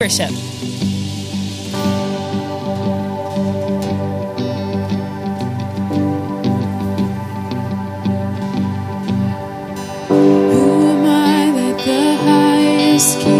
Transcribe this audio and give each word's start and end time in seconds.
worship. 0.00 0.30
Who 10.08 10.88
am 10.88 11.04
I 11.04 11.52
that 11.54 11.76
the 11.84 12.16
highest 12.24 13.20
king 13.20 13.39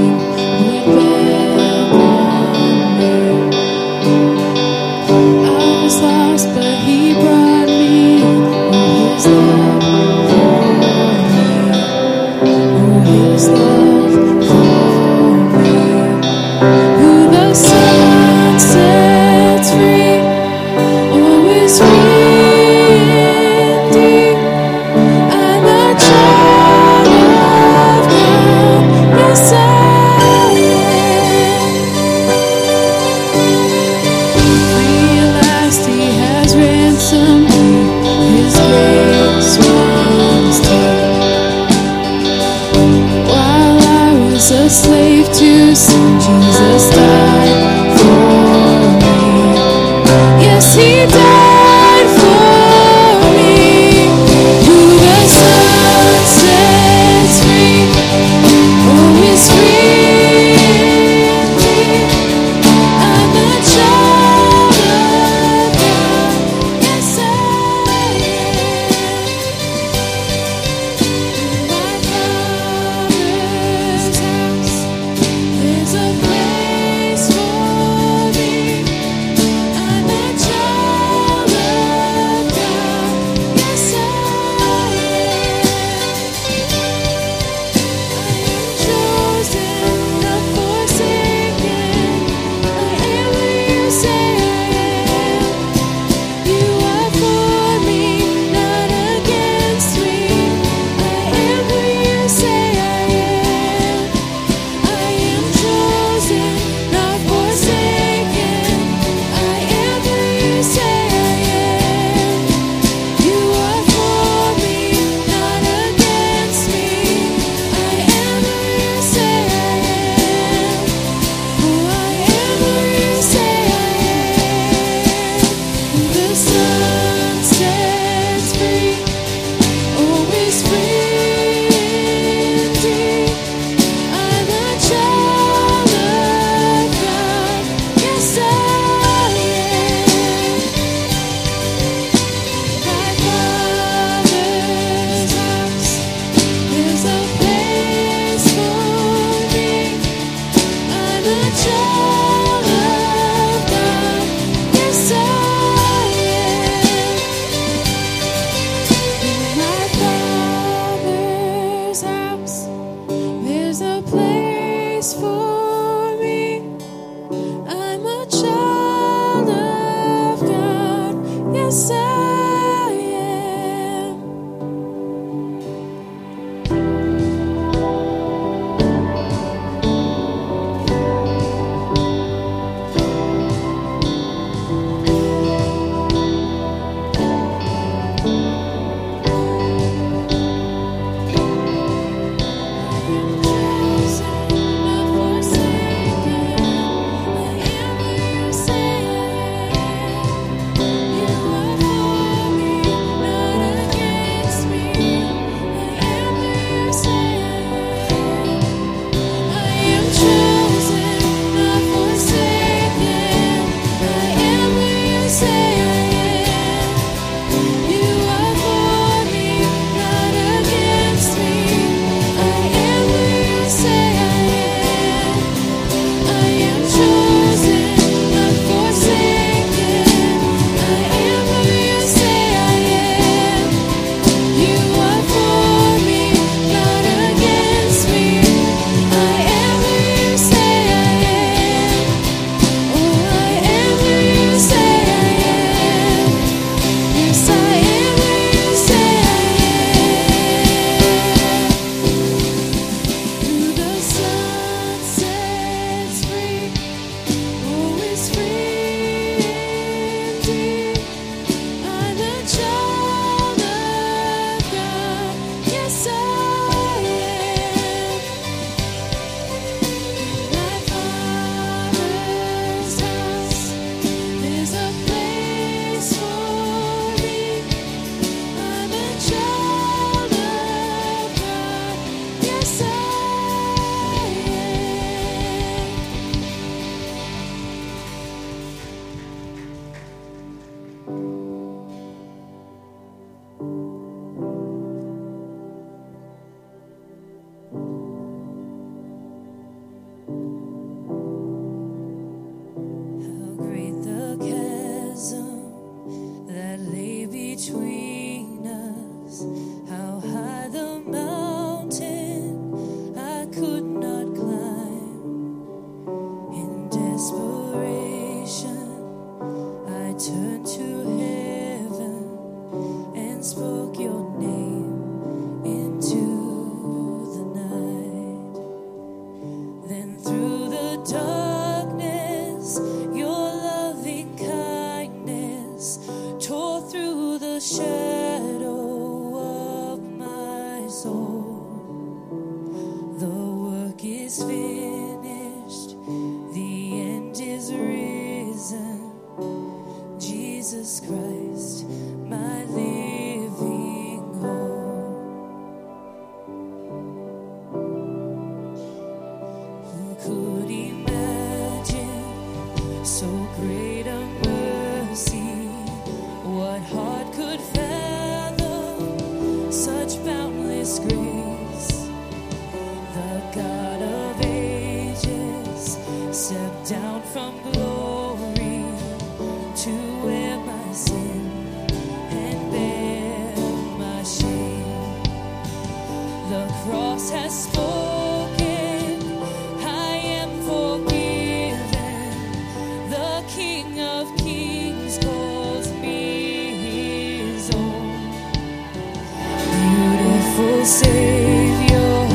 Savior, 400.82 402.26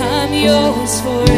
I'm 0.00 0.32
yours 0.32 1.00
forever. 1.02 1.35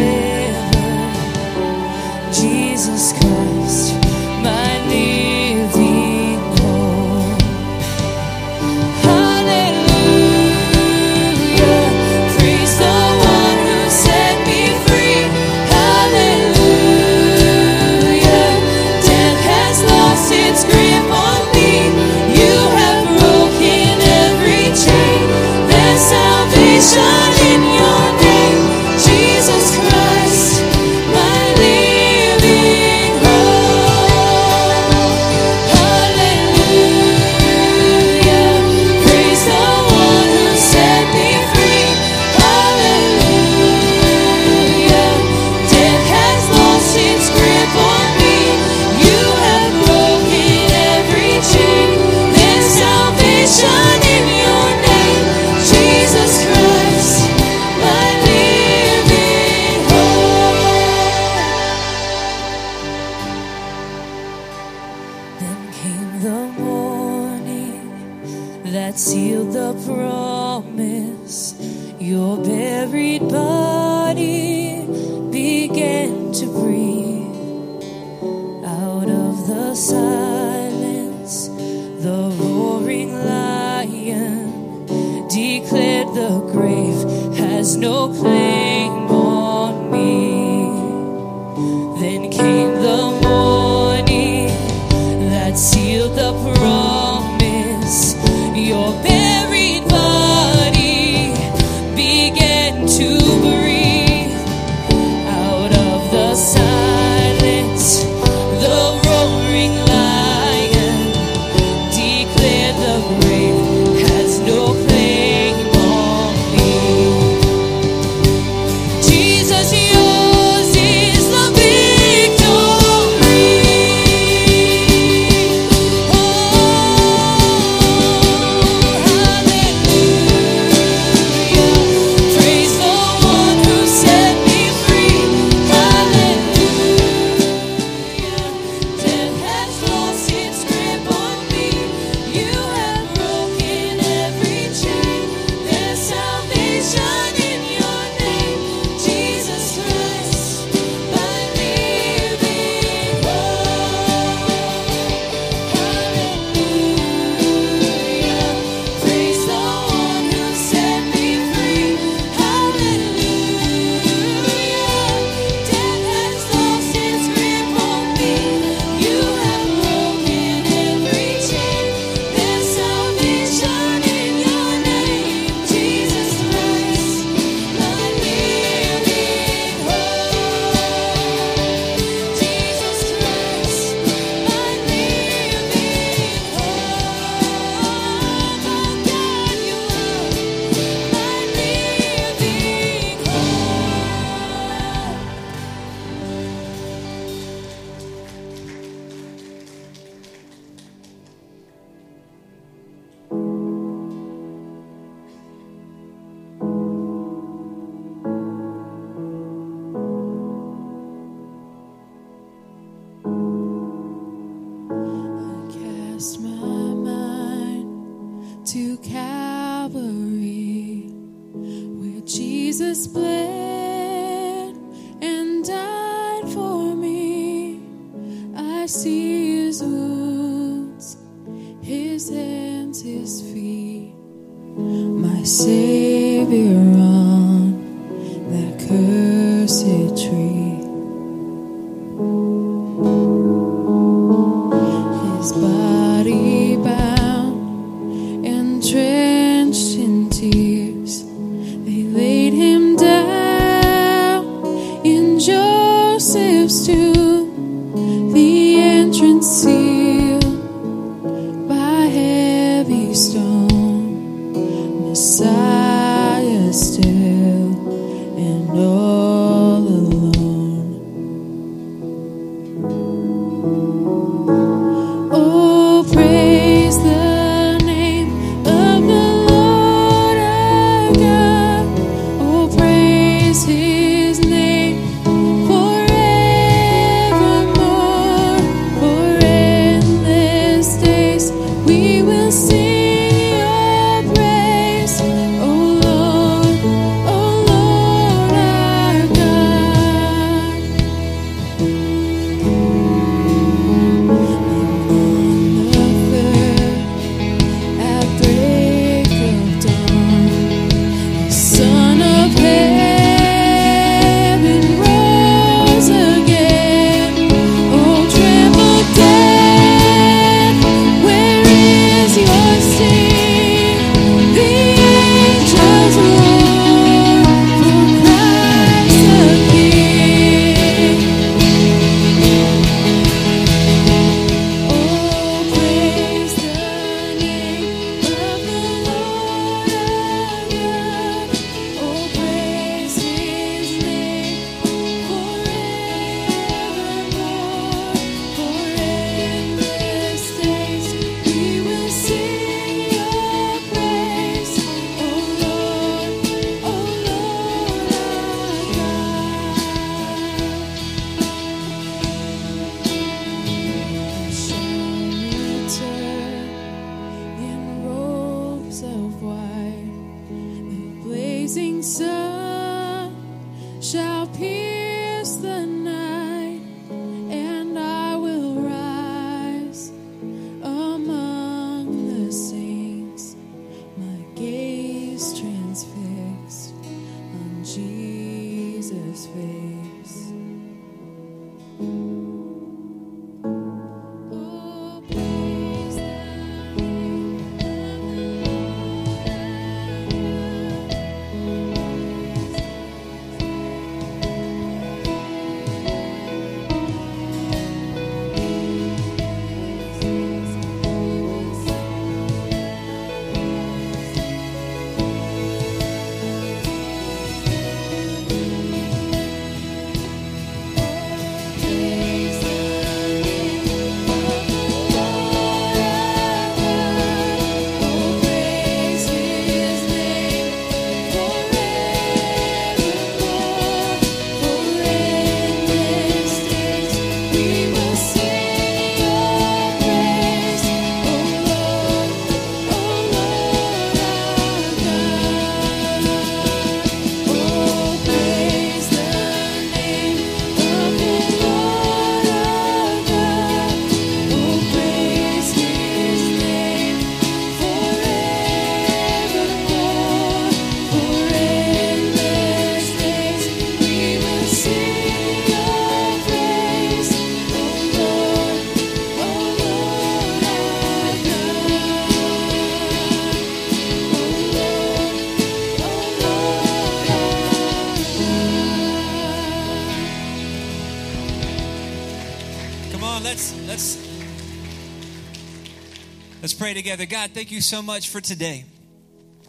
pray 486.88 486.95
together. 486.95 487.26
God, 487.26 487.50
thank 487.50 487.71
you 487.71 487.83
so 487.83 488.00
much 488.00 488.30
for 488.30 488.40
today. 488.40 488.83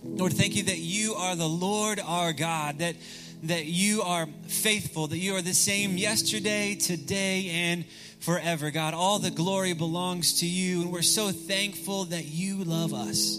Lord, 0.06 0.32
thank 0.32 0.56
you 0.56 0.64
that 0.64 0.78
you 0.78 1.16
are 1.16 1.36
the 1.36 1.50
Lord 1.50 2.00
our 2.00 2.32
God, 2.32 2.80
that, 2.80 2.96
that 3.44 3.66
you 3.66 4.04
are 4.04 4.26
faithful, 4.48 5.08
that 5.08 5.18
you 5.18 5.36
are 5.36 5.42
the 5.42 5.54
same 5.54 5.98
yesterday, 5.98 6.76
today, 6.76 7.50
and 7.50 7.84
forever. 8.22 8.72
God, 8.72 8.94
all 8.94 9.20
the 9.20 9.32
glory 9.32 9.74
belongs 9.74 10.40
to 10.40 10.46
you, 10.46 10.84
and 10.84 10.94
we're 10.94 11.02
so 11.02 11.32
thankful 11.32 12.06
that 12.06 12.24
you 12.24 12.64
love 12.64 12.94
us, 12.94 13.38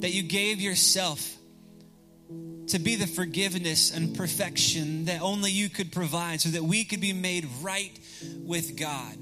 that 0.00 0.14
you 0.14 0.22
gave 0.22 0.58
yourself 0.58 1.36
to 2.68 2.78
be 2.78 2.96
the 2.96 3.06
forgiveness 3.06 3.94
and 3.94 4.16
perfection 4.16 5.04
that 5.04 5.20
only 5.20 5.50
you 5.50 5.68
could 5.68 5.92
provide 5.92 6.40
so 6.40 6.48
that 6.48 6.64
we 6.64 6.84
could 6.84 7.02
be 7.02 7.12
made 7.12 7.46
right 7.60 7.92
with 8.46 8.78
God. 8.78 9.18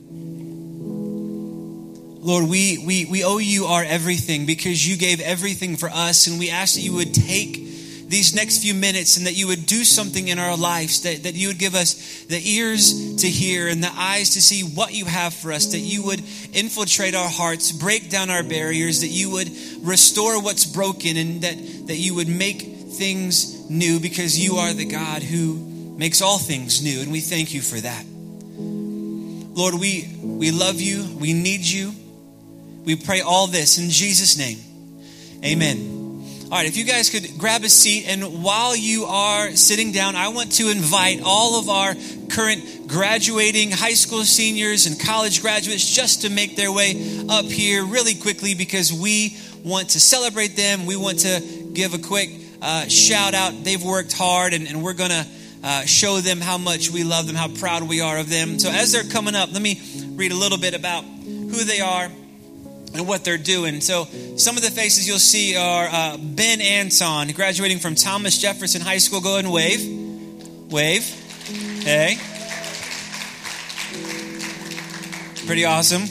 Lord, 2.22 2.48
we, 2.48 2.82
we, 2.86 3.06
we 3.06 3.24
owe 3.24 3.38
you 3.38 3.64
our 3.64 3.82
everything 3.82 4.44
because 4.44 4.86
you 4.86 4.98
gave 4.98 5.20
everything 5.20 5.76
for 5.76 5.88
us, 5.88 6.26
and 6.26 6.38
we 6.38 6.50
ask 6.50 6.74
that 6.74 6.82
you 6.82 6.94
would 6.94 7.14
take 7.14 7.56
these 8.10 8.34
next 8.34 8.58
few 8.58 8.74
minutes 8.74 9.16
and 9.16 9.26
that 9.26 9.36
you 9.38 9.46
would 9.46 9.64
do 9.64 9.84
something 9.84 10.28
in 10.28 10.38
our 10.38 10.54
lives, 10.54 11.02
that, 11.02 11.22
that 11.22 11.34
you 11.34 11.48
would 11.48 11.58
give 11.58 11.74
us 11.74 12.24
the 12.24 12.40
ears 12.44 13.16
to 13.22 13.28
hear 13.28 13.68
and 13.68 13.82
the 13.82 13.92
eyes 13.94 14.30
to 14.30 14.42
see 14.42 14.62
what 14.62 14.92
you 14.92 15.06
have 15.06 15.32
for 15.32 15.50
us, 15.50 15.72
that 15.72 15.78
you 15.78 16.02
would 16.02 16.20
infiltrate 16.52 17.14
our 17.14 17.28
hearts, 17.28 17.72
break 17.72 18.10
down 18.10 18.28
our 18.28 18.42
barriers, 18.42 19.00
that 19.00 19.08
you 19.08 19.30
would 19.30 19.48
restore 19.80 20.42
what's 20.42 20.66
broken, 20.66 21.16
and 21.16 21.40
that, 21.40 21.56
that 21.86 21.96
you 21.96 22.16
would 22.16 22.28
make 22.28 22.60
things 22.60 23.70
new 23.70 23.98
because 23.98 24.38
you 24.38 24.56
are 24.56 24.74
the 24.74 24.84
God 24.84 25.22
who 25.22 25.94
makes 25.96 26.20
all 26.20 26.38
things 26.38 26.82
new, 26.82 27.00
and 27.00 27.10
we 27.10 27.20
thank 27.20 27.54
you 27.54 27.62
for 27.62 27.76
that. 27.76 28.04
Lord, 29.56 29.74
we, 29.74 30.08
we 30.20 30.50
love 30.50 30.80
you, 30.80 31.16
we 31.18 31.32
need 31.32 31.60
you. 31.60 31.94
We 32.84 32.96
pray 32.96 33.20
all 33.20 33.46
this 33.46 33.78
in 33.78 33.90
Jesus' 33.90 34.38
name. 34.38 34.58
Amen. 35.44 36.00
All 36.50 36.56
right, 36.56 36.66
if 36.66 36.76
you 36.76 36.84
guys 36.84 37.10
could 37.10 37.38
grab 37.38 37.62
a 37.62 37.68
seat, 37.68 38.06
and 38.08 38.42
while 38.42 38.74
you 38.74 39.04
are 39.04 39.52
sitting 39.52 39.92
down, 39.92 40.16
I 40.16 40.28
want 40.28 40.52
to 40.54 40.68
invite 40.68 41.20
all 41.22 41.60
of 41.60 41.68
our 41.68 41.94
current 42.28 42.88
graduating 42.88 43.70
high 43.70 43.92
school 43.92 44.24
seniors 44.24 44.86
and 44.86 44.98
college 44.98 45.42
graduates 45.42 45.88
just 45.88 46.22
to 46.22 46.30
make 46.30 46.56
their 46.56 46.72
way 46.72 47.24
up 47.28 47.44
here 47.44 47.84
really 47.84 48.16
quickly 48.16 48.54
because 48.54 48.92
we 48.92 49.36
want 49.64 49.90
to 49.90 50.00
celebrate 50.00 50.56
them. 50.56 50.86
We 50.86 50.96
want 50.96 51.20
to 51.20 51.68
give 51.72 51.94
a 51.94 51.98
quick 51.98 52.30
uh, 52.60 52.88
shout 52.88 53.34
out. 53.34 53.62
They've 53.62 53.82
worked 53.82 54.12
hard, 54.12 54.52
and, 54.52 54.66
and 54.66 54.82
we're 54.82 54.94
going 54.94 55.10
to 55.10 55.26
uh, 55.62 55.82
show 55.82 56.18
them 56.20 56.40
how 56.40 56.58
much 56.58 56.90
we 56.90 57.04
love 57.04 57.28
them, 57.28 57.36
how 57.36 57.48
proud 57.48 57.88
we 57.88 58.00
are 58.00 58.18
of 58.18 58.28
them. 58.28 58.58
So, 58.58 58.70
as 58.70 58.90
they're 58.90 59.04
coming 59.04 59.36
up, 59.36 59.52
let 59.52 59.62
me 59.62 59.80
read 60.16 60.32
a 60.32 60.36
little 60.36 60.58
bit 60.58 60.74
about 60.74 61.04
who 61.04 61.62
they 61.64 61.80
are 61.80 62.10
and 62.94 63.06
what 63.06 63.24
they're 63.24 63.38
doing. 63.38 63.80
So, 63.80 64.04
some 64.36 64.56
of 64.56 64.62
the 64.62 64.70
faces 64.70 65.06
you'll 65.06 65.18
see 65.18 65.56
are 65.56 65.88
uh, 65.90 66.16
Ben 66.18 66.60
Anton, 66.60 67.28
graduating 67.28 67.78
from 67.78 67.94
Thomas 67.94 68.38
Jefferson 68.38 68.80
High 68.80 68.98
School. 68.98 69.20
Go 69.20 69.34
ahead 69.34 69.44
and 69.44 69.52
wave. 69.52 70.70
Wave. 70.70 71.04
Hey. 71.82 72.16
Pretty 75.46 75.64
awesome. 75.64 76.04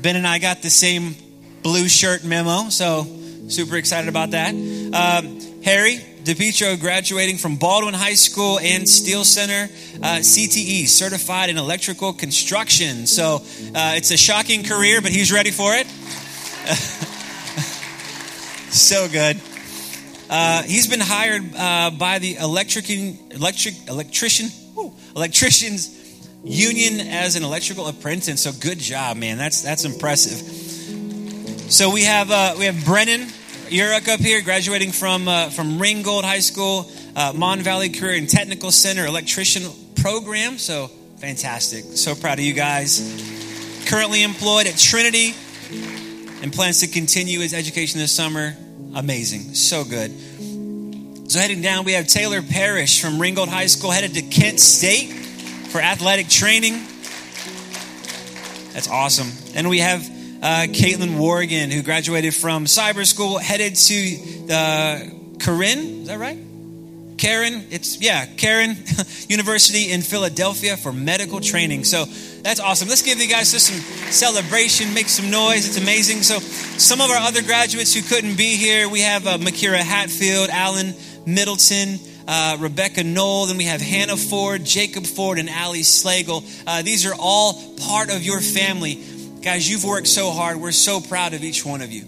Ben 0.00 0.16
and 0.16 0.26
I 0.26 0.38
got 0.38 0.62
the 0.62 0.70
same 0.70 1.14
blue 1.62 1.88
shirt 1.88 2.24
memo, 2.24 2.68
so 2.70 3.04
super 3.48 3.76
excited 3.76 4.08
about 4.08 4.30
that. 4.30 4.54
Um, 4.54 5.62
Harry 5.62 6.00
DePietro, 6.24 6.78
graduating 6.78 7.38
from 7.38 7.56
Baldwin 7.56 7.94
High 7.94 8.14
School 8.14 8.58
and 8.58 8.88
Steel 8.88 9.24
Center, 9.24 9.72
uh, 10.02 10.18
CTE, 10.18 10.86
certified 10.86 11.48
in 11.48 11.56
electrical 11.56 12.12
construction. 12.12 13.06
So 13.06 13.36
uh, 13.74 13.94
it's 13.96 14.10
a 14.10 14.16
shocking 14.16 14.62
career, 14.62 15.00
but 15.00 15.12
he's 15.12 15.32
ready 15.32 15.50
for 15.50 15.74
it. 15.74 15.86
so 18.70 19.08
good. 19.08 19.40
Uh, 20.28 20.62
he's 20.62 20.86
been 20.86 21.00
hired 21.00 21.42
uh, 21.56 21.90
by 21.90 22.18
the 22.18 22.36
electric, 22.36 22.90
electric 22.90 23.88
electrician 23.88 24.48
woo, 24.76 24.92
electricians 25.16 25.96
union 26.44 27.00
as 27.08 27.36
an 27.36 27.44
electrical 27.44 27.88
apprentice. 27.88 28.42
So 28.42 28.52
good 28.52 28.78
job, 28.78 29.16
man. 29.16 29.38
That's 29.38 29.62
that's 29.62 29.84
impressive. 29.84 30.38
So 31.72 31.90
we 31.90 32.04
have 32.04 32.30
uh, 32.30 32.54
we 32.58 32.66
have 32.66 32.84
Brennan 32.84 33.26
Uruk 33.70 34.08
up 34.08 34.18
here, 34.18 34.42
graduating 34.42 34.90
from 34.90 35.28
uh, 35.28 35.48
from 35.50 35.78
Ringgold 35.80 36.24
High 36.24 36.40
School, 36.40 36.90
uh, 37.14 37.32
Mon 37.34 37.60
Valley 37.60 37.88
Career 37.88 38.16
and 38.16 38.28
Technical 38.28 38.72
Center 38.72 39.06
electrician 39.06 39.70
program. 39.94 40.58
So 40.58 40.88
fantastic. 41.18 41.84
So 41.84 42.16
proud 42.16 42.40
of 42.40 42.44
you 42.44 42.52
guys. 42.52 42.98
Currently 43.86 44.24
employed 44.24 44.66
at 44.66 44.76
Trinity 44.76 45.34
and 46.42 46.52
plans 46.52 46.80
to 46.80 46.88
continue 46.88 47.38
his 47.40 47.54
education 47.54 48.00
this 48.00 48.10
summer. 48.10 48.56
Amazing. 48.94 49.54
So 49.54 49.84
good. 49.84 50.10
So 51.30 51.38
heading 51.38 51.62
down, 51.62 51.84
we 51.84 51.92
have 51.92 52.08
Taylor 52.08 52.42
Parrish 52.42 53.00
from 53.00 53.20
Ringgold 53.20 53.50
High 53.50 53.66
School 53.66 53.92
headed 53.92 54.14
to 54.14 54.22
Kent 54.22 54.58
State 54.58 55.12
for 55.12 55.80
athletic 55.80 56.28
training. 56.28 56.72
That's 58.72 58.88
awesome. 58.90 59.30
And 59.54 59.68
we 59.68 59.78
have 59.78 60.04
uh, 60.42 60.66
Caitlin 60.68 61.18
Worrigan, 61.18 61.70
who 61.70 61.82
graduated 61.82 62.34
from 62.34 62.64
cyber 62.64 63.06
school, 63.06 63.38
headed 63.38 63.76
to 63.76 63.94
the 64.46 65.12
Cairn. 65.38 65.78
Is 65.78 66.08
that 66.08 66.18
right? 66.18 66.38
Cairn, 67.20 67.66
it's 67.70 68.00
yeah, 68.00 68.24
Cairn 68.24 68.76
University 69.28 69.92
in 69.92 70.00
Philadelphia 70.00 70.78
for 70.78 70.90
medical 70.90 71.40
training. 71.40 71.84
So 71.84 72.06
that's 72.06 72.60
awesome. 72.60 72.88
Let's 72.88 73.02
give 73.02 73.18
you 73.18 73.28
guys 73.28 73.52
just 73.52 73.66
some 73.66 73.80
celebration, 74.10 74.94
make 74.94 75.08
some 75.08 75.30
noise. 75.30 75.68
It's 75.68 75.76
amazing. 75.76 76.22
So 76.22 76.38
some 76.38 77.02
of 77.02 77.10
our 77.10 77.18
other 77.18 77.42
graduates 77.42 77.92
who 77.92 78.00
couldn't 78.00 78.36
be 78.36 78.56
here, 78.56 78.88
we 78.88 79.02
have 79.02 79.26
uh, 79.26 79.36
Makira 79.36 79.80
Hatfield, 79.80 80.48
Alan 80.48 80.94
Middleton. 81.26 81.98
Uh, 82.32 82.56
Rebecca 82.60 83.02
Knoll, 83.02 83.46
then 83.46 83.56
we 83.56 83.64
have 83.64 83.80
Hannah 83.80 84.16
Ford, 84.16 84.64
Jacob 84.64 85.04
Ford, 85.04 85.40
and 85.40 85.48
Ali 85.48 85.80
Slagle. 85.80 86.44
Uh, 86.64 86.80
these 86.82 87.04
are 87.04 87.14
all 87.18 87.74
part 87.76 88.08
of 88.08 88.22
your 88.22 88.40
family. 88.40 89.02
Guys, 89.42 89.70
you've 89.70 89.84
worked 89.84 90.06
so 90.06 90.30
hard. 90.32 90.58
We're 90.58 90.70
so 90.70 91.00
proud 91.00 91.32
of 91.32 91.42
each 91.42 91.64
one 91.64 91.80
of 91.80 91.90
you. 91.90 92.04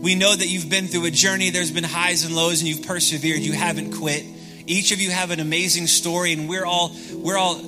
We 0.00 0.14
know 0.14 0.34
that 0.34 0.46
you've 0.46 0.70
been 0.70 0.86
through 0.86 1.04
a 1.04 1.10
journey. 1.10 1.50
There's 1.50 1.70
been 1.70 1.84
highs 1.84 2.24
and 2.24 2.34
lows, 2.34 2.60
and 2.60 2.68
you've 2.68 2.86
persevered. 2.86 3.40
You 3.40 3.52
haven't 3.52 3.92
quit. 3.98 4.24
Each 4.66 4.90
of 4.90 4.98
you 4.98 5.10
have 5.10 5.30
an 5.32 5.40
amazing 5.40 5.86
story, 5.86 6.32
and 6.32 6.48
we're 6.48 6.64
all 6.64 6.96
we're 7.12 7.36
all 7.36 7.60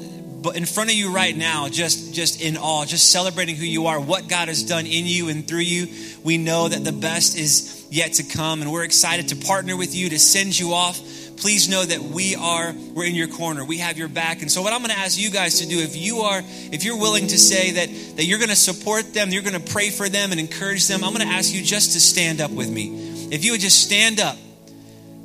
in 0.55 0.64
front 0.64 0.88
of 0.88 0.97
you 0.97 1.12
right 1.14 1.37
now, 1.37 1.69
just 1.69 2.14
just 2.14 2.40
in 2.40 2.57
awe, 2.57 2.87
just 2.87 3.11
celebrating 3.11 3.57
who 3.57 3.67
you 3.67 3.88
are, 3.88 4.01
what 4.01 4.27
God 4.27 4.49
has 4.49 4.62
done 4.62 4.87
in 4.87 5.05
you 5.05 5.29
and 5.29 5.47
through 5.47 5.59
you. 5.59 5.87
We 6.25 6.38
know 6.38 6.69
that 6.69 6.83
the 6.83 6.93
best 6.93 7.37
is 7.37 7.87
yet 7.90 8.14
to 8.14 8.23
come, 8.23 8.62
and 8.62 8.73
we're 8.73 8.85
excited 8.85 9.29
to 9.29 9.37
partner 9.37 9.77
with 9.77 9.95
you 9.95 10.09
to 10.09 10.19
send 10.19 10.59
you 10.59 10.73
off 10.73 10.99
please 11.37 11.68
know 11.68 11.85
that 11.85 12.01
we 12.01 12.35
are 12.35 12.75
we're 12.92 13.05
in 13.05 13.14
your 13.14 13.29
corner. 13.29 13.64
We 13.64 13.79
have 13.79 13.99
your 13.99 14.09
back. 14.09 14.42
And 14.42 14.51
so 14.51 14.62
what 14.62 14.73
i'm 14.73 14.81
going 14.81 14.90
to 14.90 14.99
ask 14.99 15.18
you 15.18 15.31
guys 15.31 15.61
to 15.61 15.66
do 15.66 15.79
if 15.79 15.97
you 15.97 16.18
are 16.20 16.42
if 16.73 16.85
you're 16.85 16.99
willing 16.99 17.27
to 17.29 17.38
say 17.38 17.73
that 17.73 18.16
that 18.16 18.25
you're 18.25 18.38
going 18.38 18.51
to 18.51 18.57
support 18.57 19.12
them 19.14 19.31
you're 19.31 19.42
going 19.42 19.61
to 19.61 19.73
pray 19.73 19.90
for 19.90 20.09
them 20.09 20.31
and 20.31 20.40
encourage 20.40 20.87
them 20.87 21.05
i'm 21.05 21.12
going 21.12 21.27
to 21.27 21.33
ask 21.33 21.55
you 21.55 21.62
just 21.62 21.92
to 21.92 22.01
stand 22.01 22.40
up 22.40 22.51
with 22.51 22.70
me. 22.70 23.29
If 23.33 23.44
you 23.44 23.53
would 23.53 23.61
just 23.61 23.83
stand 23.83 24.20
up 24.20 24.37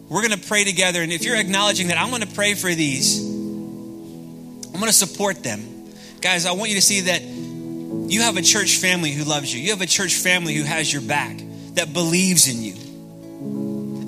we're 0.09 0.27
going 0.27 0.39
to 0.39 0.47
pray 0.47 0.63
together. 0.63 1.03
And 1.03 1.11
if 1.11 1.23
you're 1.23 1.35
acknowledging 1.35 1.87
that 1.87 1.97
i'm 1.97 2.09
going 2.09 2.21
to 2.21 2.35
pray 2.35 2.53
for 2.53 2.73
these 2.73 3.23
i'm 3.23 4.73
going 4.73 4.85
to 4.85 4.93
support 4.93 5.43
them. 5.43 5.91
Guys 6.21 6.45
i 6.45 6.51
want 6.51 6.69
you 6.69 6.75
to 6.75 6.81
see 6.81 7.01
that 7.01 7.21
you 7.21 8.21
have 8.21 8.37
a 8.37 8.41
church 8.41 8.77
family 8.77 9.11
who 9.11 9.23
loves 9.23 9.53
you. 9.53 9.61
You 9.61 9.71
have 9.71 9.81
a 9.81 9.87
church 9.87 10.15
family 10.15 10.55
who 10.55 10.63
has 10.63 10.91
your 10.91 11.03
back 11.03 11.37
that 11.75 11.93
believes 11.93 12.47
in 12.47 12.63
you 12.63 12.88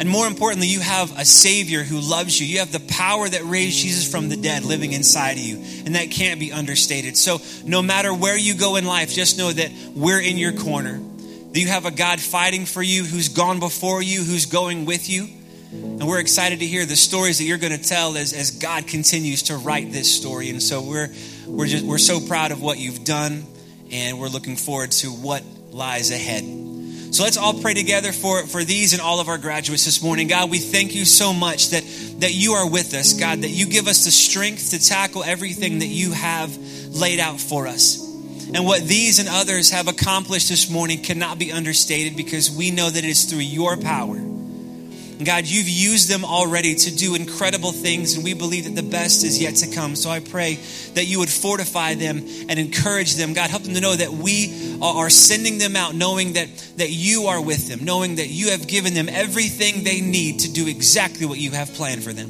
and 0.01 0.09
more 0.09 0.25
importantly, 0.25 0.67
you 0.67 0.79
have 0.79 1.15
a 1.15 1.23
Savior 1.23 1.83
who 1.83 1.99
loves 1.99 2.41
you. 2.41 2.47
You 2.47 2.57
have 2.57 2.71
the 2.71 2.79
power 2.79 3.29
that 3.29 3.43
raised 3.43 3.77
Jesus 3.77 4.11
from 4.11 4.29
the 4.29 4.35
dead 4.35 4.65
living 4.65 4.93
inside 4.93 5.33
of 5.33 5.43
you. 5.43 5.57
And 5.85 5.93
that 5.93 6.09
can't 6.09 6.39
be 6.39 6.51
understated. 6.51 7.15
So, 7.15 7.39
no 7.65 7.83
matter 7.83 8.11
where 8.11 8.35
you 8.35 8.55
go 8.55 8.77
in 8.77 8.85
life, 8.85 9.13
just 9.13 9.37
know 9.37 9.51
that 9.51 9.71
we're 9.93 10.19
in 10.19 10.39
your 10.39 10.53
corner. 10.53 10.97
That 10.97 11.59
you 11.59 11.67
have 11.67 11.85
a 11.85 11.91
God 11.91 12.19
fighting 12.19 12.65
for 12.65 12.81
you, 12.81 13.03
who's 13.03 13.29
gone 13.29 13.59
before 13.59 14.01
you, 14.01 14.23
who's 14.23 14.47
going 14.47 14.85
with 14.85 15.07
you. 15.07 15.27
And 15.71 16.07
we're 16.07 16.19
excited 16.19 16.61
to 16.61 16.65
hear 16.65 16.87
the 16.87 16.95
stories 16.95 17.37
that 17.37 17.43
you're 17.43 17.59
going 17.59 17.77
to 17.77 17.87
tell 17.87 18.17
as, 18.17 18.33
as 18.33 18.49
God 18.49 18.87
continues 18.87 19.43
to 19.43 19.57
write 19.57 19.91
this 19.91 20.11
story. 20.11 20.49
And 20.49 20.63
so 20.63 20.81
we're 20.81 21.13
we're 21.45 21.67
just 21.67 21.85
we're 21.85 21.99
so 21.99 22.19
proud 22.19 22.51
of 22.51 22.59
what 22.59 22.79
you've 22.79 23.03
done, 23.03 23.45
and 23.91 24.19
we're 24.19 24.29
looking 24.29 24.55
forward 24.55 24.93
to 24.93 25.09
what 25.09 25.43
lies 25.69 26.09
ahead. 26.09 26.70
So 27.11 27.23
let's 27.23 27.35
all 27.35 27.53
pray 27.53 27.73
together 27.73 28.13
for, 28.13 28.47
for 28.47 28.63
these 28.63 28.93
and 28.93 29.01
all 29.01 29.19
of 29.19 29.27
our 29.27 29.37
graduates 29.37 29.83
this 29.83 30.01
morning. 30.01 30.27
God, 30.27 30.49
we 30.49 30.59
thank 30.59 30.95
you 30.95 31.03
so 31.03 31.33
much 31.33 31.71
that, 31.71 31.83
that 32.21 32.33
you 32.33 32.53
are 32.53 32.69
with 32.69 32.93
us, 32.93 33.11
God, 33.11 33.39
that 33.39 33.49
you 33.49 33.65
give 33.65 33.87
us 33.87 34.05
the 34.05 34.11
strength 34.11 34.69
to 34.69 34.79
tackle 34.79 35.21
everything 35.21 35.79
that 35.79 35.87
you 35.87 36.13
have 36.13 36.55
laid 36.87 37.19
out 37.19 37.37
for 37.37 37.67
us. 37.67 38.01
And 38.53 38.65
what 38.65 38.83
these 38.83 39.19
and 39.19 39.27
others 39.27 39.71
have 39.71 39.89
accomplished 39.89 40.47
this 40.47 40.69
morning 40.69 41.03
cannot 41.03 41.37
be 41.37 41.51
understated 41.51 42.15
because 42.15 42.49
we 42.49 42.71
know 42.71 42.89
that 42.89 43.03
it 43.03 43.09
is 43.09 43.25
through 43.25 43.39
your 43.39 43.75
power 43.75 44.15
God, 45.25 45.45
you've 45.45 45.67
used 45.67 46.09
them 46.09 46.23
already 46.23 46.73
to 46.73 46.95
do 46.95 47.15
incredible 47.15 47.71
things, 47.71 48.15
and 48.15 48.23
we 48.23 48.33
believe 48.33 48.63
that 48.63 48.75
the 48.75 48.89
best 48.89 49.25
is 49.25 49.41
yet 49.41 49.55
to 49.55 49.69
come. 49.69 49.95
So 49.95 50.09
I 50.09 50.21
pray 50.21 50.55
that 50.93 51.05
you 51.05 51.19
would 51.19 51.29
fortify 51.29 51.95
them 51.95 52.19
and 52.47 52.57
encourage 52.57 53.15
them. 53.15 53.33
God, 53.33 53.49
help 53.49 53.63
them 53.63 53.73
to 53.73 53.81
know 53.81 53.95
that 53.95 54.11
we 54.11 54.77
are 54.81 55.09
sending 55.09 55.57
them 55.57 55.75
out 55.75 55.95
knowing 55.95 56.33
that, 56.33 56.47
that 56.77 56.89
you 56.89 57.25
are 57.25 57.41
with 57.41 57.67
them, 57.67 57.83
knowing 57.83 58.15
that 58.15 58.27
you 58.27 58.51
have 58.51 58.67
given 58.67 58.93
them 58.93 59.09
everything 59.09 59.83
they 59.83 59.99
need 59.99 60.41
to 60.41 60.51
do 60.51 60.67
exactly 60.67 61.25
what 61.25 61.39
you 61.39 61.51
have 61.51 61.73
planned 61.73 62.03
for 62.03 62.13
them. 62.13 62.29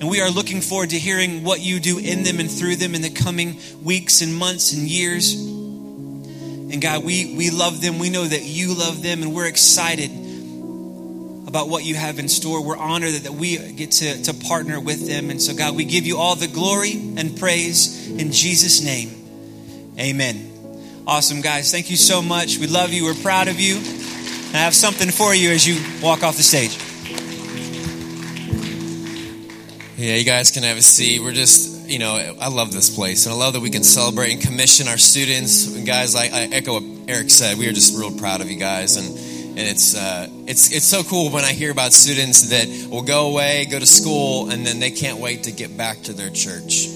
And 0.00 0.10
we 0.10 0.20
are 0.20 0.30
looking 0.30 0.62
forward 0.62 0.90
to 0.90 0.98
hearing 0.98 1.44
what 1.44 1.60
you 1.60 1.78
do 1.78 1.98
in 1.98 2.24
them 2.24 2.40
and 2.40 2.50
through 2.50 2.76
them 2.76 2.96
in 2.96 3.02
the 3.02 3.10
coming 3.10 3.60
weeks 3.84 4.20
and 4.20 4.34
months 4.34 4.72
and 4.72 4.88
years. 4.88 5.34
And 5.34 6.82
God, 6.82 7.04
we, 7.04 7.36
we 7.36 7.50
love 7.50 7.80
them. 7.80 8.00
We 8.00 8.10
know 8.10 8.24
that 8.24 8.42
you 8.42 8.74
love 8.74 9.02
them, 9.02 9.22
and 9.22 9.32
we're 9.32 9.46
excited 9.46 10.10
about 11.52 11.68
what 11.68 11.84
you 11.84 11.94
have 11.94 12.18
in 12.18 12.30
store. 12.30 12.64
We're 12.64 12.78
honored 12.78 13.12
that, 13.12 13.34
we 13.34 13.58
get 13.72 13.90
to, 13.90 14.22
to 14.22 14.32
partner 14.32 14.80
with 14.80 15.06
them. 15.06 15.28
And 15.28 15.40
so, 15.40 15.54
God, 15.54 15.76
we 15.76 15.84
give 15.84 16.06
you 16.06 16.16
all 16.16 16.34
the 16.34 16.48
glory 16.48 16.92
and 16.92 17.38
praise 17.38 18.08
in 18.08 18.32
Jesus' 18.32 18.82
name. 18.82 19.10
Amen. 19.98 20.50
Awesome, 21.06 21.42
guys. 21.42 21.70
Thank 21.70 21.90
you 21.90 21.98
so 21.98 22.22
much. 22.22 22.56
We 22.56 22.68
love 22.68 22.94
you. 22.94 23.04
We're 23.04 23.12
proud 23.12 23.48
of 23.48 23.60
you. 23.60 23.76
And 23.76 24.56
I 24.56 24.60
have 24.60 24.74
something 24.74 25.10
for 25.10 25.34
you 25.34 25.50
as 25.50 25.68
you 25.68 25.78
walk 26.02 26.22
off 26.22 26.38
the 26.38 26.42
stage. 26.42 26.74
Yeah, 29.98 30.14
you 30.14 30.24
guys 30.24 30.52
can 30.52 30.62
have 30.62 30.78
a 30.78 30.82
seat. 30.82 31.20
We're 31.20 31.32
just, 31.32 31.86
you 31.86 31.98
know, 31.98 32.14
I 32.40 32.48
love 32.48 32.72
this 32.72 32.88
place, 32.88 33.26
and 33.26 33.34
I 33.34 33.36
love 33.36 33.52
that 33.52 33.60
we 33.60 33.68
can 33.68 33.84
celebrate 33.84 34.32
and 34.32 34.40
commission 34.40 34.88
our 34.88 34.96
students. 34.96 35.76
And 35.76 35.86
guys, 35.86 36.14
like 36.14 36.32
I 36.32 36.44
echo 36.44 36.80
what 36.80 36.84
Eric 37.08 37.28
said, 37.28 37.58
we 37.58 37.68
are 37.68 37.72
just 37.72 37.94
real 37.94 38.10
proud 38.10 38.40
of 38.40 38.50
you 38.50 38.58
guys, 38.58 38.96
and 38.96 39.31
and 39.56 39.68
it's 39.68 39.94
uh, 39.94 40.28
it's 40.46 40.72
it's 40.72 40.86
so 40.86 41.02
cool 41.02 41.30
when 41.30 41.44
I 41.44 41.52
hear 41.52 41.70
about 41.70 41.92
students 41.92 42.50
that 42.50 42.90
will 42.90 43.02
go 43.02 43.28
away, 43.30 43.66
go 43.70 43.78
to 43.78 43.86
school, 43.86 44.50
and 44.50 44.66
then 44.66 44.80
they 44.80 44.90
can't 44.90 45.18
wait 45.18 45.44
to 45.44 45.52
get 45.52 45.76
back 45.76 46.02
to 46.02 46.12
their 46.12 46.30
church. 46.30 46.88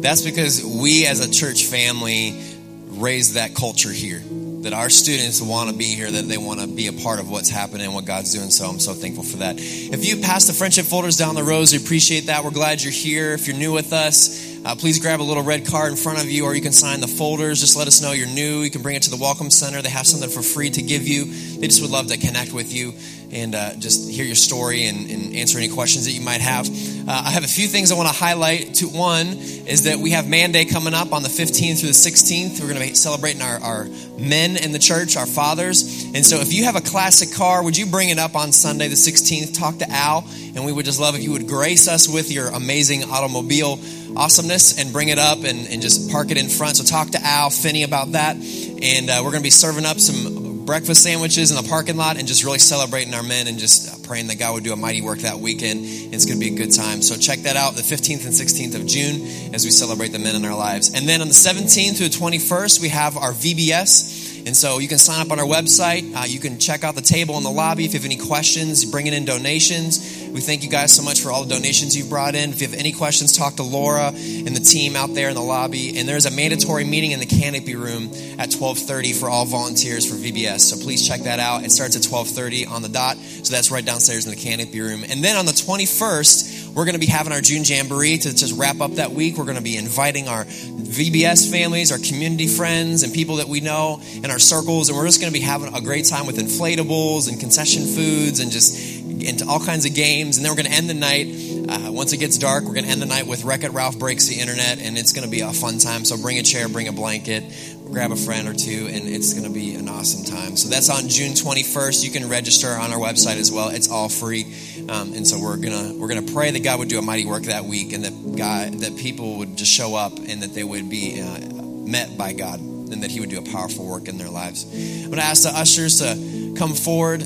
That's 0.00 0.22
because 0.22 0.64
we, 0.64 1.06
as 1.06 1.24
a 1.24 1.30
church 1.30 1.64
family, 1.64 2.40
raise 2.88 3.34
that 3.34 3.54
culture 3.54 3.92
here 3.92 4.22
that 4.62 4.72
our 4.72 4.90
students 4.90 5.40
want 5.40 5.70
to 5.70 5.76
be 5.76 5.94
here, 5.94 6.10
that 6.10 6.26
they 6.26 6.36
want 6.36 6.60
to 6.60 6.66
be 6.66 6.88
a 6.88 6.92
part 6.92 7.20
of 7.20 7.30
what's 7.30 7.48
happening 7.48 7.86
and 7.86 7.94
what 7.94 8.04
God's 8.04 8.32
doing. 8.32 8.50
So 8.50 8.66
I'm 8.66 8.80
so 8.80 8.92
thankful 8.92 9.22
for 9.22 9.38
that. 9.38 9.54
If 9.58 10.04
you 10.04 10.20
pass 10.20 10.46
the 10.46 10.52
friendship 10.52 10.84
folders 10.84 11.16
down 11.16 11.34
the 11.36 11.44
rows, 11.44 11.72
we 11.72 11.78
appreciate 11.78 12.26
that. 12.26 12.42
We're 12.42 12.50
glad 12.50 12.82
you're 12.82 12.92
here. 12.92 13.32
If 13.32 13.46
you're 13.46 13.56
new 13.56 13.72
with 13.72 13.92
us, 13.92 14.47
uh, 14.64 14.74
please 14.74 14.98
grab 14.98 15.20
a 15.20 15.22
little 15.22 15.42
red 15.42 15.66
card 15.66 15.90
in 15.90 15.96
front 15.96 16.18
of 16.18 16.30
you, 16.30 16.44
or 16.44 16.54
you 16.54 16.60
can 16.60 16.72
sign 16.72 17.00
the 17.00 17.06
folders. 17.06 17.60
Just 17.60 17.76
let 17.76 17.86
us 17.86 18.00
know 18.02 18.12
you're 18.12 18.26
new. 18.26 18.60
You 18.60 18.70
can 18.70 18.82
bring 18.82 18.96
it 18.96 19.02
to 19.02 19.10
the 19.10 19.16
Welcome 19.16 19.50
Center. 19.50 19.82
They 19.82 19.90
have 19.90 20.06
something 20.06 20.30
for 20.30 20.42
free 20.42 20.70
to 20.70 20.82
give 20.82 21.06
you. 21.06 21.26
They 21.60 21.68
just 21.68 21.82
would 21.82 21.90
love 21.90 22.08
to 22.08 22.16
connect 22.16 22.52
with 22.52 22.72
you 22.72 22.92
and 23.30 23.54
uh, 23.54 23.74
just 23.76 24.10
hear 24.10 24.24
your 24.24 24.34
story 24.34 24.86
and, 24.86 25.10
and, 25.10 25.36
answer 25.36 25.58
any 25.58 25.68
questions 25.68 26.06
that 26.06 26.12
you 26.12 26.20
might 26.20 26.40
have. 26.40 26.68
Uh, 26.68 27.22
I 27.26 27.30
have 27.30 27.44
a 27.44 27.48
few 27.48 27.68
things 27.68 27.92
I 27.92 27.94
want 27.94 28.08
to 28.08 28.14
highlight. 28.14 28.74
To 28.76 28.86
one 28.86 29.26
is 29.26 29.84
that 29.84 29.98
we 29.98 30.12
have 30.12 30.26
Man 30.26 30.52
Day 30.52 30.64
coming 30.64 30.94
up 30.94 31.12
on 31.12 31.22
the 31.22 31.28
15th 31.28 31.80
through 31.80 31.88
the 31.88 31.94
16th. 31.94 32.60
We're 32.60 32.68
going 32.68 32.80
to 32.80 32.88
be 32.88 32.94
celebrating 32.94 33.42
our, 33.42 33.60
our 33.60 33.84
men 34.18 34.56
in 34.56 34.72
the 34.72 34.78
church, 34.78 35.16
our 35.16 35.26
fathers. 35.26 36.04
And 36.14 36.24
so, 36.24 36.36
if 36.36 36.52
you 36.52 36.64
have 36.64 36.76
a 36.76 36.80
classic 36.80 37.32
car, 37.32 37.62
would 37.62 37.76
you 37.76 37.86
bring 37.86 38.08
it 38.08 38.18
up 38.18 38.34
on 38.34 38.52
Sunday 38.52 38.88
the 38.88 38.94
16th? 38.94 39.58
Talk 39.58 39.78
to 39.78 39.90
Al, 39.90 40.26
and 40.54 40.64
we 40.64 40.72
would 40.72 40.84
just 40.84 41.00
love 41.00 41.14
if 41.14 41.22
you 41.22 41.32
would 41.32 41.46
grace 41.46 41.88
us 41.88 42.08
with 42.08 42.32
your 42.32 42.48
amazing 42.48 43.04
automobile 43.04 43.78
awesomeness 44.16 44.78
and 44.78 44.92
bring 44.92 45.08
it 45.10 45.18
up 45.18 45.38
and, 45.44 45.68
and 45.68 45.82
just 45.82 46.10
park 46.10 46.30
it 46.30 46.38
in 46.38 46.48
front. 46.48 46.76
So, 46.78 46.84
talk 46.84 47.10
to 47.10 47.20
Al, 47.22 47.50
Finney 47.50 47.82
about 47.82 48.12
that. 48.12 48.36
And 48.36 49.10
uh, 49.10 49.20
we're 49.22 49.32
going 49.32 49.42
to 49.42 49.46
be 49.46 49.50
serving 49.50 49.84
up 49.84 49.98
some 49.98 50.37
breakfast 50.68 51.02
sandwiches 51.02 51.50
in 51.50 51.56
the 51.56 51.66
parking 51.66 51.96
lot 51.96 52.18
and 52.18 52.28
just 52.28 52.44
really 52.44 52.58
celebrating 52.58 53.14
our 53.14 53.22
men 53.22 53.46
and 53.46 53.58
just 53.58 53.88
uh, 53.88 54.06
praying 54.06 54.26
that 54.26 54.38
God 54.38 54.52
would 54.52 54.64
do 54.64 54.74
a 54.74 54.76
mighty 54.76 55.00
work 55.00 55.20
that 55.20 55.38
weekend. 55.38 55.80
It's 55.82 56.26
going 56.26 56.38
to 56.38 56.44
be 56.44 56.54
a 56.54 56.58
good 56.58 56.74
time. 56.74 57.00
So 57.00 57.16
check 57.16 57.38
that 57.48 57.56
out 57.56 57.74
the 57.74 57.80
15th 57.80 58.26
and 58.26 58.34
16th 58.34 58.74
of 58.78 58.86
June 58.86 59.54
as 59.54 59.64
we 59.64 59.70
celebrate 59.70 60.08
the 60.08 60.18
men 60.18 60.36
in 60.36 60.44
our 60.44 60.54
lives. 60.54 60.92
And 60.92 61.08
then 61.08 61.22
on 61.22 61.28
the 61.28 61.32
17th 61.32 61.96
through 61.96 62.10
the 62.10 62.36
21st, 62.36 62.82
we 62.82 62.90
have 62.90 63.16
our 63.16 63.32
VBS. 63.32 64.46
And 64.46 64.54
so 64.54 64.78
you 64.78 64.88
can 64.88 64.98
sign 64.98 65.24
up 65.24 65.32
on 65.32 65.40
our 65.40 65.46
website. 65.46 66.14
Uh, 66.14 66.26
you 66.26 66.38
can 66.38 66.58
check 66.58 66.84
out 66.84 66.94
the 66.94 67.00
table 67.00 67.38
in 67.38 67.44
the 67.44 67.50
lobby 67.50 67.86
if 67.86 67.94
you 67.94 67.98
have 67.98 68.04
any 68.04 68.18
questions, 68.18 68.84
bringing 68.84 69.14
in 69.14 69.24
donations. 69.24 70.17
We 70.32 70.40
thank 70.40 70.62
you 70.62 70.70
guys 70.70 70.94
so 70.94 71.02
much 71.02 71.20
for 71.20 71.30
all 71.30 71.44
the 71.44 71.54
donations 71.54 71.96
you've 71.96 72.10
brought 72.10 72.34
in. 72.34 72.50
If 72.50 72.60
you 72.60 72.68
have 72.68 72.78
any 72.78 72.92
questions, 72.92 73.36
talk 73.36 73.56
to 73.56 73.62
Laura 73.62 74.08
and 74.08 74.54
the 74.54 74.60
team 74.60 74.94
out 74.94 75.14
there 75.14 75.28
in 75.28 75.34
the 75.34 75.42
lobby. 75.42 75.98
And 75.98 76.08
there's 76.08 76.26
a 76.26 76.30
mandatory 76.30 76.84
meeting 76.84 77.12
in 77.12 77.20
the 77.20 77.26
canopy 77.26 77.74
room 77.74 78.10
at 78.38 78.50
12:30 78.50 79.12
for 79.12 79.28
all 79.28 79.46
volunteers 79.46 80.04
for 80.06 80.16
VBS. 80.16 80.60
So 80.60 80.76
please 80.76 81.06
check 81.06 81.22
that 81.22 81.40
out. 81.40 81.64
It 81.64 81.72
starts 81.72 81.96
at 81.96 82.02
12:30 82.02 82.66
on 82.66 82.82
the 82.82 82.88
dot. 82.88 83.16
So 83.42 83.52
that's 83.52 83.70
right 83.70 83.84
downstairs 83.84 84.26
in 84.26 84.30
the 84.30 84.36
canopy 84.36 84.80
room. 84.80 85.04
And 85.04 85.24
then 85.24 85.36
on 85.36 85.46
the 85.46 85.52
21st, 85.52 86.74
we're 86.74 86.84
going 86.84 86.94
to 86.94 87.00
be 87.00 87.06
having 87.06 87.32
our 87.32 87.40
June 87.40 87.64
Jamboree 87.64 88.18
to 88.18 88.34
just 88.34 88.56
wrap 88.56 88.80
up 88.80 88.94
that 88.96 89.12
week. 89.12 89.36
We're 89.36 89.44
going 89.44 89.56
to 89.56 89.62
be 89.62 89.76
inviting 89.76 90.28
our 90.28 90.44
VBS 90.44 91.50
families, 91.50 91.90
our 91.90 91.98
community 91.98 92.46
friends, 92.46 93.02
and 93.02 93.12
people 93.12 93.36
that 93.36 93.48
we 93.48 93.60
know 93.60 94.00
in 94.14 94.30
our 94.30 94.38
circles. 94.38 94.88
And 94.88 94.96
we're 94.96 95.06
just 95.06 95.20
going 95.20 95.32
to 95.32 95.38
be 95.38 95.44
having 95.44 95.74
a 95.74 95.80
great 95.80 96.04
time 96.04 96.26
with 96.26 96.36
inflatables 96.36 97.28
and 97.28 97.40
concession 97.40 97.84
foods 97.84 98.40
and 98.40 98.52
just 98.52 98.97
into 99.22 99.46
all 99.46 99.60
kinds 99.60 99.84
of 99.84 99.94
games. 99.94 100.36
And 100.36 100.44
then 100.44 100.52
we're 100.52 100.62
going 100.62 100.70
to 100.70 100.76
end 100.76 100.88
the 100.88 100.94
night. 100.94 101.28
Uh, 101.68 101.92
once 101.92 102.12
it 102.12 102.18
gets 102.18 102.38
dark, 102.38 102.64
we're 102.64 102.74
going 102.74 102.84
to 102.84 102.90
end 102.90 103.02
the 103.02 103.06
night 103.06 103.26
with 103.26 103.44
Wreck 103.44 103.64
It 103.64 103.72
Ralph 103.72 103.98
Breaks 103.98 104.26
the 104.26 104.40
Internet. 104.40 104.80
And 104.80 104.96
it's 104.96 105.12
going 105.12 105.24
to 105.24 105.30
be 105.30 105.40
a 105.40 105.52
fun 105.52 105.78
time. 105.78 106.04
So 106.04 106.16
bring 106.16 106.38
a 106.38 106.42
chair, 106.42 106.68
bring 106.68 106.88
a 106.88 106.92
blanket, 106.92 107.44
grab 107.90 108.12
a 108.12 108.16
friend 108.16 108.48
or 108.48 108.54
two, 108.54 108.88
and 108.90 109.08
it's 109.08 109.32
going 109.32 109.46
to 109.46 109.52
be 109.52 109.74
an 109.74 109.88
awesome 109.88 110.24
time. 110.24 110.56
So 110.56 110.68
that's 110.68 110.90
on 110.90 111.08
June 111.08 111.32
21st. 111.32 112.04
You 112.04 112.10
can 112.10 112.28
register 112.28 112.68
on 112.68 112.92
our 112.92 112.98
website 112.98 113.36
as 113.36 113.50
well. 113.50 113.68
It's 113.68 113.90
all 113.90 114.08
free. 114.08 114.44
Um, 114.88 115.12
and 115.12 115.26
so 115.26 115.38
we're 115.38 115.56
gonna 115.58 115.92
we're 115.94 116.08
gonna 116.08 116.22
pray 116.22 116.50
that 116.50 116.64
God 116.64 116.78
would 116.78 116.88
do 116.88 116.98
a 116.98 117.02
mighty 117.02 117.26
work 117.26 117.42
that 117.44 117.64
week, 117.64 117.92
and 117.92 118.04
that 118.04 118.36
God 118.36 118.72
that 118.80 118.96
people 118.96 119.38
would 119.38 119.56
just 119.56 119.70
show 119.70 119.94
up, 119.94 120.16
and 120.16 120.42
that 120.42 120.54
they 120.54 120.64
would 120.64 120.88
be 120.88 121.20
uh, 121.20 121.40
met 121.62 122.16
by 122.16 122.32
God, 122.32 122.60
and 122.60 123.02
that 123.02 123.10
He 123.10 123.20
would 123.20 123.28
do 123.28 123.38
a 123.38 123.42
powerful 123.42 123.86
work 123.86 124.08
in 124.08 124.16
their 124.16 124.30
lives. 124.30 124.64
I'm 125.04 125.10
gonna 125.10 125.22
ask 125.22 125.42
the 125.42 125.50
ushers 125.50 125.98
to 125.98 126.54
come 126.56 126.72
forward 126.72 127.22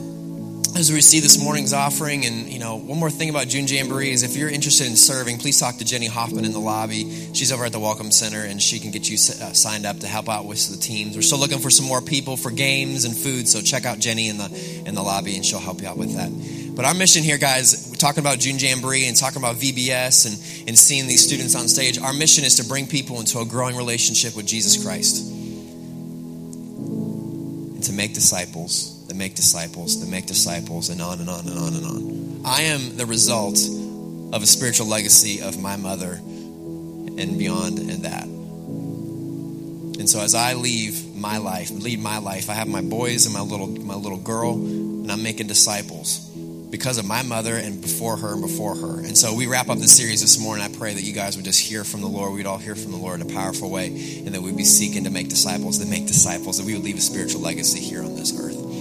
as 0.77 0.89
we 0.89 0.97
receive 0.97 1.23
this 1.23 1.43
morning's 1.43 1.75
offering 1.75 2.25
and 2.25 2.49
you 2.49 2.59
know 2.59 2.77
one 2.77 2.99
more 2.99 3.11
thing 3.11 3.29
about 3.29 3.47
june 3.47 3.67
jamboree 3.67 4.11
is 4.11 4.23
if 4.23 4.37
you're 4.37 4.49
interested 4.49 4.87
in 4.87 4.97
serving 4.97 5.39
please 5.39 5.61
talk 5.61 5.77
to 5.77 5.85
jenny 5.85 6.07
hoffman 6.07 6.45
in 6.45 6.53
the 6.53 6.59
lobby. 6.59 7.31
She's 7.35 7.53
over 7.53 7.67
at 7.67 7.73
the 7.73 7.81
welcome 7.81 8.11
center 8.11 8.41
and 8.41 8.61
she 8.61 8.79
can 8.79 8.91
get 8.91 9.09
you 9.09 9.17
uh, 9.17 9.53
signed 9.53 9.85
up 9.85 10.01
to 10.01 10.07
help 10.07 10.29
out 10.29 10.47
with 10.47 10.71
the 10.71 10.77
teams. 10.77 11.17
We're 11.17 11.23
still 11.23 11.39
looking 11.39 11.59
for 11.59 11.71
some 11.71 11.87
more 11.87 12.01
people 12.01 12.37
for 12.37 12.51
games 12.51 13.05
and 13.05 13.17
food 13.17 13.49
so 13.49 13.61
check 13.61 13.85
out 13.85 13.99
jenny 13.99 14.29
in 14.29 14.39
the 14.39 14.83
in 14.87 14.95
the 14.95 15.03
lobby 15.03 15.37
and 15.37 15.45
she'll 15.45 15.61
help 15.61 15.83
you 15.83 15.89
out 15.89 15.99
with 15.99 16.17
that. 16.17 16.75
But 16.75 16.87
our 16.87 16.95
mission 16.95 17.23
here 17.23 17.39
guys 17.39 17.89
we're 17.91 17.97
talking 17.97 18.21
about 18.21 18.39
june 18.39 18.59
jamboree 18.59 19.07
and 19.07 19.17
talking 19.17 19.43
about 19.43 19.57
vbs 19.57 20.27
and, 20.27 20.69
and 20.69 20.79
seeing 20.79 21.07
these 21.07 21.25
students 21.25 21.55
on 21.55 21.69
stage. 21.69 21.99
Our 21.99 22.15
mission 22.15 22.45
is 22.45 22.57
to 22.57 22.65
bring 22.65 22.87
people 22.87 23.21
into 23.21 23.41
a 23.41 23.45
growing 23.45 23.77
relationship 23.77 24.35
with 24.35 24.47
jesus 24.47 24.83
christ 24.83 25.31
and 25.31 25.43
to 27.85 27.93
make 27.93 28.15
disciples 28.15 28.92
that 29.13 29.19
make 29.19 29.35
disciples, 29.35 30.01
that 30.01 30.09
make 30.09 30.25
disciples, 30.25 30.89
and 30.89 31.03
on 31.03 31.21
and 31.21 31.29
on 31.29 31.47
and 31.47 31.59
on 31.59 31.75
and 31.75 31.85
on. 31.85 32.41
I 32.47 32.63
am 32.63 32.97
the 32.97 33.05
result 33.05 33.59
of 34.33 34.43
a 34.43 34.47
spiritual 34.47 34.87
legacy 34.87 35.43
of 35.43 35.61
my 35.61 35.77
mother 35.77 36.15
and 36.15 37.39
beyond 37.39 37.79
and 37.79 38.07
that. 38.07 38.25
And 40.01 40.09
so 40.09 40.21
as 40.21 40.35
I 40.35 40.55
leave 40.55 41.15
my 41.15 41.37
life, 41.37 41.71
lead 41.71 42.01
my 42.01 42.19
life, 42.19 42.49
I 42.49 42.55
have 42.55 42.69
my 42.69 42.81
boys 42.81 43.27
and 43.27 43.35
my 43.35 43.43
little 43.43 43.67
my 43.67 43.95
little 43.95 44.17
girl, 44.17 44.55
and 44.55 45.13
I'm 45.13 45.23
making 45.23 45.47
disciples 45.47 46.31
because 46.71 46.97
of 46.97 47.05
my 47.05 47.23
mother 47.23 47.57
and 47.57 47.83
before 47.83 48.17
her 48.17 48.33
and 48.33 48.41
before 48.41 48.75
her. 48.75 49.01
And 49.01 49.17
so 49.17 49.35
we 49.35 49.47
wrap 49.47 49.69
up 49.69 49.77
the 49.77 49.89
series 49.89 50.23
this 50.23 50.41
morning. 50.41 50.65
I 50.65 50.75
pray 50.75 50.95
that 50.95 51.03
you 51.03 51.13
guys 51.13 51.37
would 51.37 51.45
just 51.45 51.61
hear 51.61 51.85
from 51.85 52.01
the 52.01 52.09
Lord. 52.09 52.33
We'd 52.33 52.47
all 52.47 52.57
hear 52.57 52.75
from 52.75 52.93
the 52.93 52.97
Lord 52.97 53.21
in 53.21 53.31
a 53.31 53.35
powerful 53.35 53.69
way, 53.71 53.89
and 54.25 54.29
that 54.29 54.41
we'd 54.41 54.57
be 54.57 54.65
seeking 54.65 55.05
to 55.05 55.11
make 55.11 55.29
disciples, 55.29 55.81
that 55.81 55.89
make 55.89 56.07
disciples, 56.07 56.57
that 56.57 56.65
we 56.65 56.73
would 56.73 56.83
leave 56.83 56.97
a 56.97 57.03
spiritual 57.03 57.43
legacy 57.43 57.81
here 57.81 58.03
on 58.03 58.17
this 58.17 58.33
earth. 58.41 58.72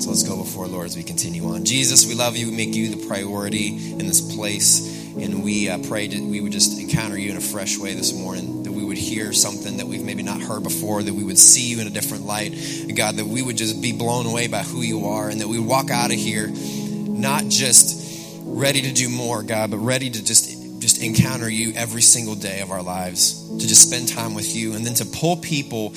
So 0.00 0.10
let's 0.10 0.22
go 0.22 0.36
before 0.36 0.68
Lord 0.68 0.86
as 0.86 0.96
we 0.96 1.02
continue 1.02 1.44
on. 1.48 1.64
Jesus, 1.64 2.06
we 2.06 2.14
love 2.14 2.36
you. 2.36 2.50
We 2.50 2.56
make 2.56 2.72
you 2.72 2.94
the 2.94 3.08
priority 3.08 3.76
in 3.92 4.06
this 4.06 4.36
place. 4.36 5.12
And 5.16 5.42
we 5.42 5.68
uh, 5.68 5.78
pray 5.88 6.06
that 6.06 6.20
we 6.20 6.40
would 6.40 6.52
just 6.52 6.78
encounter 6.80 7.18
you 7.18 7.32
in 7.32 7.36
a 7.36 7.40
fresh 7.40 7.76
way 7.76 7.94
this 7.94 8.14
morning, 8.14 8.62
that 8.62 8.70
we 8.70 8.84
would 8.84 8.96
hear 8.96 9.32
something 9.32 9.78
that 9.78 9.86
we've 9.86 10.04
maybe 10.04 10.22
not 10.22 10.40
heard 10.40 10.62
before, 10.62 11.02
that 11.02 11.12
we 11.12 11.24
would 11.24 11.38
see 11.38 11.68
you 11.68 11.80
in 11.80 11.88
a 11.88 11.90
different 11.90 12.26
light. 12.26 12.54
God, 12.94 13.16
that 13.16 13.26
we 13.26 13.42
would 13.42 13.56
just 13.56 13.82
be 13.82 13.92
blown 13.92 14.26
away 14.26 14.46
by 14.46 14.60
who 14.60 14.82
you 14.82 15.06
are, 15.06 15.30
and 15.30 15.40
that 15.40 15.48
we 15.48 15.58
would 15.58 15.68
walk 15.68 15.90
out 15.90 16.12
of 16.12 16.16
here 16.16 16.48
not 16.48 17.48
just 17.48 18.38
ready 18.44 18.82
to 18.82 18.92
do 18.92 19.08
more, 19.08 19.42
God, 19.42 19.72
but 19.72 19.78
ready 19.78 20.10
to 20.10 20.24
just 20.24 20.80
just 20.80 21.02
encounter 21.02 21.50
you 21.50 21.72
every 21.74 22.02
single 22.02 22.36
day 22.36 22.60
of 22.60 22.70
our 22.70 22.82
lives, 22.82 23.48
to 23.58 23.66
just 23.66 23.90
spend 23.90 24.06
time 24.06 24.34
with 24.34 24.54
you, 24.54 24.74
and 24.74 24.86
then 24.86 24.94
to 24.94 25.04
pull 25.04 25.36
people 25.38 25.92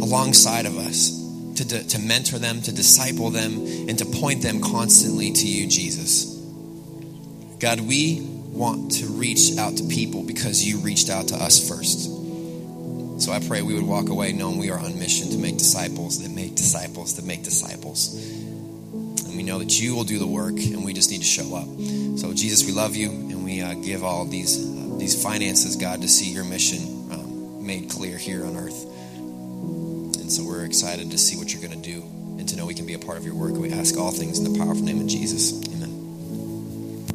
alongside 0.00 0.64
of 0.64 0.78
us 0.78 1.27
to, 1.64 1.86
to 1.88 1.98
mentor 1.98 2.38
them, 2.38 2.62
to 2.62 2.72
disciple 2.72 3.30
them, 3.30 3.66
and 3.88 3.98
to 3.98 4.04
point 4.04 4.42
them 4.42 4.60
constantly 4.60 5.32
to 5.32 5.46
you, 5.46 5.68
Jesus. 5.68 6.34
God, 7.60 7.80
we 7.80 8.20
want 8.22 8.92
to 8.92 9.06
reach 9.06 9.56
out 9.58 9.76
to 9.76 9.84
people 9.84 10.22
because 10.22 10.66
you 10.66 10.78
reached 10.78 11.10
out 11.10 11.28
to 11.28 11.34
us 11.36 11.68
first. 11.68 12.10
So 13.20 13.32
I 13.32 13.40
pray 13.40 13.62
we 13.62 13.74
would 13.74 13.86
walk 13.86 14.08
away 14.08 14.32
knowing 14.32 14.58
we 14.58 14.70
are 14.70 14.78
on 14.78 14.98
mission 14.98 15.30
to 15.30 15.38
make 15.38 15.58
disciples 15.58 16.22
that 16.22 16.30
make 16.30 16.54
disciples 16.54 17.16
that 17.16 17.24
make 17.24 17.42
disciples. 17.42 18.14
And 18.14 19.36
we 19.36 19.42
know 19.42 19.58
that 19.58 19.80
you 19.80 19.94
will 19.96 20.04
do 20.04 20.18
the 20.18 20.26
work 20.26 20.54
and 20.54 20.84
we 20.84 20.92
just 20.92 21.10
need 21.10 21.18
to 21.18 21.24
show 21.24 21.54
up. 21.56 21.66
So, 22.18 22.32
Jesus, 22.32 22.64
we 22.64 22.72
love 22.72 22.94
you 22.94 23.10
and 23.10 23.44
we 23.44 23.60
uh, 23.60 23.74
give 23.74 24.04
all 24.04 24.24
these, 24.24 24.64
uh, 24.64 24.96
these 24.98 25.20
finances, 25.20 25.76
God, 25.76 26.02
to 26.02 26.08
see 26.08 26.30
your 26.32 26.44
mission 26.44 26.78
um, 27.10 27.66
made 27.66 27.90
clear 27.90 28.16
here 28.16 28.44
on 28.44 28.56
earth. 28.56 28.86
And 30.28 30.32
so 30.34 30.44
we're 30.44 30.66
excited 30.66 31.10
to 31.10 31.16
see 31.16 31.38
what 31.38 31.54
you're 31.54 31.66
going 31.66 31.80
to 31.80 31.90
do 31.90 32.02
and 32.02 32.46
to 32.50 32.54
know 32.54 32.66
we 32.66 32.74
can 32.74 32.84
be 32.84 32.92
a 32.92 32.98
part 32.98 33.16
of 33.16 33.24
your 33.24 33.34
work. 33.34 33.54
We 33.54 33.72
ask 33.72 33.96
all 33.96 34.10
things 34.10 34.38
in 34.38 34.52
the 34.52 34.58
powerful 34.58 34.84
name 34.84 35.00
of 35.00 35.06
Jesus. 35.06 35.54
Amen. 35.68 37.06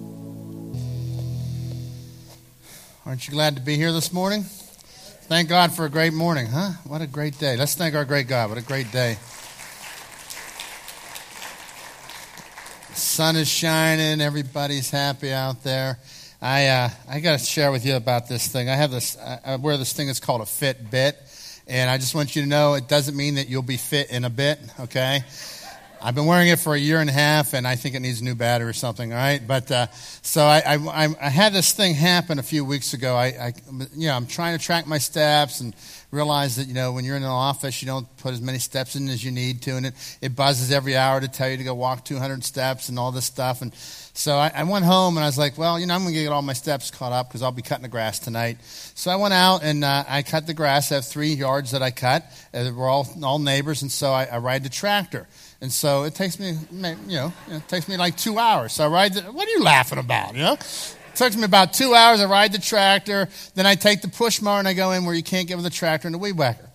Aren't 3.06 3.28
you 3.28 3.34
glad 3.34 3.56
to 3.56 3.62
be 3.62 3.76
here 3.76 3.92
this 3.92 4.12
morning? 4.12 4.42
Thank 4.42 5.48
God 5.48 5.72
for 5.74 5.86
a 5.86 5.90
great 5.90 6.12
morning, 6.12 6.48
huh? 6.48 6.72
What 6.86 7.04
a 7.04 7.06
great 7.06 7.38
day. 7.38 7.56
Let's 7.56 7.76
thank 7.76 7.94
our 7.94 8.04
great 8.04 8.28
God. 8.28 8.50
What 8.50 8.58
a 8.58 8.64
great 8.64 8.92
day. 8.92 9.20
The 12.90 12.96
sun 12.96 13.36
is 13.36 13.48
shining, 13.48 14.22
everybody's 14.22 14.90
happy 14.90 15.32
out 15.32 15.62
there. 15.62 16.00
I, 16.42 16.66
uh, 16.66 16.90
I 17.08 17.20
got 17.20 17.38
to 17.38 17.46
share 17.46 17.72
with 17.72 17.86
you 17.86 17.96
about 17.96 18.28
this 18.28 18.48
thing. 18.48 18.70
I 18.70 18.76
have 18.76 18.90
this, 18.90 19.16
I 19.20 19.58
wear 19.58 19.78
this 19.78 19.94
thing, 19.94 20.10
it's 20.10 20.20
called 20.20 20.42
a 20.42 20.46
Fitbit. 20.46 21.14
And 21.68 21.90
I 21.90 21.98
just 21.98 22.14
want 22.14 22.36
you 22.36 22.42
to 22.42 22.48
know 22.48 22.74
it 22.74 22.88
doesn't 22.88 23.16
mean 23.16 23.36
that 23.36 23.48
you'll 23.50 23.62
be 23.62 23.78
fit 23.78 24.10
in 24.10 24.26
a 24.26 24.30
bit, 24.30 24.60
okay? 24.82 25.24
I've 26.06 26.16
been 26.16 26.26
wearing 26.26 26.50
it 26.50 26.60
for 26.60 26.76
a 26.76 26.78
year 26.78 27.00
and 27.00 27.10
a 27.10 27.14
half, 27.14 27.54
and 27.54 27.66
I 27.66 27.78
think 27.78 27.96
it 27.96 28.02
needs 28.02 28.20
a 28.20 28.26
new 28.26 28.36
battery 28.36 28.70
or 28.70 28.74
something. 28.74 29.14
All 29.14 29.18
right, 29.18 29.40
but 29.48 29.72
uh, 29.72 29.88
so 30.22 30.44
I, 30.44 30.76
I, 30.76 31.08
I 31.22 31.30
had 31.30 31.54
this 31.54 31.72
thing 31.72 31.94
happen 31.96 32.40
a 32.40 32.44
few 32.44 32.66
weeks 32.66 32.94
ago. 32.94 33.16
I, 33.16 33.28
I, 33.28 33.54
you 33.96 34.10
know, 34.10 34.14
I'm 34.14 34.28
trying 34.28 34.58
to 34.58 34.64
track 34.64 34.86
my 34.86 34.98
steps 34.98 35.62
and 35.62 35.74
realize 36.12 36.58
that 36.58 36.68
you 36.68 36.74
know 36.74 36.92
when 36.92 37.06
you're 37.06 37.16
in 37.16 37.24
an 37.24 37.30
office, 37.30 37.82
you 37.82 37.86
don't 37.86 38.06
put 38.18 38.34
as 38.34 38.42
many 38.42 38.60
steps 38.60 38.98
in 38.98 39.08
as 39.08 39.24
you 39.24 39.32
need 39.32 39.62
to, 39.62 39.78
and 39.78 39.86
it, 39.86 40.18
it 40.22 40.36
buzzes 40.36 40.74
every 40.74 40.98
hour 40.98 41.22
to 41.22 41.30
tell 41.30 41.50
you 41.50 41.56
to 41.56 41.64
go 41.64 41.74
walk 41.74 42.04
200 42.04 42.44
steps 42.44 42.90
and 42.90 43.00
all 43.00 43.14
this 43.14 43.24
stuff. 43.24 43.62
And 43.62 43.74
so 43.74 44.36
I, 44.36 44.52
I 44.54 44.64
went 44.64 44.84
home 44.84 45.16
and 45.16 45.24
I 45.24 45.28
was 45.28 45.38
like, 45.38 45.58
well, 45.58 45.80
you 45.80 45.86
know, 45.86 45.96
I'm 45.96 46.02
going 46.02 46.14
to 46.14 46.22
get 46.22 46.34
all 46.34 46.42
my 46.42 46.54
steps 46.54 46.92
caught 46.92 47.14
up 47.14 47.30
because 47.30 47.42
I'll 47.42 47.54
be 47.54 47.62
cutting 47.62 47.84
the 47.84 47.88
grass 47.88 48.20
tonight. 48.20 48.58
So 48.62 49.10
I 49.10 49.16
went 49.16 49.34
out 49.34 49.64
and 49.64 49.86
uh, 49.86 50.04
I 50.08 50.22
cut 50.22 50.48
the 50.48 50.54
grass. 50.54 50.92
I 50.92 50.96
have 50.96 51.06
three 51.06 51.34
yards 51.34 51.72
that 51.72 51.82
I 51.82 51.92
cut. 51.92 52.26
Uh, 52.54 52.72
we're 52.76 52.90
all 52.90 53.08
all 53.24 53.40
neighbors, 53.40 53.84
and 53.84 53.92
so 53.92 54.12
I, 54.12 54.26
I 54.26 54.40
ride 54.40 54.64
the 54.64 54.70
tractor. 54.70 55.28
And 55.64 55.72
so 55.72 56.04
it 56.04 56.14
takes 56.14 56.42
me, 56.42 56.58
you 56.72 57.16
know, 57.16 57.32
it 57.50 57.70
takes 57.70 57.88
me 57.88 57.96
like 57.96 58.18
two 58.18 58.38
hours. 58.38 58.74
So 58.74 58.84
I 58.84 58.88
ride 58.88 59.14
the, 59.14 59.22
what 59.22 59.48
are 59.48 59.52
you 59.52 59.64
laughing 59.64 59.98
about, 59.98 60.36
you 60.36 60.42
know? 60.42 60.56
It 60.56 61.16
takes 61.16 61.38
me 61.38 61.46
about 61.46 61.72
two 61.72 61.96
hours. 61.96 62.20
I 62.20 62.26
ride 62.26 62.52
the 62.52 62.60
tractor. 62.60 63.30
Then 63.56 63.66
I 63.66 63.76
take 63.76 64.02
the 64.02 64.10
push 64.10 64.42
mower 64.42 64.60
and 64.60 64.68
I 64.68 64.74
go 64.74 64.92
in 64.92 65.06
where 65.06 65.16
you 65.16 65.24
can't 65.24 65.48
get 65.48 65.56
with 65.56 65.64
the 65.64 65.70
tractor 65.70 66.06
and 66.06 66.16
the 66.16 66.18
weed 66.18 66.34
whacker. 66.34 66.70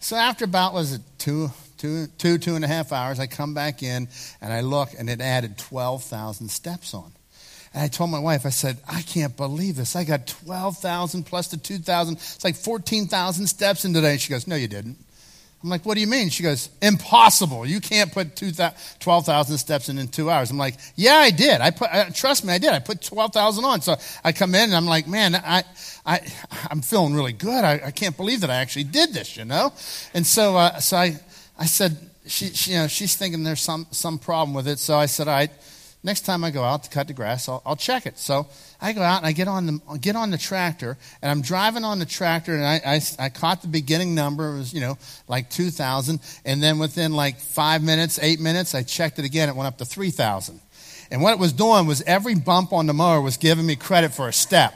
So 0.00 0.16
after 0.16 0.44
about, 0.44 0.74
was 0.74 0.92
it 0.92 1.00
two, 1.16 1.48
two, 1.78 2.08
two, 2.18 2.36
two 2.36 2.56
and 2.56 2.62
a 2.62 2.68
half 2.68 2.92
hours, 2.92 3.18
I 3.18 3.26
come 3.26 3.54
back 3.54 3.82
in 3.82 4.06
and 4.42 4.52
I 4.52 4.60
look 4.60 4.90
and 4.98 5.08
it 5.08 5.22
added 5.22 5.56
12,000 5.56 6.50
steps 6.50 6.92
on. 6.92 7.10
And 7.72 7.84
I 7.84 7.88
told 7.88 8.10
my 8.10 8.18
wife, 8.18 8.44
I 8.44 8.50
said, 8.50 8.76
I 8.86 9.00
can't 9.00 9.34
believe 9.34 9.76
this. 9.76 9.96
I 9.96 10.04
got 10.04 10.26
12,000 10.26 11.24
plus 11.24 11.48
the 11.48 11.56
2,000. 11.56 12.16
It's 12.16 12.44
like 12.44 12.56
14,000 12.56 13.46
steps 13.46 13.86
in 13.86 13.94
today. 13.94 14.18
She 14.18 14.28
goes, 14.28 14.46
No, 14.46 14.56
you 14.56 14.68
didn't. 14.68 14.98
I'm 15.62 15.70
like, 15.70 15.86
what 15.86 15.94
do 15.94 16.00
you 16.00 16.06
mean? 16.06 16.28
She 16.28 16.42
goes, 16.42 16.68
impossible. 16.82 17.66
You 17.66 17.80
can't 17.80 18.12
put 18.12 18.36
12,000 18.36 19.58
steps 19.58 19.88
in 19.88 19.98
in 19.98 20.06
two 20.08 20.30
hours. 20.30 20.50
I'm 20.50 20.58
like, 20.58 20.76
yeah, 20.96 21.14
I 21.14 21.30
did. 21.30 21.60
I 21.60 21.70
put, 21.70 21.88
uh, 21.90 22.10
trust 22.10 22.44
me, 22.44 22.52
I 22.52 22.58
did. 22.58 22.70
I 22.70 22.78
put 22.78 23.00
12,000 23.00 23.64
on. 23.64 23.80
So 23.80 23.96
I 24.22 24.32
come 24.32 24.54
in 24.54 24.64
and 24.64 24.76
I'm 24.76 24.86
like, 24.86 25.08
man, 25.08 25.34
I, 25.34 25.64
I, 26.04 26.20
I'm 26.70 26.82
feeling 26.82 27.14
really 27.14 27.32
good. 27.32 27.64
I, 27.64 27.80
I 27.86 27.90
can't 27.90 28.16
believe 28.16 28.42
that 28.42 28.50
I 28.50 28.56
actually 28.56 28.84
did 28.84 29.14
this, 29.14 29.36
you 29.36 29.44
know? 29.44 29.72
And 30.14 30.26
so, 30.26 30.56
uh, 30.56 30.78
so 30.78 30.98
I, 30.98 31.18
I 31.58 31.66
said, 31.66 31.96
she, 32.26 32.50
she, 32.50 32.72
you 32.72 32.78
know, 32.78 32.86
she's 32.86 33.16
thinking 33.16 33.42
there's 33.42 33.60
some, 33.60 33.86
some 33.90 34.18
problem 34.18 34.54
with 34.54 34.68
it. 34.68 34.78
So 34.78 34.96
I 34.96 35.06
said, 35.06 35.26
all 35.26 35.34
right, 35.34 35.50
next 36.06 36.22
time 36.22 36.44
I 36.44 36.50
go 36.50 36.62
out 36.62 36.84
to 36.84 36.90
cut 36.90 37.08
the 37.08 37.12
grass, 37.12 37.48
I'll, 37.48 37.60
I'll 37.66 37.76
check 37.76 38.06
it. 38.06 38.16
So 38.16 38.46
I 38.80 38.92
go 38.92 39.02
out 39.02 39.18
and 39.18 39.26
I 39.26 39.32
get 39.32 39.48
on 39.48 39.66
the 39.66 39.98
get 40.00 40.16
on 40.16 40.30
the 40.30 40.38
tractor, 40.38 40.96
and 41.20 41.30
I'm 41.30 41.42
driving 41.42 41.84
on 41.84 41.98
the 41.98 42.06
tractor, 42.06 42.54
and 42.54 42.64
I, 42.64 42.80
I, 42.86 43.00
I 43.18 43.28
caught 43.28 43.60
the 43.60 43.68
beginning 43.68 44.14
number. 44.14 44.54
It 44.54 44.58
was 44.58 44.72
you 44.72 44.80
know 44.80 44.96
like 45.28 45.50
two 45.50 45.70
thousand, 45.70 46.20
and 46.46 46.62
then 46.62 46.78
within 46.78 47.12
like 47.12 47.40
five 47.40 47.82
minutes, 47.82 48.18
eight 48.22 48.40
minutes, 48.40 48.74
I 48.74 48.84
checked 48.84 49.18
it 49.18 49.26
again. 49.26 49.48
It 49.50 49.56
went 49.56 49.66
up 49.66 49.78
to 49.78 49.84
three 49.84 50.10
thousand. 50.10 50.60
And 51.10 51.22
what 51.22 51.32
it 51.32 51.38
was 51.38 51.52
doing 51.52 51.86
was 51.86 52.02
every 52.02 52.34
bump 52.34 52.72
on 52.72 52.86
the 52.86 52.94
mower 52.94 53.20
was 53.20 53.36
giving 53.36 53.66
me 53.66 53.76
credit 53.76 54.12
for 54.12 54.28
a 54.28 54.32
step. 54.32 54.74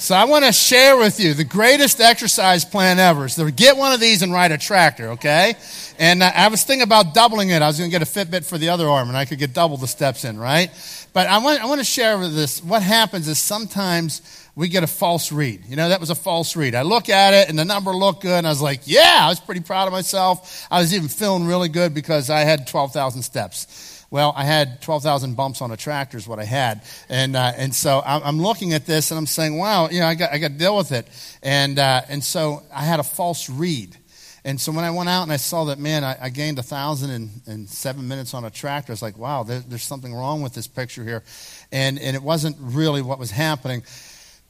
So 0.00 0.14
I 0.14 0.24
want 0.24 0.46
to 0.46 0.52
share 0.52 0.96
with 0.96 1.20
you 1.20 1.34
the 1.34 1.44
greatest 1.44 2.00
exercise 2.00 2.64
plan 2.64 2.98
ever 2.98 3.26
is 3.26 3.34
to 3.34 3.50
get 3.50 3.76
one 3.76 3.92
of 3.92 4.00
these 4.00 4.22
and 4.22 4.32
ride 4.32 4.50
a 4.50 4.56
tractor, 4.56 5.10
okay? 5.10 5.52
And 5.98 6.22
uh, 6.22 6.32
I 6.34 6.48
was 6.48 6.64
thinking 6.64 6.84
about 6.84 7.12
doubling 7.12 7.50
it. 7.50 7.60
I 7.60 7.66
was 7.66 7.76
going 7.76 7.90
to 7.90 7.98
get 7.98 8.00
a 8.00 8.10
Fitbit 8.10 8.46
for 8.46 8.56
the 8.56 8.70
other 8.70 8.88
arm 8.88 9.08
and 9.08 9.16
I 9.16 9.26
could 9.26 9.38
get 9.38 9.52
double 9.52 9.76
the 9.76 9.86
steps 9.86 10.24
in, 10.24 10.38
right? 10.38 10.70
But 11.12 11.26
I 11.26 11.36
want, 11.36 11.62
I 11.62 11.66
want 11.66 11.82
to 11.82 11.84
share 11.84 12.18
with 12.18 12.34
this. 12.34 12.64
What 12.64 12.82
happens 12.82 13.28
is 13.28 13.38
sometimes 13.38 14.22
we 14.56 14.68
get 14.68 14.84
a 14.84 14.86
false 14.86 15.32
read. 15.32 15.66
You 15.66 15.76
know, 15.76 15.90
that 15.90 16.00
was 16.00 16.08
a 16.08 16.14
false 16.14 16.56
read. 16.56 16.74
I 16.74 16.80
look 16.80 17.10
at 17.10 17.34
it 17.34 17.50
and 17.50 17.58
the 17.58 17.66
number 17.66 17.90
looked 17.90 18.22
good 18.22 18.38
and 18.38 18.46
I 18.46 18.50
was 18.50 18.62
like, 18.62 18.80
yeah, 18.86 19.18
I 19.20 19.28
was 19.28 19.38
pretty 19.38 19.60
proud 19.60 19.86
of 19.86 19.92
myself. 19.92 20.66
I 20.70 20.80
was 20.80 20.94
even 20.94 21.08
feeling 21.08 21.46
really 21.46 21.68
good 21.68 21.92
because 21.92 22.30
I 22.30 22.40
had 22.40 22.66
12,000 22.66 23.20
steps. 23.20 23.89
Well, 24.10 24.32
I 24.36 24.44
had 24.44 24.82
12,000 24.82 25.36
bumps 25.36 25.62
on 25.62 25.70
a 25.70 25.76
tractor 25.76 26.18
is 26.18 26.26
what 26.26 26.40
I 26.40 26.44
had. 26.44 26.82
And, 27.08 27.36
uh, 27.36 27.52
and 27.56 27.72
so 27.72 28.02
I'm 28.04 28.40
looking 28.40 28.72
at 28.72 28.84
this 28.84 29.12
and 29.12 29.18
I'm 29.18 29.26
saying, 29.26 29.56
wow, 29.56 29.88
you 29.88 30.00
know, 30.00 30.06
I 30.06 30.16
got, 30.16 30.32
I 30.32 30.38
got 30.38 30.48
to 30.48 30.58
deal 30.58 30.76
with 30.76 30.90
it. 30.90 31.06
And, 31.44 31.78
uh, 31.78 32.02
and 32.08 32.22
so 32.22 32.62
I 32.74 32.82
had 32.82 32.98
a 32.98 33.04
false 33.04 33.48
read. 33.48 33.96
And 34.44 34.60
so 34.60 34.72
when 34.72 34.84
I 34.84 34.90
went 34.90 35.08
out 35.08 35.22
and 35.22 35.32
I 35.32 35.36
saw 35.36 35.64
that, 35.66 35.78
man, 35.78 36.02
I, 36.02 36.16
I 36.22 36.28
gained 36.30 36.58
seven 36.64 38.08
minutes 38.08 38.34
on 38.34 38.44
a 38.44 38.50
tractor, 38.50 38.90
I 38.90 38.94
was 38.94 39.02
like, 39.02 39.16
wow, 39.16 39.44
there, 39.44 39.60
there's 39.60 39.84
something 39.84 40.12
wrong 40.12 40.42
with 40.42 40.54
this 40.54 40.66
picture 40.66 41.04
here. 41.04 41.22
And, 41.70 41.98
and 41.98 42.16
it 42.16 42.22
wasn't 42.22 42.56
really 42.58 43.02
what 43.02 43.18
was 43.18 43.30
happening. 43.30 43.84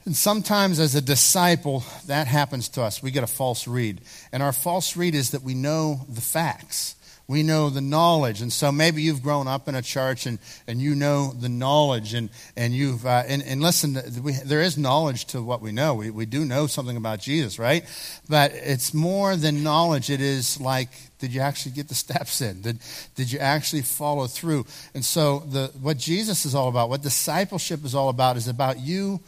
And 0.06 0.16
sometimes 0.16 0.80
as 0.80 0.94
a 0.94 1.02
disciple, 1.02 1.84
that 2.06 2.26
happens 2.26 2.70
to 2.70 2.82
us. 2.82 3.02
We 3.02 3.10
get 3.10 3.24
a 3.24 3.26
false 3.26 3.68
read. 3.68 4.00
And 4.32 4.42
our 4.42 4.52
false 4.52 4.96
read 4.96 5.14
is 5.14 5.32
that 5.32 5.42
we 5.42 5.52
know 5.52 6.00
the 6.08 6.22
facts 6.22 6.94
we 7.30 7.44
know 7.44 7.70
the 7.70 7.80
knowledge. 7.80 8.42
And 8.42 8.52
so 8.52 8.72
maybe 8.72 9.02
you've 9.02 9.22
grown 9.22 9.46
up 9.46 9.68
in 9.68 9.76
a 9.76 9.82
church 9.82 10.26
and, 10.26 10.40
and 10.66 10.80
you 10.80 10.96
know 10.96 11.32
the 11.32 11.48
knowledge. 11.48 12.12
And, 12.12 12.28
and 12.56 12.74
you've, 12.74 13.06
uh, 13.06 13.22
and, 13.28 13.40
and 13.44 13.62
listen, 13.62 13.96
we, 14.20 14.32
there 14.32 14.60
is 14.60 14.76
knowledge 14.76 15.26
to 15.26 15.40
what 15.40 15.62
we 15.62 15.70
know. 15.70 15.94
We, 15.94 16.10
we 16.10 16.26
do 16.26 16.44
know 16.44 16.66
something 16.66 16.96
about 16.96 17.20
Jesus, 17.20 17.56
right? 17.56 17.84
But 18.28 18.50
it's 18.52 18.92
more 18.92 19.36
than 19.36 19.62
knowledge. 19.62 20.10
It 20.10 20.20
is 20.20 20.60
like, 20.60 20.88
did 21.20 21.32
you 21.32 21.40
actually 21.40 21.72
get 21.72 21.86
the 21.86 21.94
steps 21.94 22.40
in? 22.40 22.62
Did, 22.62 22.80
did 23.14 23.30
you 23.30 23.38
actually 23.38 23.82
follow 23.82 24.26
through? 24.26 24.66
And 24.92 25.04
so 25.04 25.38
the, 25.38 25.70
what 25.80 25.98
Jesus 25.98 26.44
is 26.44 26.56
all 26.56 26.68
about, 26.68 26.88
what 26.88 27.00
discipleship 27.00 27.84
is 27.84 27.94
all 27.94 28.08
about, 28.08 28.38
is 28.38 28.48
about 28.48 28.80
you 28.80 29.20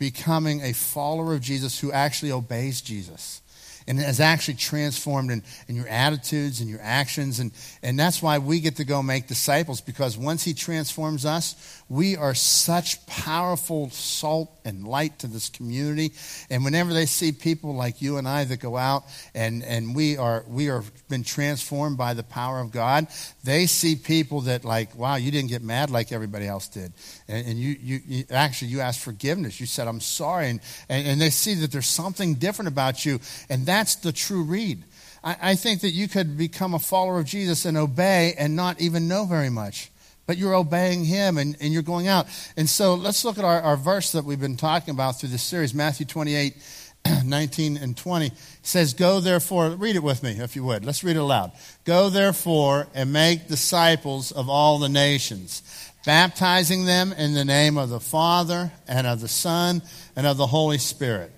becoming 0.00 0.60
a 0.62 0.72
follower 0.72 1.34
of 1.34 1.40
Jesus 1.40 1.78
who 1.78 1.92
actually 1.92 2.32
obeys 2.32 2.80
Jesus 2.80 3.42
and 3.86 3.98
it 3.98 4.04
has 4.04 4.20
actually 4.20 4.54
transformed 4.54 5.30
in, 5.30 5.42
in 5.68 5.76
your 5.76 5.88
attitudes 5.88 6.60
and 6.60 6.70
your 6.70 6.80
actions. 6.82 7.40
And, 7.40 7.52
and 7.82 7.98
that's 7.98 8.22
why 8.22 8.38
we 8.38 8.60
get 8.60 8.76
to 8.76 8.84
go 8.84 9.02
make 9.02 9.26
disciples 9.26 9.80
because 9.80 10.16
once 10.16 10.42
He 10.42 10.54
transforms 10.54 11.24
us, 11.26 11.82
we 11.88 12.16
are 12.16 12.34
such 12.34 13.04
powerful 13.06 13.90
salt 13.90 14.50
and 14.64 14.86
light 14.86 15.18
to 15.18 15.26
this 15.26 15.48
community. 15.48 16.12
And 16.48 16.64
whenever 16.64 16.94
they 16.94 17.06
see 17.06 17.32
people 17.32 17.74
like 17.74 18.00
you 18.00 18.16
and 18.16 18.26
I 18.26 18.44
that 18.44 18.60
go 18.60 18.76
out 18.76 19.04
and, 19.34 19.62
and 19.62 19.94
we 19.94 20.16
are 20.16 20.44
we 20.48 20.70
are 20.70 20.82
been 21.08 21.24
transformed 21.24 21.98
by 21.98 22.14
the 22.14 22.22
power 22.22 22.60
of 22.60 22.70
God, 22.70 23.06
they 23.42 23.66
see 23.66 23.96
people 23.96 24.42
that 24.42 24.64
like, 24.64 24.94
wow, 24.96 25.16
you 25.16 25.30
didn't 25.30 25.50
get 25.50 25.62
mad 25.62 25.90
like 25.90 26.12
everybody 26.12 26.46
else 26.46 26.68
did. 26.68 26.92
And, 27.28 27.46
and 27.46 27.58
you, 27.58 27.76
you, 27.80 28.00
you, 28.06 28.24
actually 28.30 28.68
you 28.68 28.80
asked 28.80 29.00
forgiveness. 29.00 29.60
You 29.60 29.66
said, 29.66 29.86
I'm 29.86 30.00
sorry. 30.00 30.48
And, 30.48 30.60
and, 30.88 31.06
and 31.06 31.20
they 31.20 31.30
see 31.30 31.54
that 31.56 31.70
there's 31.70 31.86
something 31.86 32.34
different 32.34 32.68
about 32.68 33.04
you. 33.04 33.20
And 33.50 33.66
that's 33.66 33.96
the 33.96 34.12
true 34.12 34.42
read. 34.42 34.82
I, 35.22 35.36
I 35.42 35.54
think 35.54 35.82
that 35.82 35.90
you 35.90 36.08
could 36.08 36.38
become 36.38 36.74
a 36.74 36.78
follower 36.78 37.18
of 37.18 37.26
Jesus 37.26 37.66
and 37.66 37.76
obey 37.76 38.34
and 38.38 38.56
not 38.56 38.80
even 38.80 39.06
know 39.06 39.26
very 39.26 39.50
much 39.50 39.90
but 40.26 40.38
you're 40.38 40.54
obeying 40.54 41.04
him 41.04 41.38
and, 41.38 41.56
and 41.60 41.72
you're 41.72 41.82
going 41.82 42.08
out. 42.08 42.26
And 42.56 42.68
so 42.68 42.94
let's 42.94 43.24
look 43.24 43.38
at 43.38 43.44
our, 43.44 43.60
our 43.60 43.76
verse 43.76 44.12
that 44.12 44.24
we've 44.24 44.40
been 44.40 44.56
talking 44.56 44.92
about 44.92 45.20
through 45.20 45.30
this 45.30 45.42
series, 45.42 45.74
Matthew 45.74 46.06
28, 46.06 46.56
19 47.24 47.76
and 47.76 47.96
20. 47.96 48.26
It 48.26 48.32
says, 48.62 48.94
Go 48.94 49.20
therefore, 49.20 49.70
read 49.70 49.96
it 49.96 50.02
with 50.02 50.22
me 50.22 50.32
if 50.32 50.56
you 50.56 50.64
would. 50.64 50.84
Let's 50.84 51.04
read 51.04 51.16
it 51.16 51.20
aloud. 51.20 51.52
Go 51.84 52.08
therefore 52.08 52.88
and 52.94 53.12
make 53.12 53.48
disciples 53.48 54.32
of 54.32 54.48
all 54.48 54.78
the 54.78 54.88
nations, 54.88 55.62
baptizing 56.06 56.86
them 56.86 57.12
in 57.12 57.34
the 57.34 57.44
name 57.44 57.76
of 57.76 57.90
the 57.90 58.00
Father 58.00 58.72
and 58.88 59.06
of 59.06 59.20
the 59.20 59.28
Son 59.28 59.82
and 60.16 60.26
of 60.26 60.36
the 60.36 60.46
Holy 60.46 60.78
Spirit, 60.78 61.30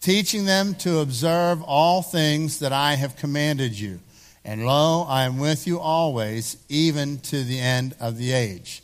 teaching 0.00 0.44
them 0.44 0.74
to 0.76 0.98
observe 0.98 1.62
all 1.62 2.02
things 2.02 2.60
that 2.60 2.72
I 2.72 2.94
have 2.94 3.16
commanded 3.16 3.78
you. 3.78 3.98
And 4.48 4.64
lo, 4.64 5.04
I 5.06 5.24
am 5.24 5.36
with 5.36 5.66
you 5.66 5.78
always, 5.78 6.56
even 6.70 7.18
to 7.18 7.44
the 7.44 7.60
end 7.60 7.94
of 8.00 8.16
the 8.16 8.32
age. 8.32 8.82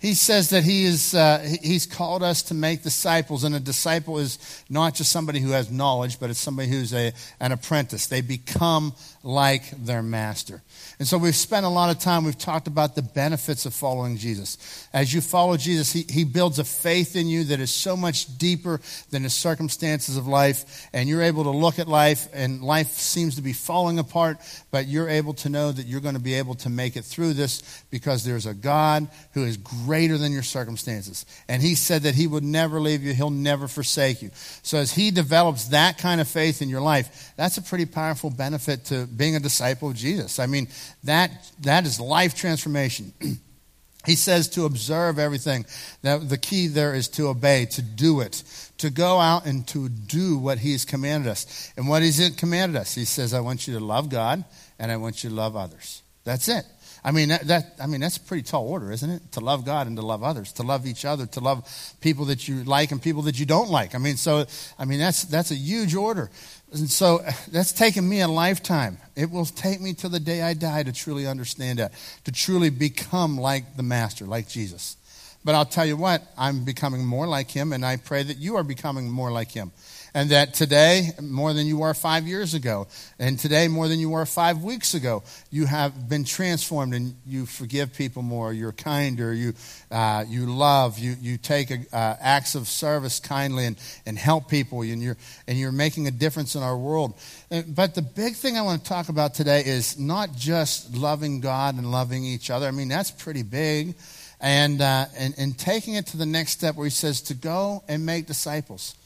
He 0.00 0.14
says 0.14 0.48
that 0.48 0.64
he 0.64 0.84
is, 0.84 1.14
uh, 1.14 1.54
he's 1.62 1.84
called 1.84 2.22
us 2.22 2.40
to 2.44 2.54
make 2.54 2.82
disciples, 2.82 3.44
and 3.44 3.54
a 3.54 3.60
disciple 3.60 4.18
is 4.18 4.38
not 4.70 4.94
just 4.94 5.12
somebody 5.12 5.40
who 5.40 5.50
has 5.50 5.70
knowledge, 5.70 6.18
but 6.18 6.30
it's 6.30 6.38
somebody 6.38 6.70
who's 6.70 6.94
a, 6.94 7.12
an 7.40 7.52
apprentice. 7.52 8.06
They 8.06 8.22
become 8.22 8.94
like 9.22 9.70
their 9.72 10.02
master. 10.02 10.62
And 10.98 11.08
so 11.08 11.18
we've 11.18 11.34
spent 11.34 11.66
a 11.66 11.68
lot 11.68 11.90
of 11.90 11.98
time, 11.98 12.24
we've 12.24 12.38
talked 12.38 12.66
about 12.66 12.94
the 12.94 13.02
benefits 13.02 13.66
of 13.66 13.74
following 13.74 14.16
Jesus. 14.16 14.88
As 14.92 15.12
you 15.12 15.20
follow 15.20 15.56
Jesus, 15.56 15.92
he, 15.92 16.04
he 16.08 16.24
builds 16.24 16.58
a 16.58 16.64
faith 16.64 17.16
in 17.16 17.26
you 17.26 17.44
that 17.44 17.60
is 17.60 17.70
so 17.70 17.96
much 17.96 18.38
deeper 18.38 18.80
than 19.10 19.22
the 19.22 19.30
circumstances 19.30 20.16
of 20.16 20.26
life. 20.26 20.88
And 20.92 21.08
you're 21.08 21.22
able 21.22 21.44
to 21.44 21.50
look 21.50 21.78
at 21.78 21.88
life, 21.88 22.28
and 22.32 22.62
life 22.62 22.92
seems 22.92 23.36
to 23.36 23.42
be 23.42 23.52
falling 23.52 23.98
apart, 23.98 24.38
but 24.70 24.86
you're 24.86 25.08
able 25.08 25.34
to 25.34 25.48
know 25.48 25.72
that 25.72 25.86
you're 25.86 26.00
going 26.00 26.14
to 26.14 26.20
be 26.20 26.34
able 26.34 26.54
to 26.56 26.68
make 26.68 26.96
it 26.96 27.04
through 27.04 27.32
this 27.32 27.84
because 27.90 28.24
there's 28.24 28.46
a 28.46 28.54
God 28.54 29.08
who 29.32 29.44
is 29.44 29.56
greater 29.56 30.18
than 30.18 30.32
your 30.32 30.42
circumstances. 30.42 31.26
And 31.48 31.62
He 31.62 31.74
said 31.74 32.02
that 32.02 32.14
He 32.14 32.26
would 32.26 32.44
never 32.44 32.80
leave 32.80 33.02
you, 33.02 33.12
He'll 33.12 33.30
never 33.30 33.68
forsake 33.68 34.22
you. 34.22 34.30
So 34.62 34.78
as 34.78 34.92
He 34.92 35.10
develops 35.10 35.68
that 35.68 35.98
kind 35.98 36.20
of 36.20 36.28
faith 36.28 36.62
in 36.62 36.68
your 36.68 36.80
life, 36.80 37.32
that's 37.36 37.58
a 37.58 37.62
pretty 37.62 37.86
powerful 37.86 38.30
benefit 38.30 38.84
to 38.86 39.06
being 39.06 39.36
a 39.36 39.40
disciple 39.40 39.90
of 39.90 39.96
Jesus. 39.96 40.38
I 40.38 40.46
mean, 40.46 40.68
that, 41.04 41.50
that 41.60 41.86
is 41.86 42.00
life 42.00 42.34
transformation. 42.34 43.12
he 44.06 44.16
says 44.16 44.48
to 44.50 44.64
observe 44.64 45.18
everything. 45.18 45.64
Now, 46.02 46.18
the 46.18 46.38
key 46.38 46.66
there 46.66 46.94
is 46.94 47.08
to 47.10 47.28
obey, 47.28 47.66
to 47.66 47.82
do 47.82 48.20
it, 48.20 48.42
to 48.78 48.90
go 48.90 49.18
out 49.18 49.46
and 49.46 49.66
to 49.68 49.88
do 49.88 50.38
what 50.38 50.58
he 50.58 50.72
has 50.72 50.84
commanded 50.84 51.30
us. 51.30 51.72
And 51.76 51.88
what 51.88 52.02
he's 52.02 52.30
commanded 52.36 52.76
us, 52.76 52.94
he 52.94 53.04
says, 53.04 53.34
I 53.34 53.40
want 53.40 53.68
you 53.68 53.78
to 53.78 53.84
love 53.84 54.08
God 54.08 54.44
and 54.78 54.90
I 54.90 54.96
want 54.96 55.22
you 55.22 55.30
to 55.30 55.36
love 55.36 55.56
others. 55.56 56.02
That's 56.24 56.48
it. 56.48 56.64
I 57.04 57.10
mean, 57.10 57.30
that, 57.30 57.48
that, 57.48 57.74
I 57.80 57.86
mean, 57.86 58.00
that's 58.00 58.16
a 58.16 58.20
pretty 58.20 58.44
tall 58.44 58.68
order, 58.68 58.92
isn't 58.92 59.10
it? 59.10 59.32
To 59.32 59.40
love 59.40 59.64
God 59.64 59.88
and 59.88 59.96
to 59.96 60.02
love 60.02 60.22
others, 60.22 60.52
to 60.54 60.62
love 60.62 60.86
each 60.86 61.04
other, 61.04 61.26
to 61.26 61.40
love 61.40 61.68
people 62.00 62.26
that 62.26 62.46
you 62.46 62.62
like 62.62 62.92
and 62.92 63.02
people 63.02 63.22
that 63.22 63.40
you 63.40 63.46
don't 63.46 63.70
like. 63.70 63.96
I 63.96 63.98
mean, 63.98 64.16
so, 64.16 64.44
I 64.78 64.84
mean, 64.84 65.00
that's, 65.00 65.24
that's 65.24 65.50
a 65.50 65.56
huge 65.56 65.96
order. 65.96 66.30
And 66.72 66.90
so 66.90 67.20
that's 67.50 67.72
taken 67.72 68.08
me 68.08 68.20
a 68.20 68.28
lifetime. 68.28 68.98
It 69.16 69.30
will 69.30 69.44
take 69.44 69.80
me 69.80 69.92
till 69.92 70.10
the 70.10 70.20
day 70.20 70.42
I 70.42 70.54
die 70.54 70.82
to 70.82 70.92
truly 70.92 71.26
understand 71.26 71.78
that, 71.78 71.92
to 72.24 72.32
truly 72.32 72.70
become 72.70 73.38
like 73.38 73.76
the 73.76 73.82
Master, 73.82 74.24
like 74.24 74.48
Jesus. 74.48 74.96
But 75.44 75.54
I'll 75.54 75.66
tell 75.66 75.86
you 75.86 75.96
what, 75.96 76.22
I'm 76.38 76.64
becoming 76.64 77.04
more 77.04 77.26
like 77.26 77.50
him, 77.50 77.72
and 77.72 77.84
I 77.84 77.96
pray 77.96 78.22
that 78.22 78.38
you 78.38 78.56
are 78.56 78.62
becoming 78.62 79.10
more 79.10 79.32
like 79.32 79.50
him 79.50 79.72
and 80.14 80.30
that 80.30 80.52
today, 80.52 81.10
more 81.20 81.54
than 81.54 81.66
you 81.66 81.78
were 81.78 81.94
five 81.94 82.26
years 82.26 82.52
ago, 82.52 82.86
and 83.18 83.38
today, 83.38 83.66
more 83.66 83.88
than 83.88 83.98
you 83.98 84.10
were 84.10 84.26
five 84.26 84.62
weeks 84.62 84.92
ago, 84.92 85.22
you 85.50 85.64
have 85.64 86.08
been 86.08 86.24
transformed 86.24 86.92
and 86.94 87.14
you 87.26 87.46
forgive 87.46 87.94
people 87.94 88.20
more, 88.22 88.52
you're 88.52 88.72
kinder, 88.72 89.32
you, 89.32 89.54
uh, 89.90 90.24
you 90.28 90.44
love, 90.46 90.98
you, 90.98 91.16
you 91.20 91.38
take 91.38 91.70
a, 91.70 91.78
uh, 91.92 92.16
acts 92.20 92.54
of 92.54 92.68
service 92.68 93.20
kindly 93.20 93.64
and, 93.64 93.76
and 94.04 94.18
help 94.18 94.48
people, 94.48 94.82
and 94.82 95.02
you're, 95.02 95.16
and 95.48 95.58
you're 95.58 95.72
making 95.72 96.06
a 96.06 96.10
difference 96.10 96.54
in 96.54 96.62
our 96.62 96.76
world. 96.76 97.14
Uh, 97.50 97.62
but 97.68 97.94
the 97.94 98.02
big 98.02 98.34
thing 98.34 98.58
I 98.58 98.62
want 98.62 98.82
to 98.82 98.88
talk 98.88 99.08
about 99.08 99.32
today 99.32 99.62
is 99.64 99.98
not 99.98 100.36
just 100.36 100.94
loving 100.94 101.40
God 101.40 101.76
and 101.76 101.90
loving 101.90 102.24
each 102.24 102.50
other. 102.50 102.66
I 102.66 102.70
mean, 102.70 102.88
that's 102.88 103.10
pretty 103.10 103.42
big. 103.42 103.94
And, 104.40 104.82
uh, 104.82 105.06
and, 105.16 105.34
and 105.38 105.56
taking 105.56 105.94
it 105.94 106.08
to 106.08 106.16
the 106.16 106.26
next 106.26 106.50
step 106.50 106.74
where 106.74 106.84
he 106.84 106.90
says 106.90 107.22
to 107.22 107.34
go 107.34 107.84
and 107.86 108.04
make 108.04 108.26
disciples 108.26 108.96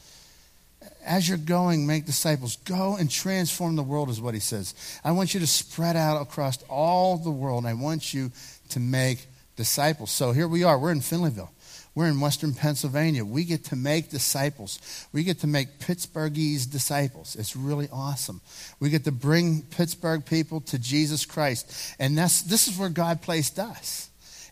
as 1.05 1.27
you're 1.27 1.37
going, 1.37 1.87
make 1.87 2.05
disciples. 2.05 2.57
Go 2.57 2.95
and 2.97 3.09
transform 3.09 3.75
the 3.75 3.83
world, 3.83 4.09
is 4.09 4.21
what 4.21 4.33
he 4.33 4.39
says. 4.39 4.73
I 5.03 5.11
want 5.11 5.33
you 5.33 5.39
to 5.39 5.47
spread 5.47 5.95
out 5.95 6.21
across 6.21 6.61
all 6.63 7.17
the 7.17 7.31
world. 7.31 7.65
I 7.65 7.73
want 7.73 8.13
you 8.13 8.31
to 8.69 8.79
make 8.79 9.27
disciples. 9.55 10.11
So 10.11 10.31
here 10.31 10.47
we 10.47 10.63
are. 10.63 10.77
We're 10.77 10.91
in 10.91 10.99
Finleyville. 10.99 11.49
We're 11.95 12.07
in 12.07 12.19
Western 12.19 12.53
Pennsylvania. 12.53 13.25
We 13.25 13.43
get 13.43 13.63
to 13.65 13.75
make 13.75 14.11
disciples. 14.11 15.07
We 15.11 15.23
get 15.23 15.39
to 15.39 15.47
make 15.47 15.79
Pittsburghese 15.79 16.69
disciples. 16.69 17.35
It's 17.35 17.55
really 17.55 17.89
awesome. 17.91 18.39
We 18.79 18.91
get 18.91 19.05
to 19.05 19.11
bring 19.11 19.63
Pittsburgh 19.63 20.23
people 20.23 20.61
to 20.61 20.77
Jesus 20.77 21.25
Christ. 21.25 21.95
And 21.97 22.15
that's, 22.15 22.43
this 22.43 22.67
is 22.67 22.77
where 22.77 22.89
God 22.89 23.23
placed 23.23 23.57
us. 23.57 24.06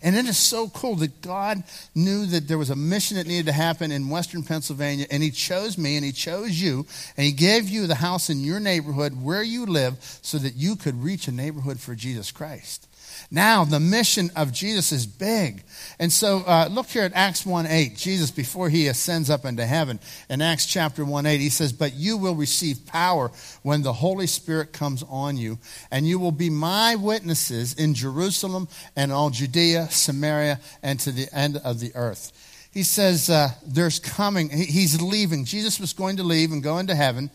And 0.06 0.16
it 0.16 0.28
is 0.28 0.38
so 0.38 0.70
cool 0.70 0.96
that 0.98 1.24
God 1.24 1.64
knew 1.96 2.28
that 2.28 2.48
there 2.48 2.60
was 2.60 2.70
a 2.70 2.76
mission 2.76 3.18
that 3.18 3.26
needed 3.26 3.48
to 3.48 3.52
happen 3.52 3.92
in 3.92 4.08
Western 4.08 4.44
Pennsylvania, 4.44 5.08
and 5.10 5.24
He 5.24 5.32
chose 5.32 5.80
me 5.80 5.96
and 5.96 6.06
He 6.06 6.12
chose 6.12 6.52
you, 6.52 6.86
and 7.18 7.26
He 7.26 7.32
gave 7.32 7.68
you 7.68 7.88
the 7.88 7.96
house 7.96 8.30
in 8.30 8.42
your 8.42 8.60
neighborhood 8.60 9.20
where 9.20 9.42
you 9.42 9.66
live 9.66 9.98
so 10.22 10.38
that 10.38 10.56
you 10.56 10.76
could 10.76 11.04
reach 11.04 11.28
a 11.28 11.32
neighborhood 11.32 11.80
for 11.80 11.96
Jesus 11.96 12.32
Christ. 12.32 12.88
Now, 13.32 13.66
the 13.66 13.80
mission 13.80 14.30
of 14.36 14.54
Jesus 14.54 14.92
is 14.92 15.08
big. 15.08 15.64
And 16.00 16.12
so, 16.14 16.40
uh, 16.46 16.68
look 16.72 16.88
here 16.88 17.04
at 17.04 17.14
Acts 17.14 17.46
1 17.46 17.66
8. 17.66 17.98
Jesus, 17.98 18.30
before 18.30 18.70
he 18.70 18.88
ascends 18.88 19.30
up 19.30 19.46
into 19.46 19.66
heaven, 19.66 20.00
in 20.30 20.42
Acts 20.42 20.66
chapter 20.66 21.04
1 21.04 21.26
8, 21.26 21.40
he 21.40 21.50
says, 21.50 21.74
But 21.74 21.96
you 21.96 22.18
will 22.18 22.36
receive 22.36 22.86
power 22.86 23.32
when 23.64 23.82
the 23.82 23.94
Holy 23.94 24.28
Spirit 24.28 24.74
comes 24.74 25.04
on 25.10 25.38
you, 25.38 25.58
and 25.90 26.08
you 26.08 26.20
will 26.20 26.32
be 26.32 26.50
my 26.50 26.96
witnesses 26.96 27.74
in 27.74 27.96
Jerusalem 27.96 28.68
and 28.96 29.12
all 29.12 29.32
Judea, 29.32 29.90
Samaria, 29.90 30.60
and 30.84 31.00
to 31.00 31.12
the 31.12 31.28
end 31.34 31.58
of 31.58 31.80
the 31.80 31.92
earth. 31.96 32.32
He 32.72 32.84
says, 32.84 33.30
uh, 33.30 33.50
There's 33.66 34.00
coming, 34.00 34.50
he's 34.50 35.02
leaving. 35.02 35.46
Jesus 35.46 35.80
was 35.80 35.94
going 35.94 36.18
to 36.18 36.24
leave 36.24 36.52
and 36.52 36.62
go 36.62 36.78
into 36.78 36.94
heaven, 36.94 37.32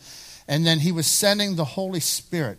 and 0.46 0.64
then 0.64 0.78
he 0.78 0.92
was 0.92 1.08
sending 1.08 1.56
the 1.56 1.64
Holy 1.64 2.00
Spirit. 2.00 2.58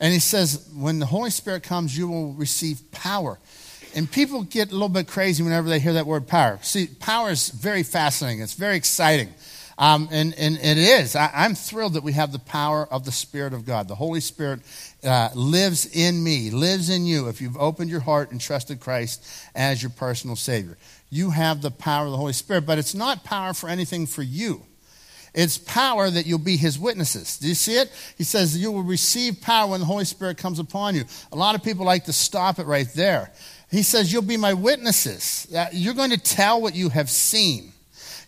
And 0.00 0.12
he 0.12 0.18
says, 0.18 0.68
when 0.74 0.98
the 0.98 1.06
Holy 1.06 1.30
Spirit 1.30 1.62
comes, 1.62 1.96
you 1.96 2.08
will 2.08 2.32
receive 2.32 2.90
power. 2.90 3.38
And 3.94 4.10
people 4.10 4.44
get 4.44 4.70
a 4.70 4.72
little 4.72 4.88
bit 4.88 5.06
crazy 5.06 5.42
whenever 5.42 5.68
they 5.68 5.78
hear 5.78 5.92
that 5.94 6.06
word 6.06 6.26
power. 6.26 6.58
See, 6.62 6.86
power 6.86 7.30
is 7.30 7.50
very 7.50 7.82
fascinating, 7.82 8.40
it's 8.40 8.54
very 8.54 8.76
exciting. 8.76 9.34
Um, 9.76 10.08
and, 10.12 10.34
and 10.36 10.58
it 10.58 10.76
is. 10.76 11.16
I, 11.16 11.46
am 11.46 11.54
thrilled 11.54 11.94
that 11.94 12.02
we 12.02 12.12
have 12.12 12.32
the 12.32 12.38
power 12.38 12.86
of 12.86 13.06
the 13.06 13.12
Spirit 13.12 13.54
of 13.54 13.64
God. 13.64 13.88
The 13.88 13.94
Holy 13.94 14.20
Spirit 14.20 14.60
uh, 15.02 15.30
lives 15.34 15.86
in 15.86 16.22
me, 16.22 16.50
lives 16.50 16.90
in 16.90 17.06
you 17.06 17.28
if 17.28 17.40
you've 17.40 17.56
opened 17.56 17.90
your 17.90 18.00
heart 18.00 18.30
and 18.30 18.38
trusted 18.38 18.78
Christ 18.78 19.26
as 19.54 19.82
your 19.82 19.88
personal 19.88 20.36
Savior. 20.36 20.76
You 21.08 21.30
have 21.30 21.62
the 21.62 21.70
power 21.70 22.04
of 22.04 22.10
the 22.10 22.18
Holy 22.18 22.34
Spirit, 22.34 22.66
but 22.66 22.78
it's 22.78 22.94
not 22.94 23.24
power 23.24 23.54
for 23.54 23.70
anything 23.70 24.06
for 24.06 24.22
you. 24.22 24.62
It's 25.34 25.58
power 25.58 26.10
that 26.10 26.26
you'll 26.26 26.38
be 26.38 26.56
his 26.56 26.78
witnesses. 26.78 27.38
Do 27.38 27.48
you 27.48 27.54
see 27.54 27.74
it? 27.74 27.92
He 28.18 28.24
says 28.24 28.56
you 28.56 28.72
will 28.72 28.82
receive 28.82 29.40
power 29.40 29.70
when 29.70 29.80
the 29.80 29.86
Holy 29.86 30.04
Spirit 30.04 30.38
comes 30.38 30.58
upon 30.58 30.94
you. 30.94 31.04
A 31.32 31.36
lot 31.36 31.54
of 31.54 31.62
people 31.62 31.86
like 31.86 32.04
to 32.06 32.12
stop 32.12 32.58
it 32.58 32.66
right 32.66 32.88
there. 32.94 33.30
He 33.70 33.82
says 33.82 34.12
you'll 34.12 34.22
be 34.22 34.36
my 34.36 34.54
witnesses. 34.54 35.46
You're 35.72 35.94
going 35.94 36.10
to 36.10 36.18
tell 36.18 36.60
what 36.60 36.74
you 36.74 36.88
have 36.88 37.08
seen. 37.08 37.72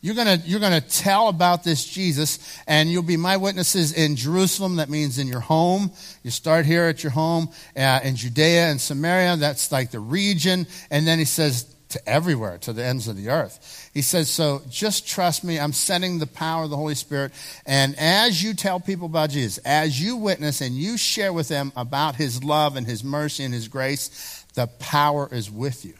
You're 0.04 0.16
going 0.16 0.40
to, 0.40 0.46
you're 0.48 0.58
going 0.58 0.80
to 0.80 0.88
tell 0.88 1.28
about 1.28 1.62
this 1.62 1.84
Jesus, 1.84 2.60
and 2.66 2.90
you'll 2.90 3.04
be 3.04 3.16
my 3.16 3.36
witnesses 3.36 3.92
in 3.92 4.16
Jerusalem. 4.16 4.76
That 4.76 4.90
means 4.90 5.18
in 5.18 5.28
your 5.28 5.40
home. 5.40 5.92
You 6.24 6.32
start 6.32 6.66
here 6.66 6.84
at 6.84 7.04
your 7.04 7.12
home, 7.12 7.50
uh, 7.76 8.00
in 8.02 8.16
Judea 8.16 8.66
and 8.66 8.80
Samaria. 8.80 9.36
That's 9.36 9.70
like 9.70 9.92
the 9.92 10.00
region. 10.00 10.66
And 10.90 11.06
then 11.06 11.20
he 11.20 11.24
says, 11.24 11.72
to 11.92 12.08
everywhere, 12.08 12.58
to 12.58 12.72
the 12.72 12.84
ends 12.84 13.08
of 13.08 13.16
the 13.16 13.30
earth. 13.30 13.90
He 13.94 14.02
says, 14.02 14.30
So 14.30 14.62
just 14.68 15.06
trust 15.06 15.44
me. 15.44 15.58
I'm 15.58 15.72
sending 15.72 16.18
the 16.18 16.26
power 16.26 16.64
of 16.64 16.70
the 16.70 16.76
Holy 16.76 16.94
Spirit. 16.94 17.32
And 17.64 17.94
as 17.98 18.42
you 18.42 18.54
tell 18.54 18.80
people 18.80 19.06
about 19.06 19.30
Jesus, 19.30 19.58
as 19.58 20.00
you 20.00 20.16
witness 20.16 20.60
and 20.60 20.74
you 20.74 20.98
share 20.98 21.32
with 21.32 21.48
them 21.48 21.72
about 21.76 22.16
his 22.16 22.42
love 22.42 22.76
and 22.76 22.86
his 22.86 23.02
mercy 23.02 23.44
and 23.44 23.54
his 23.54 23.68
grace, 23.68 24.44
the 24.54 24.66
power 24.66 25.28
is 25.32 25.50
with 25.50 25.84
you. 25.84 25.94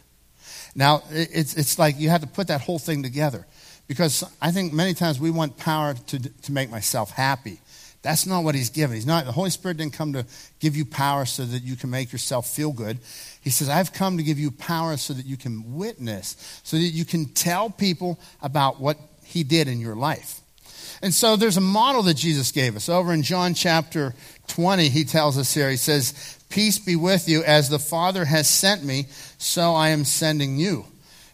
Now, 0.75 1.03
it's, 1.09 1.55
it's 1.55 1.77
like 1.77 1.99
you 1.99 2.09
have 2.09 2.21
to 2.21 2.27
put 2.27 2.47
that 2.47 2.61
whole 2.61 2.79
thing 2.79 3.03
together. 3.03 3.45
Because 3.87 4.23
I 4.41 4.51
think 4.51 4.73
many 4.73 4.93
times 4.93 5.19
we 5.19 5.29
want 5.29 5.57
power 5.57 5.93
to, 5.93 6.19
to 6.19 6.51
make 6.51 6.71
myself 6.71 7.11
happy. 7.11 7.59
That's 8.03 8.25
not 8.25 8.43
what 8.43 8.53
he's 8.53 8.69
given. 8.69 8.95
He's 8.95 9.05
not, 9.05 9.25
the 9.25 9.31
Holy 9.31 9.49
Spirit 9.49 9.77
didn't 9.77 9.93
come 9.93 10.13
to 10.13 10.25
give 10.59 10.75
you 10.75 10.85
power 10.85 11.25
so 11.25 11.45
that 11.45 11.63
you 11.63 11.77
can 11.77 11.89
make 11.89 12.11
yourself 12.11 12.47
feel 12.47 12.73
good. 12.73 12.99
He 13.41 13.49
says, 13.49 13.69
I've 13.69 13.93
come 13.93 14.17
to 14.17 14.23
give 14.23 14.37
you 14.37 14.51
power 14.51 14.97
so 14.97 15.13
that 15.13 15.25
you 15.25 15.37
can 15.37 15.75
witness, 15.75 16.61
so 16.63 16.75
that 16.75 16.83
you 16.83 17.05
can 17.05 17.25
tell 17.33 17.69
people 17.69 18.19
about 18.41 18.79
what 18.79 18.97
he 19.23 19.43
did 19.43 19.69
in 19.69 19.79
your 19.79 19.95
life. 19.95 20.41
And 21.01 21.13
so 21.13 21.37
there's 21.37 21.57
a 21.57 21.61
model 21.61 22.03
that 22.03 22.15
Jesus 22.15 22.51
gave 22.51 22.75
us. 22.75 22.89
Over 22.89 23.13
in 23.13 23.23
John 23.23 23.53
chapter 23.53 24.13
20, 24.47 24.89
he 24.89 25.05
tells 25.05 25.37
us 25.37 25.53
here, 25.53 25.69
he 25.69 25.77
says, 25.77 26.37
Peace 26.49 26.79
be 26.79 26.97
with 26.97 27.27
you. 27.27 27.43
As 27.43 27.69
the 27.69 27.79
Father 27.79 28.25
has 28.25 28.49
sent 28.49 28.83
me, 28.83 29.07
so 29.37 29.73
I 29.73 29.89
am 29.89 30.03
sending 30.03 30.57
you. 30.57 30.85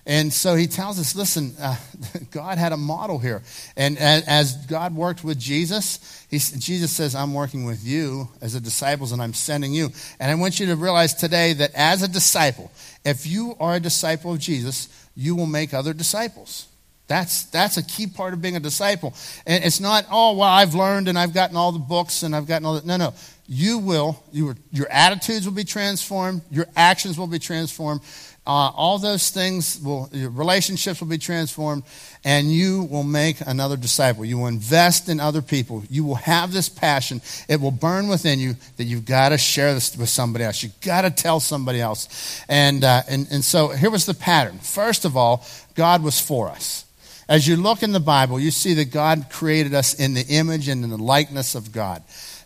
And 0.09 0.33
so 0.33 0.55
he 0.55 0.65
tells 0.65 0.99
us, 0.99 1.15
listen, 1.15 1.53
uh, 1.61 1.75
God 2.31 2.57
had 2.57 2.71
a 2.71 2.77
model 2.77 3.19
here. 3.19 3.43
And 3.77 3.95
as 3.99 4.55
God 4.65 4.95
worked 4.95 5.23
with 5.23 5.37
Jesus, 5.37 6.25
he, 6.31 6.39
Jesus 6.39 6.91
says, 6.91 7.13
I'm 7.13 7.35
working 7.35 7.63
with 7.63 7.85
you 7.85 8.27
as 8.41 8.55
a 8.55 8.59
disciples 8.59 9.11
and 9.11 9.21
I'm 9.21 9.35
sending 9.35 9.71
you. 9.71 9.91
And 10.19 10.31
I 10.31 10.33
want 10.33 10.59
you 10.59 10.65
to 10.65 10.75
realize 10.75 11.13
today 11.13 11.53
that 11.53 11.75
as 11.75 12.01
a 12.01 12.07
disciple, 12.07 12.71
if 13.05 13.27
you 13.27 13.55
are 13.59 13.75
a 13.75 13.79
disciple 13.79 14.33
of 14.33 14.39
Jesus, 14.39 14.89
you 15.15 15.35
will 15.35 15.45
make 15.45 15.75
other 15.75 15.93
disciples. 15.93 16.65
That's, 17.07 17.43
that's 17.43 17.77
a 17.77 17.83
key 17.83 18.07
part 18.07 18.33
of 18.33 18.41
being 18.41 18.55
a 18.55 18.59
disciple. 18.59 19.13
And 19.45 19.63
it's 19.63 19.79
not, 19.79 20.07
oh, 20.11 20.33
well, 20.33 20.49
I've 20.49 20.73
learned 20.73 21.07
and 21.07 21.19
I've 21.19 21.35
gotten 21.35 21.55
all 21.55 21.71
the 21.71 21.77
books 21.77 22.23
and 22.23 22.35
I've 22.35 22.47
gotten 22.47 22.65
all 22.65 22.73
that. 22.73 22.85
No, 22.85 22.97
no. 22.97 23.13
You 23.47 23.77
will, 23.77 24.23
your, 24.31 24.55
your 24.71 24.87
attitudes 24.89 25.45
will 25.45 25.55
be 25.55 25.63
transformed, 25.63 26.41
your 26.51 26.67
actions 26.75 27.17
will 27.17 27.27
be 27.27 27.39
transformed 27.39 28.01
uh, 28.49 28.71
all 28.75 28.97
those 28.97 29.29
things 29.29 29.79
will, 29.79 30.09
your 30.11 30.31
relationships 30.31 30.99
will 30.99 31.07
be 31.07 31.19
transformed, 31.19 31.83
and 32.23 32.51
you 32.51 32.81
will 32.85 33.03
make 33.03 33.41
another 33.41 33.77
disciple. 33.77 34.25
You 34.25 34.39
will 34.39 34.47
invest 34.47 35.07
in 35.07 35.19
other 35.19 35.43
people. 35.43 35.83
You 35.87 36.03
will 36.03 36.15
have 36.15 36.51
this 36.51 36.67
passion. 36.67 37.21
It 37.47 37.61
will 37.61 37.69
burn 37.69 38.07
within 38.07 38.39
you 38.39 38.55
that 38.77 38.85
you've 38.85 39.05
got 39.05 39.29
to 39.29 39.37
share 39.37 39.75
this 39.75 39.95
with 39.95 40.09
somebody 40.09 40.45
else. 40.45 40.63
You've 40.63 40.81
got 40.81 41.03
to 41.03 41.11
tell 41.11 41.39
somebody 41.39 41.79
else. 41.79 42.43
And, 42.49 42.83
uh, 42.83 43.03
and, 43.07 43.27
and 43.29 43.45
so 43.45 43.67
here 43.67 43.91
was 43.91 44.07
the 44.07 44.15
pattern. 44.15 44.57
First 44.57 45.05
of 45.05 45.15
all, 45.15 45.45
God 45.75 46.01
was 46.01 46.19
for 46.19 46.49
us. 46.49 46.85
As 47.27 47.47
you 47.47 47.55
look 47.55 47.83
in 47.83 47.91
the 47.91 47.99
Bible, 47.99 48.39
you 48.39 48.49
see 48.49 48.73
that 48.73 48.85
God 48.85 49.27
created 49.29 49.75
us 49.75 49.93
in 49.93 50.15
the 50.15 50.25
image 50.25 50.67
and 50.67 50.83
in 50.83 50.89
the 50.89 50.97
likeness 50.97 51.53
of 51.53 51.71
God. 51.71 52.01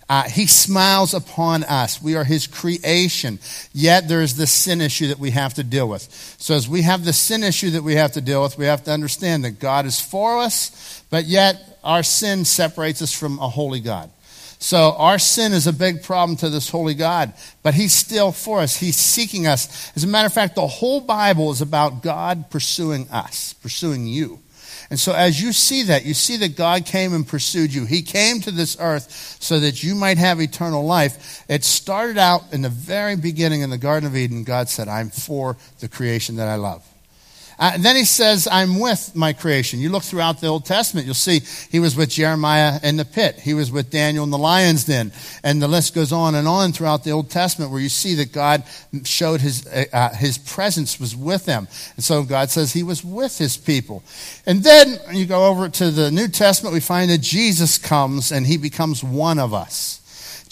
Uh, 0.09 0.23
he 0.23 0.47
smiles 0.47 1.13
upon 1.13 1.63
us. 1.63 2.01
We 2.01 2.15
are 2.15 2.23
his 2.23 2.47
creation. 2.47 3.39
Yet 3.71 4.07
there 4.07 4.21
is 4.21 4.35
this 4.35 4.51
sin 4.51 4.81
issue 4.81 5.07
that 5.07 5.19
we 5.19 5.31
have 5.31 5.53
to 5.55 5.63
deal 5.63 5.87
with. 5.87 6.03
So, 6.37 6.55
as 6.55 6.67
we 6.67 6.81
have 6.81 7.05
the 7.05 7.13
sin 7.13 7.43
issue 7.43 7.71
that 7.71 7.83
we 7.83 7.95
have 7.95 8.13
to 8.13 8.21
deal 8.21 8.43
with, 8.43 8.57
we 8.57 8.65
have 8.65 8.83
to 8.83 8.91
understand 8.91 9.45
that 9.45 9.59
God 9.59 9.85
is 9.85 10.01
for 10.01 10.39
us, 10.39 11.03
but 11.09 11.25
yet 11.25 11.79
our 11.83 12.03
sin 12.03 12.45
separates 12.45 13.01
us 13.01 13.13
from 13.13 13.39
a 13.39 13.47
holy 13.47 13.79
God. 13.79 14.09
So, 14.59 14.93
our 14.97 15.19
sin 15.19 15.51
is 15.51 15.67
a 15.67 15.73
big 15.73 16.03
problem 16.03 16.37
to 16.37 16.49
this 16.49 16.69
holy 16.69 16.93
God, 16.93 17.33
but 17.63 17.73
he's 17.73 17.93
still 17.93 18.31
for 18.31 18.59
us. 18.59 18.77
He's 18.77 18.95
seeking 18.95 19.47
us. 19.47 19.91
As 19.95 20.03
a 20.03 20.07
matter 20.07 20.27
of 20.27 20.33
fact, 20.33 20.55
the 20.55 20.67
whole 20.67 21.01
Bible 21.01 21.51
is 21.51 21.61
about 21.61 22.01
God 22.01 22.49
pursuing 22.49 23.09
us, 23.09 23.53
pursuing 23.53 24.07
you. 24.07 24.39
And 24.93 24.99
so 24.99 25.11
as 25.11 25.41
you 25.41 25.53
see 25.53 25.81
that, 25.85 26.05
you 26.05 26.13
see 26.13 26.37
that 26.37 26.55
God 26.55 26.85
came 26.85 27.15
and 27.15 27.27
pursued 27.27 27.73
you. 27.73 27.83
He 27.83 28.03
came 28.03 28.41
to 28.41 28.51
this 28.51 28.77
earth 28.79 29.37
so 29.39 29.59
that 29.59 29.81
you 29.81 29.95
might 29.95 30.19
have 30.19 30.39
eternal 30.39 30.85
life. 30.85 31.43
It 31.49 31.63
started 31.63 32.19
out 32.19 32.43
in 32.53 32.61
the 32.61 32.69
very 32.69 33.15
beginning 33.15 33.61
in 33.61 33.71
the 33.71 33.79
Garden 33.79 34.05
of 34.05 34.15
Eden. 34.15 34.43
God 34.43 34.69
said, 34.69 34.87
I'm 34.87 35.09
for 35.09 35.57
the 35.79 35.89
creation 35.89 36.35
that 36.35 36.47
I 36.47 36.57
love. 36.57 36.87
Uh, 37.59 37.77
then 37.77 37.95
he 37.95 38.05
says, 38.05 38.47
I'm 38.51 38.79
with 38.79 39.15
my 39.15 39.33
creation. 39.33 39.79
You 39.79 39.89
look 39.89 40.03
throughout 40.03 40.41
the 40.41 40.47
Old 40.47 40.65
Testament, 40.65 41.05
you'll 41.05 41.15
see 41.15 41.41
he 41.71 41.79
was 41.79 41.95
with 41.95 42.09
Jeremiah 42.09 42.79
in 42.83 42.97
the 42.97 43.05
pit. 43.05 43.39
He 43.39 43.53
was 43.53 43.71
with 43.71 43.89
Daniel 43.89 44.23
in 44.23 44.29
the 44.29 44.37
lion's 44.37 44.85
den. 44.85 45.11
And 45.43 45.61
the 45.61 45.67
list 45.67 45.93
goes 45.93 46.11
on 46.11 46.35
and 46.35 46.47
on 46.47 46.71
throughout 46.71 47.03
the 47.03 47.11
Old 47.11 47.29
Testament 47.29 47.71
where 47.71 47.79
you 47.79 47.89
see 47.89 48.15
that 48.15 48.31
God 48.31 48.63
showed 49.03 49.41
his, 49.41 49.67
uh, 49.67 49.85
uh 49.93 50.13
his 50.15 50.37
presence 50.37 50.99
was 50.99 51.15
with 51.15 51.45
them. 51.45 51.67
And 51.95 52.03
so 52.03 52.23
God 52.23 52.49
says 52.49 52.73
he 52.73 52.83
was 52.83 53.03
with 53.03 53.37
his 53.37 53.57
people. 53.57 54.03
And 54.45 54.63
then 54.63 54.99
you 55.11 55.25
go 55.25 55.47
over 55.47 55.69
to 55.69 55.91
the 55.91 56.11
New 56.11 56.27
Testament, 56.27 56.73
we 56.73 56.79
find 56.79 57.11
that 57.11 57.21
Jesus 57.21 57.77
comes 57.77 58.31
and 58.31 58.45
he 58.45 58.57
becomes 58.57 59.03
one 59.03 59.39
of 59.39 59.53
us. 59.53 59.99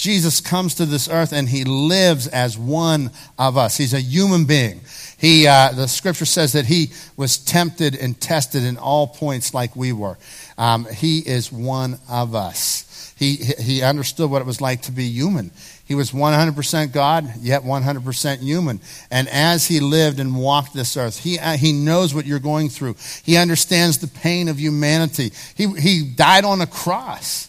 Jesus 0.01 0.41
comes 0.41 0.73
to 0.75 0.87
this 0.87 1.07
earth 1.07 1.31
and 1.31 1.47
he 1.47 1.63
lives 1.63 2.25
as 2.27 2.57
one 2.57 3.11
of 3.37 3.55
us. 3.55 3.77
He's 3.77 3.93
a 3.93 4.01
human 4.01 4.45
being. 4.45 4.81
He, 5.21 5.45
uh, 5.45 5.71
the 5.73 5.87
scripture 5.87 6.25
says 6.25 6.53
that 6.53 6.65
he 6.65 6.89
was 7.15 7.37
tempted 7.37 7.95
and 7.95 8.19
tested 8.19 8.63
in 8.63 8.77
all 8.77 9.05
points 9.05 9.53
like 9.53 9.75
we 9.75 9.93
were. 9.93 10.17
Um, 10.57 10.85
he 10.85 11.19
is 11.19 11.51
one 11.51 11.99
of 12.09 12.33
us. 12.33 13.13
He, 13.19 13.35
he 13.35 13.83
understood 13.83 14.31
what 14.31 14.41
it 14.41 14.47
was 14.47 14.61
like 14.61 14.81
to 14.83 14.91
be 14.91 15.03
human. 15.03 15.51
He 15.85 15.93
was 15.93 16.11
100% 16.11 16.91
God, 16.91 17.31
yet 17.39 17.61
100% 17.61 18.39
human. 18.39 18.79
And 19.11 19.29
as 19.29 19.67
he 19.67 19.79
lived 19.79 20.19
and 20.19 20.35
walked 20.35 20.73
this 20.73 20.97
earth, 20.97 21.19
he, 21.19 21.37
uh, 21.37 21.55
he 21.55 21.71
knows 21.71 22.15
what 22.15 22.25
you're 22.25 22.39
going 22.39 22.69
through. 22.69 22.95
He 23.23 23.37
understands 23.37 23.99
the 23.99 24.07
pain 24.07 24.47
of 24.47 24.59
humanity. 24.59 25.33
He, 25.53 25.67
he 25.79 26.03
died 26.03 26.45
on 26.45 26.61
a 26.61 26.67
cross. 26.67 27.47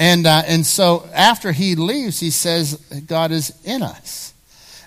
And, 0.00 0.26
uh, 0.26 0.42
and 0.48 0.66
so 0.66 1.08
after 1.14 1.52
he 1.52 1.76
leaves, 1.76 2.18
he 2.18 2.30
says, 2.30 2.74
God 3.06 3.30
is 3.30 3.56
in 3.62 3.84
us. 3.84 4.33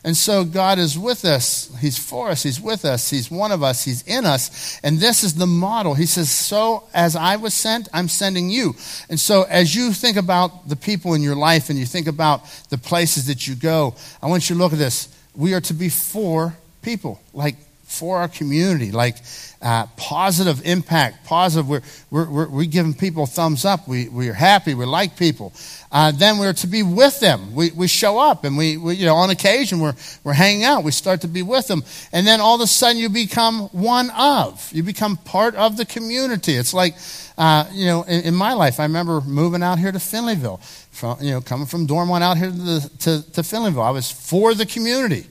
And 0.04 0.16
so 0.16 0.44
God 0.44 0.80
is 0.80 0.98
with 0.98 1.26
us. 1.26 1.72
He's 1.80 1.98
for 1.98 2.30
us. 2.30 2.44
He's 2.44 2.62
with 2.62 2.86
us. 2.86 3.10
He's 3.10 3.30
one 3.32 3.52
of 3.52 3.64
us. 3.64 3.84
He's 3.84 4.04
in 4.04 4.26
us. 4.26 4.80
And 4.84 5.00
this 5.00 5.24
is 5.24 5.36
the 5.36 5.48
model. 5.48 5.94
He 5.94 6.06
says, 6.06 6.30
So 6.32 6.84
as 6.94 7.16
I 7.16 7.36
was 7.36 7.54
sent, 7.54 7.90
I'm 7.94 8.08
sending 8.08 8.50
you. 8.50 8.76
And 9.10 9.20
so 9.20 9.44
as 9.44 9.76
you 9.76 9.92
think 9.94 10.18
about 10.18 10.70
the 10.70 10.76
people 10.76 11.14
in 11.14 11.22
your 11.22 11.36
life 11.36 11.70
and 11.70 11.78
you 11.78 11.86
think 11.86 12.08
about 12.08 12.46
the 12.70 12.78
places 12.78 13.28
that 13.28 13.48
you 13.48 13.56
go, 13.56 13.96
I 14.22 14.28
want 14.28 14.50
you 14.50 14.56
to 14.56 14.62
look 14.62 14.74
at 14.74 14.80
this. 14.80 15.10
We 15.36 15.54
are 15.54 15.62
to 15.62 15.74
be 15.74 15.90
for 15.90 16.56
people, 16.82 17.20
like 17.34 17.56
for 17.88 18.18
our 18.18 18.28
community, 18.28 18.92
like 18.92 19.18
uh, 19.62 19.88
positive 19.96 20.62
impact, 20.66 21.26
positive. 21.26 21.68
We're, 21.68 21.82
we're, 22.12 22.50
we're, 22.50 22.66
giving 22.66 22.94
people 22.94 23.26
thumbs 23.26 23.64
up. 23.64 23.88
We, 23.88 24.10
we're 24.10 24.34
happy. 24.34 24.74
We 24.74 24.86
like 24.86 25.18
people. 25.18 25.54
Uh, 25.92 26.12
then 26.12 26.38
we're 26.38 26.54
to 26.54 26.68
be 26.68 26.84
with 26.84 27.20
them. 27.20 27.56
We, 27.56 27.72
we 27.72 27.88
show 27.88 28.20
up 28.20 28.44
and 28.44 28.58
we, 28.58 28.76
we, 28.76 28.96
you 28.96 29.06
know, 29.06 29.16
on 29.16 29.30
occasion 29.30 29.80
we're, 29.80 29.96
we're 30.24 30.34
hanging 30.34 30.66
out. 30.66 30.84
We 30.84 30.92
start 30.92 31.22
to 31.22 31.28
be 31.28 31.42
with 31.42 31.68
them. 31.68 31.84
And 32.12 32.28
then 32.28 32.42
all 32.42 32.56
of 32.56 32.62
a 32.62 32.68
sudden 32.68 32.98
you 32.98 33.08
become 33.10 33.70
one 33.70 34.10
of. 34.10 34.70
You 34.74 34.84
become 34.84 35.16
part 35.16 35.56
of 35.56 35.78
the 35.78 35.86
community. 35.86 36.56
It's 36.56 36.74
like, 36.74 36.96
uh, 37.38 37.66
you 37.72 37.86
know, 37.86 38.04
in, 38.04 38.24
in, 38.24 38.36
my 38.36 38.54
life, 38.54 38.80
I 38.80 38.84
remember 38.84 39.22
moving 39.22 39.64
out 39.64 39.80
here 39.80 39.92
to 39.92 39.98
Finleyville, 39.98 40.62
from, 40.92 41.18
you 41.22 41.32
know, 41.32 41.40
coming 41.40 41.68
from 41.68 41.86
Dormont 41.86 42.24
out 42.24 42.38
here 42.38 42.50
to, 42.50 42.58
the, 42.58 42.92
to, 43.00 43.32
to 43.34 43.42
Finleyville. 43.42 43.84
I 43.84 43.92
was 43.92 44.12
for 44.12 44.54
the 44.54 44.66
community. 44.66 45.28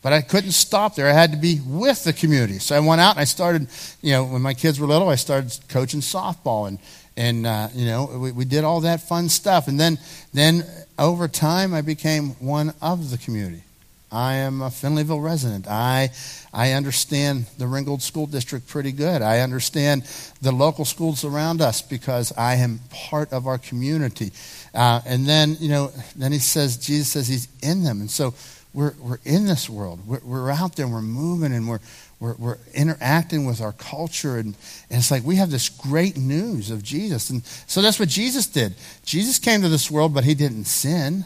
But 0.00 0.12
I 0.12 0.20
couldn't 0.20 0.52
stop 0.52 0.94
there. 0.94 1.08
I 1.08 1.12
had 1.12 1.32
to 1.32 1.36
be 1.36 1.60
with 1.66 2.04
the 2.04 2.12
community. 2.12 2.60
So 2.60 2.76
I 2.76 2.80
went 2.80 3.00
out 3.00 3.16
and 3.16 3.20
I 3.20 3.24
started, 3.24 3.66
you 4.00 4.12
know, 4.12 4.24
when 4.24 4.40
my 4.40 4.54
kids 4.54 4.78
were 4.78 4.86
little, 4.86 5.08
I 5.08 5.16
started 5.16 5.58
coaching 5.68 6.00
softball. 6.00 6.68
And, 6.68 6.78
and 7.18 7.46
uh, 7.48 7.68
you 7.74 7.84
know, 7.84 8.06
we, 8.06 8.30
we 8.30 8.44
did 8.44 8.62
all 8.62 8.80
that 8.82 9.00
fun 9.00 9.28
stuff. 9.28 9.66
And 9.66 9.78
then, 9.78 9.98
then 10.32 10.64
over 10.98 11.26
time, 11.26 11.74
I 11.74 11.82
became 11.82 12.30
one 12.38 12.72
of 12.80 13.10
the 13.10 13.18
community. 13.18 13.64
I 14.10 14.34
am 14.36 14.62
a 14.62 14.68
Finleyville 14.68 15.22
resident. 15.22 15.66
I, 15.68 16.10
I 16.54 16.72
understand 16.72 17.46
the 17.58 17.66
Ringgold 17.66 18.02
School 18.02 18.26
District 18.26 18.66
pretty 18.68 18.92
good. 18.92 19.20
I 19.20 19.40
understand 19.40 20.04
the 20.40 20.52
local 20.52 20.84
schools 20.84 21.24
around 21.24 21.60
us 21.60 21.82
because 21.82 22.32
I 22.38 22.54
am 22.54 22.80
part 22.88 23.32
of 23.32 23.48
our 23.48 23.58
community. 23.58 24.30
Uh, 24.72 25.00
and 25.04 25.26
then, 25.26 25.56
you 25.60 25.68
know, 25.68 25.90
then 26.14 26.30
he 26.30 26.38
says, 26.38 26.78
Jesus 26.78 27.08
says 27.08 27.26
he's 27.26 27.48
in 27.62 27.82
them. 27.82 28.00
And 28.00 28.10
so 28.10 28.32
we're, 28.74 28.94
we're 29.00 29.18
in 29.24 29.46
this 29.46 29.68
world. 29.68 30.00
We're, 30.06 30.20
we're 30.22 30.50
out 30.50 30.76
there, 30.76 30.86
we're 30.86 31.00
moving, 31.00 31.52
and 31.52 31.68
we're, 31.68 31.80
we're, 32.20 32.34
we're 32.34 32.58
interacting 32.74 33.44
with 33.46 33.60
our 33.60 33.72
culture. 33.72 34.36
And, 34.36 34.54
and 34.90 34.98
it's 34.98 35.10
like 35.10 35.24
we 35.24 35.36
have 35.36 35.50
this 35.50 35.68
great 35.68 36.16
news 36.16 36.70
of 36.70 36.82
Jesus. 36.82 37.30
And 37.30 37.44
so 37.44 37.82
that's 37.82 37.98
what 37.98 38.08
Jesus 38.08 38.46
did. 38.46 38.74
Jesus 39.04 39.38
came 39.38 39.62
to 39.62 39.68
this 39.68 39.90
world, 39.90 40.14
but 40.14 40.24
he 40.24 40.34
didn't 40.34 40.64
sin. 40.64 41.24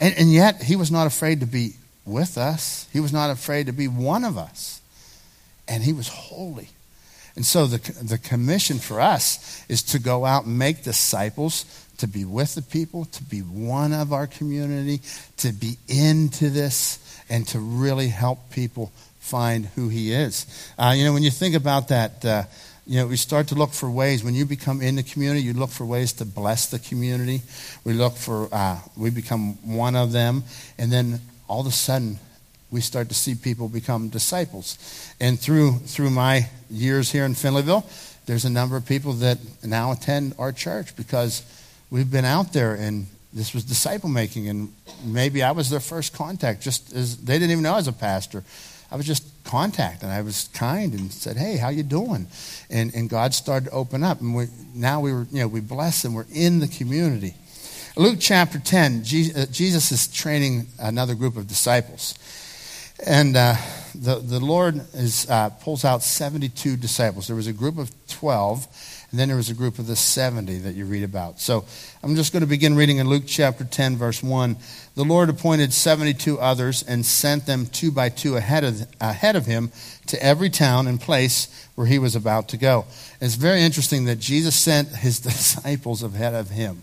And, 0.00 0.14
and 0.18 0.32
yet, 0.32 0.62
he 0.62 0.76
was 0.76 0.90
not 0.90 1.06
afraid 1.06 1.40
to 1.40 1.46
be 1.46 1.74
with 2.04 2.36
us, 2.36 2.86
he 2.92 3.00
was 3.00 3.12
not 3.12 3.30
afraid 3.30 3.66
to 3.66 3.72
be 3.72 3.88
one 3.88 4.24
of 4.24 4.36
us. 4.36 4.82
And 5.66 5.82
he 5.82 5.94
was 5.94 6.08
holy. 6.08 6.68
And 7.36 7.44
so 7.44 7.66
the, 7.66 7.78
the 8.02 8.18
commission 8.18 8.78
for 8.78 9.00
us 9.00 9.64
is 9.68 9.82
to 9.84 9.98
go 9.98 10.24
out 10.24 10.44
and 10.44 10.58
make 10.58 10.84
disciples 10.84 11.64
to 11.98 12.06
be 12.06 12.24
with 12.24 12.54
the 12.54 12.62
people, 12.62 13.04
to 13.06 13.22
be 13.22 13.40
one 13.40 13.92
of 13.92 14.12
our 14.12 14.26
community, 14.26 15.00
to 15.38 15.52
be 15.52 15.76
into 15.88 16.50
this, 16.50 16.98
and 17.28 17.46
to 17.48 17.58
really 17.58 18.08
help 18.08 18.50
people 18.50 18.92
find 19.20 19.66
who 19.66 19.88
He 19.88 20.12
is. 20.12 20.46
Uh, 20.78 20.94
you 20.96 21.04
know, 21.04 21.12
when 21.12 21.22
you 21.22 21.30
think 21.30 21.54
about 21.54 21.88
that, 21.88 22.24
uh, 22.24 22.42
you 22.86 22.98
know, 22.98 23.06
we 23.06 23.16
start 23.16 23.48
to 23.48 23.54
look 23.54 23.72
for 23.72 23.90
ways. 23.90 24.22
When 24.22 24.34
you 24.34 24.44
become 24.44 24.82
in 24.82 24.96
the 24.96 25.02
community, 25.02 25.40
you 25.42 25.54
look 25.54 25.70
for 25.70 25.86
ways 25.86 26.12
to 26.14 26.26
bless 26.26 26.66
the 26.66 26.78
community. 26.78 27.40
We 27.84 27.94
look 27.94 28.16
for, 28.16 28.48
uh, 28.52 28.78
we 28.96 29.10
become 29.10 29.54
one 29.76 29.96
of 29.96 30.12
them, 30.12 30.44
and 30.78 30.92
then 30.92 31.20
all 31.48 31.60
of 31.60 31.66
a 31.66 31.72
sudden, 31.72 32.18
we 32.70 32.80
start 32.80 33.08
to 33.08 33.14
see 33.14 33.36
people 33.36 33.68
become 33.68 34.08
disciples. 34.08 34.76
And 35.20 35.38
through 35.38 35.78
through 35.86 36.10
my 36.10 36.48
years 36.68 37.12
here 37.12 37.24
in 37.24 37.34
Finleyville, 37.34 37.84
there's 38.26 38.44
a 38.44 38.50
number 38.50 38.76
of 38.76 38.84
people 38.84 39.12
that 39.14 39.38
now 39.62 39.92
attend 39.92 40.34
our 40.38 40.50
church 40.50 40.96
because 40.96 41.42
we've 41.90 42.10
been 42.10 42.24
out 42.24 42.52
there 42.52 42.74
and 42.74 43.06
this 43.32 43.52
was 43.52 43.64
disciple 43.64 44.08
making 44.08 44.48
and 44.48 44.72
maybe 45.04 45.42
i 45.42 45.50
was 45.50 45.68
their 45.70 45.80
first 45.80 46.14
contact 46.14 46.62
just 46.62 46.92
as 46.92 47.18
they 47.18 47.34
didn't 47.34 47.50
even 47.50 47.62
know 47.62 47.72
i 47.72 47.76
was 47.76 47.88
a 47.88 47.92
pastor. 47.92 48.44
I 48.90 48.96
was 48.96 49.06
just 49.06 49.24
contact 49.44 50.02
and 50.02 50.12
i 50.12 50.22
was 50.22 50.48
kind 50.54 50.94
and 50.94 51.12
said 51.12 51.36
hey 51.36 51.56
how 51.56 51.68
you 51.68 51.82
doing? 51.82 52.28
And, 52.70 52.94
and 52.94 53.10
god 53.10 53.34
started 53.34 53.66
to 53.66 53.72
open 53.72 54.04
up 54.04 54.20
and 54.20 54.34
we, 54.34 54.46
now 54.74 55.00
we 55.00 55.12
were 55.12 55.26
you 55.30 55.40
know 55.40 55.48
we 55.48 55.60
bless 55.60 56.04
and 56.04 56.14
we're 56.14 56.26
in 56.32 56.60
the 56.60 56.68
community. 56.68 57.34
Luke 57.96 58.18
chapter 58.20 58.58
10 58.58 59.00
uh, 59.00 59.46
jesus 59.46 59.92
is 59.92 60.06
training 60.08 60.66
another 60.78 61.14
group 61.14 61.36
of 61.36 61.46
disciples. 61.46 62.14
And 63.04 63.36
uh, 63.36 63.56
the, 63.94 64.20
the 64.20 64.38
lord 64.38 64.80
is, 64.94 65.28
uh, 65.28 65.50
pulls 65.50 65.84
out 65.84 66.02
72 66.02 66.76
disciples. 66.76 67.26
There 67.26 67.36
was 67.36 67.48
a 67.48 67.52
group 67.52 67.78
of 67.78 67.90
12 68.08 68.68
and 69.14 69.18
then 69.20 69.28
there 69.28 69.36
was 69.36 69.48
a 69.48 69.54
group 69.54 69.78
of 69.78 69.86
the 69.86 69.94
70 69.94 70.58
that 70.58 70.74
you 70.74 70.86
read 70.86 71.04
about. 71.04 71.38
So 71.38 71.64
I'm 72.02 72.16
just 72.16 72.32
going 72.32 72.40
to 72.40 72.48
begin 72.48 72.74
reading 72.74 72.96
in 72.96 73.08
Luke 73.08 73.22
chapter 73.28 73.62
10, 73.62 73.96
verse 73.96 74.24
1. 74.24 74.56
The 74.96 75.04
Lord 75.04 75.28
appointed 75.28 75.72
72 75.72 76.36
others 76.40 76.82
and 76.82 77.06
sent 77.06 77.46
them 77.46 77.66
two 77.66 77.92
by 77.92 78.08
two 78.08 78.36
ahead 78.36 78.64
of, 78.64 78.84
ahead 79.00 79.36
of 79.36 79.46
him 79.46 79.70
to 80.08 80.20
every 80.20 80.50
town 80.50 80.88
and 80.88 81.00
place 81.00 81.68
where 81.76 81.86
he 81.86 81.96
was 81.96 82.16
about 82.16 82.48
to 82.48 82.56
go. 82.56 82.86
It's 83.20 83.36
very 83.36 83.62
interesting 83.62 84.06
that 84.06 84.18
Jesus 84.18 84.56
sent 84.56 84.88
his 84.88 85.20
disciples 85.20 86.02
ahead 86.02 86.34
of 86.34 86.50
him. 86.50 86.82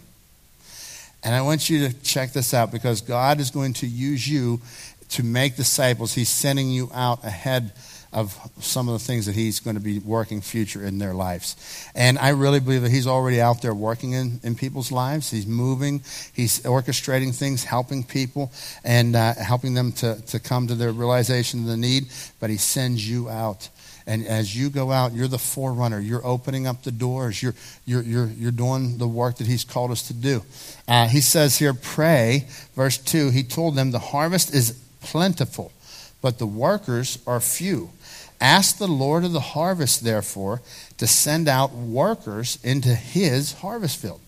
And 1.25 1.35
I 1.35 1.41
want 1.41 1.69
you 1.69 1.89
to 1.89 1.93
check 2.01 2.31
this 2.31 2.53
out 2.53 2.71
because 2.71 3.01
God 3.01 3.41
is 3.41 3.51
going 3.51 3.73
to 3.73 3.87
use 3.87 4.25
you 4.25 4.61
to 5.09 5.23
make 5.23 5.57
disciples. 5.57 6.13
He's 6.13 6.29
sending 6.29 6.69
you 6.69 6.89
out 6.93 7.25
ahead 7.25 7.73
of 8.13 8.37
some 8.59 8.89
of 8.89 8.93
the 8.93 9.05
things 9.05 9.25
that 9.25 9.35
he's 9.35 9.59
going 9.59 9.75
to 9.75 9.81
be 9.81 9.99
working 9.99 10.41
future 10.41 10.83
in 10.85 10.97
their 10.97 11.13
lives. 11.13 11.55
And 11.95 12.19
I 12.19 12.29
really 12.29 12.59
believe 12.59 12.81
that 12.81 12.91
he's 12.91 13.07
already 13.07 13.39
out 13.39 13.61
there 13.61 13.73
working 13.73 14.11
in, 14.11 14.39
in 14.43 14.55
people's 14.55 14.91
lives. 14.91 15.31
He's 15.31 15.47
moving, 15.47 16.01
he's 16.33 16.59
orchestrating 16.61 17.33
things, 17.33 17.63
helping 17.63 18.03
people, 18.03 18.51
and 18.83 19.15
uh, 19.15 19.35
helping 19.35 19.73
them 19.73 19.93
to, 19.93 20.21
to 20.27 20.39
come 20.39 20.67
to 20.67 20.75
their 20.75 20.91
realization 20.91 21.61
of 21.61 21.65
the 21.67 21.77
need. 21.77 22.07
But 22.39 22.49
he 22.49 22.57
sends 22.57 23.09
you 23.09 23.29
out. 23.29 23.69
And 24.07 24.25
as 24.25 24.55
you 24.55 24.69
go 24.69 24.91
out, 24.91 25.13
you're 25.13 25.27
the 25.27 25.37
forerunner. 25.37 25.99
You're 25.99 26.25
opening 26.25 26.67
up 26.67 26.83
the 26.83 26.91
doors. 26.91 27.41
You're, 27.41 27.55
you're, 27.85 28.01
you're, 28.01 28.27
you're 28.27 28.51
doing 28.51 28.97
the 28.97 29.07
work 29.07 29.37
that 29.37 29.47
He's 29.47 29.63
called 29.63 29.91
us 29.91 30.07
to 30.07 30.13
do. 30.13 30.43
Uh, 30.87 31.07
he 31.07 31.21
says 31.21 31.57
here, 31.57 31.73
pray, 31.73 32.47
verse 32.75 32.97
2, 32.97 33.29
He 33.29 33.43
told 33.43 33.75
them, 33.75 33.91
the 33.91 33.99
harvest 33.99 34.53
is 34.53 34.77
plentiful, 35.01 35.71
but 36.21 36.39
the 36.39 36.47
workers 36.47 37.19
are 37.27 37.39
few. 37.39 37.89
Ask 38.41 38.79
the 38.79 38.87
Lord 38.87 39.23
of 39.23 39.31
the 39.31 39.39
harvest, 39.39 40.03
therefore, 40.03 40.61
to 40.97 41.05
send 41.05 41.47
out 41.47 41.73
workers 41.73 42.57
into 42.63 42.95
his 42.95 43.53
harvest 43.53 44.01
field. 44.01 44.19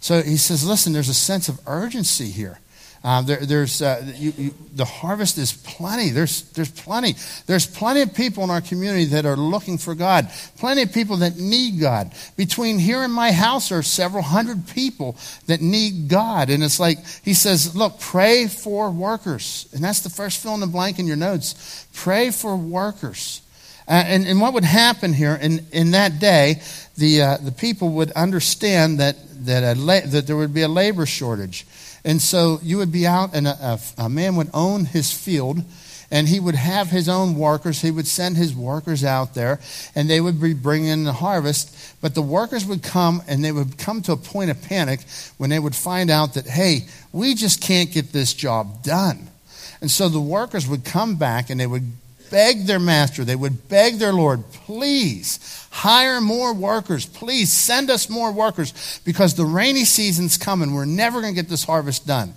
So 0.00 0.20
he 0.20 0.36
says, 0.36 0.66
listen, 0.66 0.92
there's 0.92 1.08
a 1.08 1.14
sense 1.14 1.48
of 1.48 1.60
urgency 1.66 2.30
here. 2.30 2.58
Uh, 3.04 3.22
there, 3.22 3.38
there's, 3.38 3.82
uh, 3.82 4.04
you, 4.16 4.32
you, 4.36 4.54
the 4.74 4.84
harvest 4.84 5.38
is 5.38 5.52
plenty. 5.52 6.10
There's, 6.10 6.42
there's 6.52 6.70
plenty. 6.70 7.14
There's 7.46 7.66
plenty 7.66 8.00
of 8.00 8.14
people 8.14 8.42
in 8.42 8.50
our 8.50 8.60
community 8.60 9.04
that 9.06 9.24
are 9.24 9.36
looking 9.36 9.78
for 9.78 9.94
God. 9.94 10.28
Plenty 10.58 10.82
of 10.82 10.92
people 10.92 11.18
that 11.18 11.36
need 11.36 11.80
God. 11.80 12.12
Between 12.36 12.78
here 12.78 13.02
and 13.02 13.12
my 13.12 13.30
house 13.30 13.70
are 13.70 13.82
several 13.82 14.22
hundred 14.22 14.66
people 14.68 15.16
that 15.46 15.60
need 15.60 16.08
God. 16.08 16.50
And 16.50 16.64
it's 16.64 16.80
like, 16.80 16.98
he 17.22 17.34
says, 17.34 17.76
look, 17.76 18.00
pray 18.00 18.48
for 18.48 18.90
workers. 18.90 19.68
And 19.72 19.84
that's 19.84 20.00
the 20.00 20.10
first 20.10 20.42
fill 20.42 20.54
in 20.54 20.60
the 20.60 20.66
blank 20.66 20.98
in 20.98 21.06
your 21.06 21.16
notes. 21.16 21.86
Pray 21.92 22.30
for 22.30 22.56
workers. 22.56 23.42
Uh, 23.88 24.02
and, 24.04 24.26
and 24.26 24.40
what 24.40 24.52
would 24.52 24.64
happen 24.64 25.12
here 25.12 25.38
in, 25.40 25.64
in 25.70 25.92
that 25.92 26.18
day, 26.18 26.60
the, 26.96 27.22
uh, 27.22 27.36
the 27.36 27.52
people 27.52 27.90
would 27.90 28.10
understand 28.12 28.98
that, 28.98 29.16
that, 29.46 29.76
la- 29.76 30.00
that 30.00 30.26
there 30.26 30.36
would 30.36 30.52
be 30.52 30.62
a 30.62 30.68
labor 30.68 31.06
shortage. 31.06 31.64
And 32.06 32.22
so 32.22 32.60
you 32.62 32.78
would 32.78 32.92
be 32.92 33.04
out, 33.04 33.34
and 33.34 33.48
a, 33.48 33.80
a, 33.98 34.04
a, 34.04 34.08
man 34.08 34.36
would 34.36 34.48
own 34.54 34.84
his 34.84 35.12
field, 35.12 35.58
and 36.08 36.28
he 36.28 36.38
would 36.38 36.54
have 36.54 36.88
his 36.88 37.08
own 37.08 37.34
workers. 37.34 37.82
He 37.82 37.90
would 37.90 38.06
send 38.06 38.36
his 38.36 38.54
workers 38.54 39.02
out 39.02 39.34
there, 39.34 39.58
and 39.96 40.08
they 40.08 40.20
would 40.20 40.40
be 40.40 40.54
bringing 40.54 40.88
in 40.88 41.02
the 41.02 41.12
harvest. 41.12 41.76
But 42.00 42.14
the 42.14 42.22
workers 42.22 42.64
would 42.64 42.84
come, 42.84 43.24
and 43.26 43.44
they 43.44 43.50
would 43.50 43.76
come 43.76 44.02
to 44.02 44.12
a 44.12 44.16
point 44.16 44.52
of 44.52 44.62
panic 44.62 45.00
when 45.36 45.50
they 45.50 45.58
would 45.58 45.74
find 45.74 46.08
out 46.08 46.34
that, 46.34 46.46
hey, 46.46 46.86
we 47.12 47.34
just 47.34 47.60
can't 47.60 47.90
get 47.90 48.12
this 48.12 48.32
job 48.32 48.84
done. 48.84 49.26
And 49.80 49.90
so 49.90 50.08
the 50.08 50.20
workers 50.20 50.68
would 50.68 50.84
come 50.84 51.16
back, 51.16 51.50
and 51.50 51.58
they 51.58 51.66
would 51.66 51.90
beg 52.30 52.66
their 52.66 52.78
master, 52.78 53.24
they 53.24 53.36
would 53.36 53.68
beg 53.68 53.98
their 53.98 54.12
Lord, 54.12 54.42
please 54.50 55.66
hire 55.70 56.20
more 56.20 56.54
workers. 56.54 57.06
Please 57.06 57.52
send 57.52 57.90
us 57.90 58.08
more 58.08 58.32
workers 58.32 59.00
because 59.04 59.34
the 59.34 59.44
rainy 59.44 59.84
season's 59.84 60.38
coming. 60.38 60.74
We're 60.74 60.86
never 60.86 61.20
going 61.20 61.34
to 61.34 61.40
get 61.40 61.50
this 61.50 61.64
harvest 61.64 62.06
done. 62.06 62.34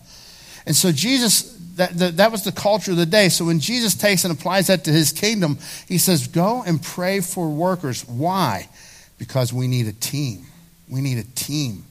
And 0.66 0.76
so 0.76 0.92
Jesus, 0.92 1.54
that, 1.78 1.98
that, 1.98 2.18
that, 2.18 2.32
was 2.32 2.44
the 2.44 2.52
culture 2.52 2.92
of 2.92 2.98
the 2.98 3.06
day. 3.06 3.30
So 3.30 3.46
when 3.46 3.60
Jesus 3.60 3.96
takes 3.96 4.26
and 4.26 4.38
applies 4.38 4.68
that 4.68 4.84
to 4.86 4.92
his 4.92 5.12
kingdom, 5.12 5.58
he 5.88 5.98
says, 5.98 6.28
go 6.28 6.64
and 6.64 6.82
pray 6.82 7.22
for 7.22 7.50
workers. 7.50 8.06
Why? 8.06 8.68
Because 9.18 9.54
we 9.54 9.68
need 9.68 9.88
a 9.88 9.94
team. 9.94 10.46
We 10.90 11.02
need 11.02 11.18
a 11.18 11.24
team. 11.36 11.86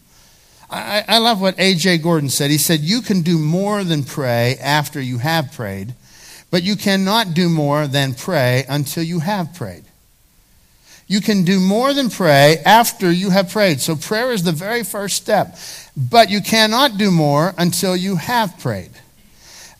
I, 0.70 1.04
I 1.08 1.18
love 1.18 1.40
what 1.40 1.58
A.J. 1.58 1.98
Gordon 1.98 2.28
said. 2.28 2.50
He 2.50 2.58
said, 2.58 2.80
You 2.80 3.00
can 3.00 3.22
do 3.22 3.38
more 3.38 3.84
than 3.84 4.04
pray 4.04 4.58
after 4.60 5.00
you 5.00 5.16
have 5.16 5.52
prayed 5.52 5.94
but 6.50 6.62
you 6.62 6.76
cannot 6.76 7.34
do 7.34 7.48
more 7.48 7.86
than 7.86 8.14
pray 8.14 8.64
until 8.68 9.02
you 9.02 9.20
have 9.20 9.54
prayed. 9.54 9.84
You 11.06 11.22
can 11.22 11.44
do 11.44 11.58
more 11.58 11.94
than 11.94 12.10
pray 12.10 12.58
after 12.66 13.10
you 13.10 13.30
have 13.30 13.50
prayed. 13.50 13.80
So 13.80 13.96
prayer 13.96 14.30
is 14.30 14.42
the 14.42 14.52
very 14.52 14.84
first 14.84 15.16
step. 15.16 15.56
But 15.96 16.30
you 16.30 16.42
cannot 16.42 16.98
do 16.98 17.10
more 17.10 17.54
until 17.56 17.96
you 17.96 18.16
have 18.16 18.58
prayed. 18.58 18.90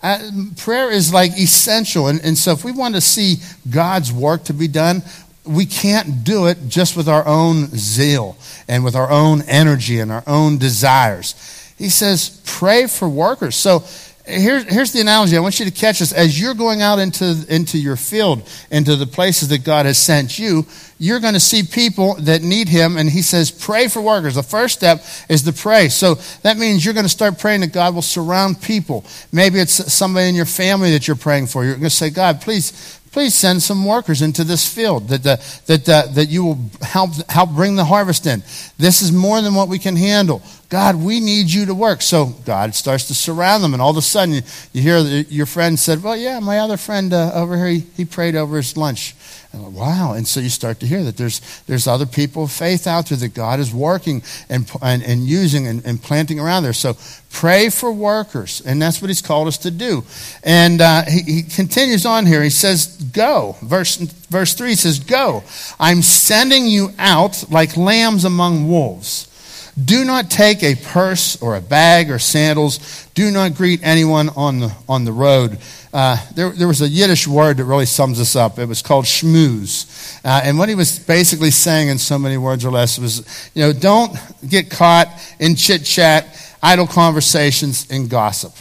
Uh, 0.03 0.31
prayer 0.57 0.91
is 0.91 1.13
like 1.13 1.39
essential. 1.39 2.09
And, 2.09 2.25
and 2.25 2.39
so 2.39 2.53
if 2.53 2.65
we 2.65 2.73
want 2.73 2.95
to 2.95 3.03
see 3.03 3.37
God's 3.69 4.11
work 4.11 4.45
to 4.45 4.55
be 4.55 4.69
done, 4.69 5.03
we 5.45 5.67
can't 5.67 6.25
do 6.25 6.47
it 6.47 6.59
just 6.69 6.97
with 6.97 7.09
our 7.09 7.27
own 7.27 7.67
zeal 7.69 8.37
and 8.67 8.83
with 8.83 8.95
our 8.95 9.11
own 9.11 9.43
energy 9.43 10.01
and 10.01 10.11
our 10.11 10.25
own 10.27 10.57
desires. 10.57 11.35
He 11.77 11.91
says, 11.91 12.41
pray 12.45 12.87
for 12.87 13.09
workers. 13.09 13.55
So 13.55 13.85
here, 14.29 14.63
here's 14.63 14.93
the 14.93 15.01
analogy. 15.01 15.37
I 15.37 15.41
want 15.41 15.59
you 15.59 15.67
to 15.67 15.73
catch 15.73 16.01
this. 16.01 16.13
As 16.13 16.41
you're 16.41 16.55
going 16.55 16.83
out 16.83 16.99
into, 16.99 17.45
into 17.49 17.79
your 17.79 17.97
field, 17.97 18.49
into 18.71 18.97
the 18.97 19.07
places 19.07 19.49
that 19.49 19.65
God 19.65 19.87
has 19.87 19.99
sent 19.99 20.39
you, 20.39 20.67
you're 20.99 21.21
going 21.21 21.35
to 21.35 21.41
see 21.41 21.63
people 21.63 22.15
that 22.21 22.43
need 22.43 22.69
Him. 22.69 22.97
And 22.97 23.09
He 23.09 23.23
says, 23.23 23.51
pray 23.51 23.89
for 23.89 24.03
workers. 24.03 24.35
The 24.35 24.43
first 24.43 24.75
step 24.75 25.03
is 25.29 25.43
to 25.43 25.53
pray. 25.53 25.89
So 25.89 26.17
that 26.43 26.57
means 26.57 26.85
you're 26.85 26.95
going 26.95 27.07
to 27.07 27.11
start 27.11 27.39
praying 27.39 27.61
that 27.63 27.73
God 27.73 27.95
will 27.95 28.03
surround 28.03 28.61
people. 28.61 29.05
Maybe 29.33 29.59
it's 29.61 29.93
somebody 29.93 30.29
in 30.29 30.35
your 30.35 30.45
family 30.45 30.91
that 30.93 31.09
you're 31.09 31.17
praying 31.17 31.47
for. 31.47 31.65
You're 31.65 31.75
going 31.75 31.85
to 31.85 31.91
say, 31.91 32.11
God, 32.11 32.41
please, 32.41 32.98
please 33.13 33.35
send 33.35 33.63
some 33.63 33.85
workers 33.85 34.23
into 34.23 34.45
this 34.45 34.73
field 34.73 35.09
that, 35.09 35.27
uh, 35.27 35.37
that, 35.67 35.89
uh, 35.89 36.07
that 36.13 36.29
you 36.29 36.45
will 36.45 36.59
help, 36.83 37.11
help 37.31 37.51
bring 37.51 37.77
the 37.77 37.85
harvest 37.85 38.27
in. 38.27 38.43
This 38.79 39.03
is 39.03 39.13
more 39.13 39.41
than 39.43 39.55
what 39.55 39.69
we 39.69 39.79
can 39.79 39.97
handle. 39.97 40.43
God, 40.69 40.97
we 40.97 41.21
need 41.21 41.51
you 41.51 41.67
to 41.67 41.75
work. 41.75 42.03
So 42.03 42.27
God 42.45 42.75
starts 42.75 43.07
to 43.07 43.15
surround 43.15 43.65
them, 43.65 43.73
and 43.73 43.81
all 43.81 43.91
of 43.91 43.97
a 43.97 44.03
sudden 44.03 44.35
you, 44.35 44.43
you 44.73 44.83
hear 44.83 44.99
your 44.99 45.47
friend 45.47 45.79
said, 45.79 46.03
Well, 46.03 46.17
yeah, 46.17 46.41
my 46.41 46.59
other 46.59 46.77
friend 46.77 47.13
uh, 47.13 47.33
over 47.35 47.57
here, 47.57 47.69
he, 47.69 47.81
he 47.97 48.05
prayed 48.05 48.37
over 48.37 48.57
his 48.57 48.77
lunch. 48.77 49.15
And 49.65 49.75
wow. 49.75 50.15
And 50.15 50.27
so 50.27 50.41
you 50.41 50.49
start 50.49 50.81
to 50.81 50.87
hear 50.87 51.03
that 51.05 51.17
there's, 51.17 51.41
there's 51.67 51.87
other 51.87 52.07
people 52.07 52.45
of 52.45 52.53
faith 52.53 52.87
out 52.87 53.07
there 53.07 53.19
that 53.19 53.35
God 53.35 53.61
is 53.61 53.73
working 53.73 54.23
and, 54.49 54.71
and, 54.83 55.03
and 55.03 55.27
using 55.27 55.67
and, 55.67 55.85
and 55.85 56.03
planting 56.03 56.41
around 56.41 56.63
there. 56.63 56.73
So 56.73 56.97
pray 57.31 57.71
for 57.71 57.93
workers. 57.93 58.63
And 58.65 58.81
that's 58.81 59.01
what 59.01 59.09
he's 59.09 59.23
called 59.23 59.49
us 59.49 59.59
to 59.59 59.71
do. 59.71 60.05
And 60.43 60.81
uh, 60.81 61.05
he, 61.05 61.23
he 61.23 61.43
continues 61.43 62.07
on 62.07 62.27
here. 62.27 62.43
He 62.43 62.51
says, 62.51 62.87
Go. 63.13 63.57
Verse, 63.63 63.97
verse 63.97 64.55
3 64.55 64.75
says, 64.75 64.99
Go. 64.99 65.45
I'm 65.79 66.03
sending 66.03 66.67
you 66.67 66.91
out 66.99 67.51
like 67.51 67.77
lambs 67.77 68.25
among 68.25 68.69
wolves. 68.69 69.28
Do 69.85 70.05
not 70.05 70.31
take 70.31 70.63
a 70.63 70.75
purse 70.75 71.41
or 71.41 71.55
a 71.55 71.61
bag 71.61 72.11
or 72.11 72.19
sandals. 72.19 73.07
Do 73.15 73.31
not 73.31 73.55
greet 73.55 73.81
anyone 73.83 74.29
on 74.31 74.61
the, 74.61 74.75
on 74.89 75.05
the 75.05 75.13
road. 75.13 75.59
Uh, 75.93 76.17
there, 76.35 76.51
there 76.51 76.67
was 76.67 76.81
a 76.81 76.89
Yiddish 76.89 77.29
word 77.29 77.59
that 77.59 77.65
really 77.65 77.87
sums 77.87 78.19
this 78.19 78.35
up. 78.35 78.59
It 78.59 78.67
was 78.67 78.83
called 78.83 79.05
schmooze. 79.05 80.21
Uh, 80.25 80.41
and 80.43 80.59
what 80.59 80.69
he 80.69 80.75
was 80.75 80.99
basically 80.99 81.51
saying 81.51 81.89
in 81.89 81.99
so 81.99 82.19
many 82.19 82.37
words 82.37 82.65
or 82.65 82.71
less 82.71 82.99
was, 82.99 83.51
you 83.55 83.63
know, 83.63 83.73
don't 83.73 84.17
get 84.49 84.71
caught 84.71 85.09
in 85.39 85.55
chit 85.55 85.85
chat, 85.85 86.27
idle 86.63 86.87
conversations, 86.87 87.87
and 87.91 88.11
gossip. 88.11 88.53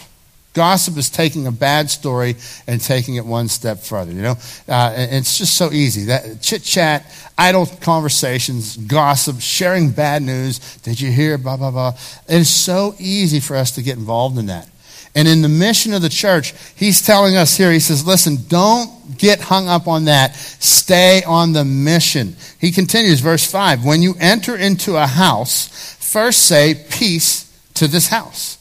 Gossip 0.58 0.97
is 0.97 1.12
taking 1.12 1.45
a 1.45 1.51
bad 1.51 1.88
story 1.88 2.36
and 2.66 2.82
taking 2.82 3.14
it 3.14 3.24
one 3.24 3.47
step 3.47 3.78
further. 3.78 4.12
You 4.12 4.24
know, 4.24 4.36
uh, 4.68 4.91
it's 4.95 5.38
just 5.38 5.53
so 5.53 5.72
easy. 5.72 6.05
That 6.05 6.41
chit 6.41 6.64
chat, 6.64 7.05
idle 7.38 7.68
conversations, 7.80 8.76
gossip, 8.76 9.39
sharing 9.39 9.91
bad 9.91 10.24
news. 10.24 10.78
Did 10.78 10.99
you 10.99 11.12
hear? 11.12 11.38
Blah 11.38 11.58
blah 11.58 11.70
blah. 11.70 11.93
It 12.28 12.38
is 12.38 12.49
so 12.49 12.95
easy 12.97 13.39
for 13.39 13.55
us 13.55 13.70
to 13.74 13.84
get 13.84 13.97
involved 13.97 14.39
in 14.39 14.47
that. 14.47 14.68
And 15.14 15.28
in 15.28 15.43
the 15.43 15.47
mission 15.47 15.93
of 15.93 16.01
the 16.01 16.10
church, 16.10 16.55
he's 16.76 17.03
telling 17.03 17.38
us 17.38 17.55
here. 17.55 17.72
He 17.72 17.80
says, 17.80 18.03
"Listen, 18.08 18.39
don't 18.47 19.16
get 19.16 19.39
hung 19.39 19.68
up 19.68 19.88
on 19.88 20.05
that. 20.05 20.36
Stay 20.36 21.22
on 21.22 21.53
the 21.53 21.66
mission." 21.66 22.36
He 22.60 22.72
continues, 22.72 23.20
verse 23.20 23.45
five: 23.45 23.86
When 23.86 24.01
you 24.01 24.16
enter 24.20 24.58
into 24.58 24.95
a 24.95 25.05
house, 25.05 25.70
first 25.99 26.47
say 26.47 26.84
peace 26.89 27.45
to 27.76 27.88
this 27.88 28.08
house. 28.08 28.57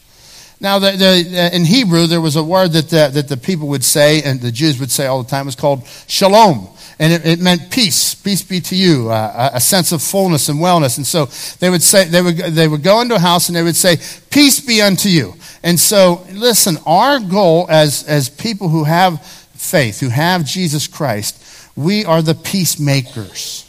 Now, 0.58 0.78
the, 0.78 0.92
the, 0.92 1.54
in 1.54 1.64
Hebrew, 1.66 2.06
there 2.06 2.20
was 2.20 2.36
a 2.36 2.42
word 2.42 2.72
that 2.72 2.88
the, 2.88 3.10
that 3.12 3.28
the 3.28 3.36
people 3.36 3.68
would 3.68 3.84
say, 3.84 4.22
and 4.22 4.40
the 4.40 4.50
Jews 4.50 4.80
would 4.80 4.90
say 4.90 5.06
all 5.06 5.22
the 5.22 5.28
time, 5.28 5.42
it 5.42 5.46
was 5.46 5.56
called 5.56 5.86
shalom. 6.06 6.68
And 6.98 7.12
it, 7.12 7.26
it 7.26 7.40
meant 7.40 7.70
peace, 7.70 8.14
peace 8.14 8.42
be 8.42 8.60
to 8.60 8.74
you, 8.74 9.10
uh, 9.10 9.50
a 9.52 9.60
sense 9.60 9.92
of 9.92 10.02
fullness 10.02 10.48
and 10.48 10.58
wellness. 10.58 10.96
And 10.96 11.06
so 11.06 11.26
they 11.60 11.68
would 11.68 11.82
say, 11.82 12.06
they 12.06 12.22
would, 12.22 12.36
they 12.38 12.68
would 12.68 12.82
go 12.82 13.02
into 13.02 13.16
a 13.16 13.18
house 13.18 13.48
and 13.48 13.56
they 13.56 13.62
would 13.62 13.76
say, 13.76 13.98
peace 14.30 14.60
be 14.60 14.80
unto 14.80 15.10
you. 15.10 15.34
And 15.62 15.78
so, 15.78 16.24
listen, 16.32 16.78
our 16.86 17.20
goal 17.20 17.66
as, 17.68 18.04
as 18.04 18.30
people 18.30 18.70
who 18.70 18.84
have 18.84 19.22
faith, 19.26 20.00
who 20.00 20.08
have 20.08 20.46
Jesus 20.46 20.86
Christ, 20.86 21.42
we 21.76 22.06
are 22.06 22.22
the 22.22 22.34
peacemakers. 22.34 23.65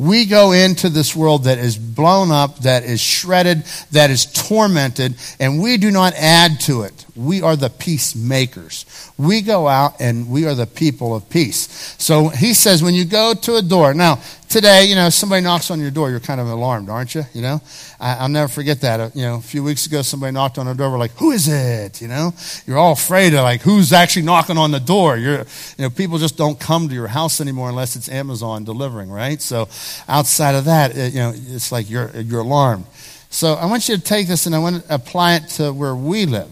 We 0.00 0.24
go 0.24 0.52
into 0.52 0.88
this 0.88 1.14
world 1.14 1.44
that 1.44 1.58
is 1.58 1.76
blown 1.76 2.30
up, 2.30 2.60
that 2.60 2.84
is 2.84 3.02
shredded, 3.02 3.64
that 3.90 4.08
is 4.08 4.24
tormented, 4.24 5.14
and 5.38 5.60
we 5.60 5.76
do 5.76 5.90
not 5.90 6.14
add 6.14 6.58
to 6.60 6.84
it. 6.84 7.04
We 7.14 7.42
are 7.42 7.54
the 7.54 7.68
peacemakers. 7.68 8.86
We 9.18 9.42
go 9.42 9.68
out 9.68 10.00
and 10.00 10.30
we 10.30 10.46
are 10.46 10.54
the 10.54 10.66
people 10.66 11.14
of 11.14 11.28
peace. 11.28 11.94
So 11.98 12.28
he 12.28 12.54
says, 12.54 12.82
when 12.82 12.94
you 12.94 13.04
go 13.04 13.34
to 13.42 13.56
a 13.56 13.62
door, 13.62 13.92
now, 13.92 14.22
today, 14.50 14.84
you 14.84 14.96
know, 14.96 15.08
somebody 15.08 15.42
knocks 15.42 15.70
on 15.70 15.80
your 15.80 15.92
door, 15.92 16.10
you're 16.10 16.20
kind 16.20 16.40
of 16.40 16.48
alarmed, 16.48 16.90
aren't 16.90 17.14
you? 17.14 17.22
You 17.32 17.40
know, 17.40 17.62
I, 18.00 18.22
will 18.22 18.28
never 18.28 18.48
forget 18.48 18.80
that. 18.82 19.00
Uh, 19.00 19.10
you 19.14 19.22
know, 19.22 19.36
a 19.36 19.40
few 19.40 19.62
weeks 19.62 19.86
ago, 19.86 20.02
somebody 20.02 20.32
knocked 20.32 20.58
on 20.58 20.66
our 20.68 20.74
door. 20.74 20.90
We're 20.90 20.98
like, 20.98 21.12
who 21.12 21.30
is 21.30 21.48
it? 21.48 22.02
You 22.02 22.08
know, 22.08 22.34
you're 22.66 22.76
all 22.76 22.92
afraid 22.92 23.32
of 23.32 23.44
like, 23.44 23.62
who's 23.62 23.92
actually 23.92 24.22
knocking 24.22 24.58
on 24.58 24.72
the 24.72 24.80
door? 24.80 25.16
You're, 25.16 25.38
you 25.38 25.84
know, 25.84 25.90
people 25.90 26.18
just 26.18 26.36
don't 26.36 26.58
come 26.58 26.88
to 26.88 26.94
your 26.94 27.06
house 27.06 27.40
anymore 27.40 27.68
unless 27.70 27.96
it's 27.96 28.08
Amazon 28.08 28.64
delivering, 28.64 29.08
right? 29.08 29.40
So 29.40 29.68
outside 30.08 30.56
of 30.56 30.64
that, 30.66 30.96
it, 30.96 31.14
you 31.14 31.20
know, 31.20 31.32
it's 31.34 31.70
like 31.72 31.88
you're, 31.88 32.10
you're 32.20 32.40
alarmed. 32.40 32.86
So 33.30 33.54
I 33.54 33.66
want 33.66 33.88
you 33.88 33.96
to 33.96 34.02
take 34.02 34.26
this 34.26 34.46
and 34.46 34.54
I 34.54 34.58
want 34.58 34.84
to 34.84 34.94
apply 34.94 35.36
it 35.36 35.48
to 35.50 35.72
where 35.72 35.94
we 35.94 36.26
live. 36.26 36.50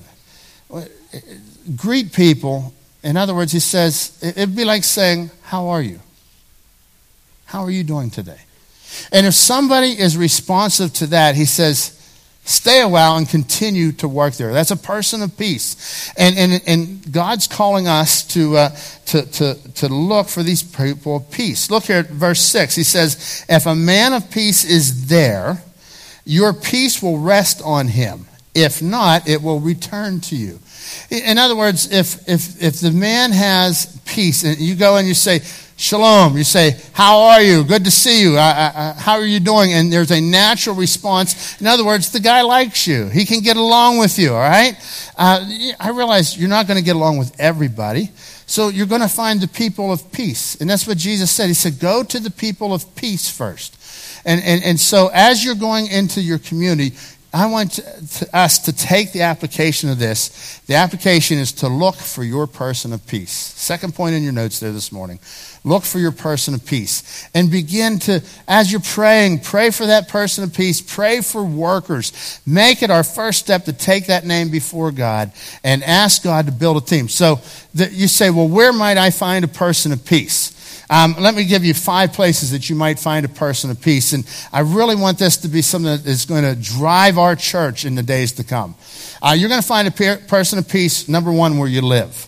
Greet 1.75 2.13
people. 2.13 2.73
In 3.03 3.17
other 3.17 3.35
words, 3.35 3.51
he 3.51 3.61
says, 3.61 4.17
it'd 4.23 4.55
be 4.55 4.65
like 4.65 4.85
saying, 4.85 5.31
How 5.43 5.69
are 5.69 5.83
you? 5.83 6.01
How 7.49 7.65
are 7.65 7.71
you 7.71 7.83
doing 7.83 8.11
today? 8.11 8.41
And 9.11 9.27
if 9.27 9.33
somebody 9.33 9.99
is 9.99 10.19
responsive 10.19 10.93
to 10.95 11.07
that, 11.09 11.35
he 11.35 11.47
says, 11.47 11.95
Stay 12.45 12.83
a 12.83 12.89
while 12.89 13.17
and 13.17 13.27
continue 13.27 13.93
to 13.93 14.09
work 14.09 14.35
there. 14.35 14.53
That's 14.53 14.71
a 14.71 14.77
person 14.77 15.23
of 15.23 15.37
peace. 15.37 16.13
And, 16.19 16.37
and, 16.39 16.63
and 16.67 17.13
God's 17.13 17.47
calling 17.47 17.89
us 17.89 18.27
to, 18.29 18.57
uh, 18.57 18.69
to, 19.07 19.23
to, 19.33 19.73
to 19.77 19.89
look 19.89 20.29
for 20.29 20.43
these 20.43 20.63
people 20.63 21.17
of 21.17 21.31
peace. 21.31 21.71
Look 21.71 21.85
here 21.85 22.01
at 22.01 22.11
verse 22.11 22.41
6. 22.41 22.75
He 22.75 22.83
says, 22.83 23.47
If 23.49 23.65
a 23.65 23.75
man 23.75 24.13
of 24.13 24.31
peace 24.31 24.67
is 24.67 25.09
there, 25.09 25.63
your 26.27 26.53
peace 26.53 27.03
will 27.03 27.19
rest 27.19 27.63
on 27.65 27.89
him 27.89 28.27
If 28.55 28.83
not, 28.83 29.27
it 29.27 29.41
will 29.41 29.61
return 29.61 30.21
to 30.21 30.37
you. 30.37 30.59
In 31.11 31.39
other 31.39 31.57
words, 31.57 31.91
if, 31.91 32.29
if, 32.29 32.63
if 32.63 32.81
the 32.81 32.93
man 32.93 33.33
has 33.33 33.99
peace, 34.05 34.45
and 34.45 34.59
you 34.59 34.75
go 34.75 34.97
and 34.97 35.09
you 35.09 35.15
say, 35.15 35.41
Shalom, 35.81 36.37
you 36.37 36.43
say, 36.43 36.77
How 36.93 37.21
are 37.21 37.41
you? 37.41 37.63
Good 37.63 37.85
to 37.85 37.91
see 37.93 38.21
you. 38.21 38.37
Uh, 38.37 38.73
uh, 38.75 38.95
how 38.95 39.13
are 39.13 39.25
you 39.25 39.39
doing? 39.39 39.73
And 39.73 39.93
there's 39.93 40.11
a 40.11 40.21
natural 40.21 40.75
response. 40.75 41.61
In 41.61 41.69
other 41.69 41.85
words, 41.85 42.11
the 42.11 42.19
guy 42.19 42.43
likes 42.43 42.89
you. 42.89 43.07
He 43.07 43.25
can 43.25 43.43
get 43.43 43.57
along 43.57 43.99
with 43.99 44.19
you, 44.19 44.35
all 44.35 44.41
right? 44.41 44.75
Uh, 45.17 45.49
I 45.79 45.91
realize 45.91 46.37
you're 46.37 46.49
not 46.49 46.67
going 46.67 46.79
to 46.79 46.85
get 46.85 46.97
along 46.97 47.19
with 47.19 47.39
everybody. 47.39 48.11
So 48.47 48.71
you're 48.71 48.87
going 48.87 49.03
to 49.03 49.09
find 49.09 49.41
the 49.41 49.47
people 49.47 49.93
of 49.93 50.11
peace. 50.11 50.57
And 50.57 50.69
that's 50.69 50.85
what 50.85 50.99
Jesus 50.99 51.31
said. 51.31 51.47
He 51.47 51.55
said, 51.55 51.79
Go 51.79 52.03
to 52.03 52.19
the 52.19 52.33
people 52.33 52.75
of 52.75 52.97
peace 52.97 53.31
first. 53.31 53.77
And, 54.27 54.43
and, 54.43 54.65
and 54.65 54.81
so 54.81 55.11
as 55.15 55.45
you're 55.45 55.55
going 55.55 55.87
into 55.87 56.21
your 56.21 56.41
community, 56.41 56.97
I 57.33 57.47
want 57.47 57.73
to, 57.73 57.83
to 57.83 58.37
us 58.37 58.59
to 58.61 58.73
take 58.73 59.13
the 59.13 59.23
application 59.23 59.91
of 59.91 59.99
this. 59.99 60.61
The 60.67 60.75
application 60.75 61.37
is 61.39 61.53
to 61.53 61.69
look 61.69 61.95
for 61.97 62.25
your 62.25 62.47
person 62.47 62.93
of 62.93 63.07
peace. 63.07 63.31
Second 63.31 63.95
point 63.95 64.15
in 64.15 64.23
your 64.23 64.33
notes 64.33 64.61
there 64.61 64.73
this 64.73 64.91
morning. 64.91 65.21
Look 65.65 65.85
for 65.85 65.99
your 65.99 66.13
person 66.13 66.55
of 66.55 66.65
peace. 66.65 67.29
And 67.35 67.51
begin 67.51 67.99
to, 68.01 68.23
as 68.47 68.71
you're 68.71 68.81
praying, 68.81 69.41
pray 69.41 69.71
for 69.71 69.87
that 69.87 70.09
person 70.09 70.45
of 70.45 70.55
peace. 70.55 70.81
Pray 70.81 71.21
for 71.21 71.45
workers. 71.45 72.41
Make 72.47 72.83
it 72.83 72.91
our 72.91 73.05
first 73.05 73.41
step 73.41 73.65
to 73.65 73.73
take 73.73 74.07
that 74.07 74.25
name 74.25 74.51
before 74.51 74.93
God 74.93 75.33
and 75.65 75.83
ask 75.83 76.23
God 76.23 76.47
to 76.47 76.53
build 76.53 76.77
a 76.77 76.81
team. 76.81 77.09
So 77.09 77.41
that 77.75 77.93
you 77.93 78.09
say, 78.09 78.31
well, 78.31 78.49
where 78.49 78.73
might 78.73 78.97
I 78.97 79.11
find 79.11 79.45
a 79.45 79.49
person 79.49 79.93
of 79.93 80.05
peace? 80.05 80.55
Um, 80.91 81.17
let 81.19 81.35
me 81.35 81.45
give 81.45 81.65
you 81.65 81.75
five 81.75 82.15
places 82.15 82.53
that 82.53 82.71
you 82.71 82.77
might 82.77 82.99
find 82.99 83.27
a 83.27 83.29
person 83.29 83.71
of 83.71 83.81
peace. 83.81 84.15
And 84.15 84.25
I 84.53 84.61
really 84.61 84.97
want 84.97 85.19
this 85.19 85.37
to 85.39 85.49
be 85.49 85.61
something 85.61 85.91
that 85.91 86.07
is 86.07 86.25
going 86.25 86.45
to 86.45 86.55
drive 86.55 87.19
our 87.19 87.37
church 87.37 87.85
in 87.85 87.95
the 87.95 88.03
days 88.03 88.33
to 88.33 88.45
come. 88.45 88.75
Uh, 89.21 89.35
you're 89.37 89.51
going 89.51 89.61
to 89.61 89.67
find 89.67 89.87
a 89.87 89.91
pe- 89.91 90.27
person 90.27 90.59
of 90.59 90.69
peace, 90.69 91.09
number 91.09 91.31
one, 91.31 91.59
where 91.59 91.69
you 91.69 91.83
live. 91.83 92.28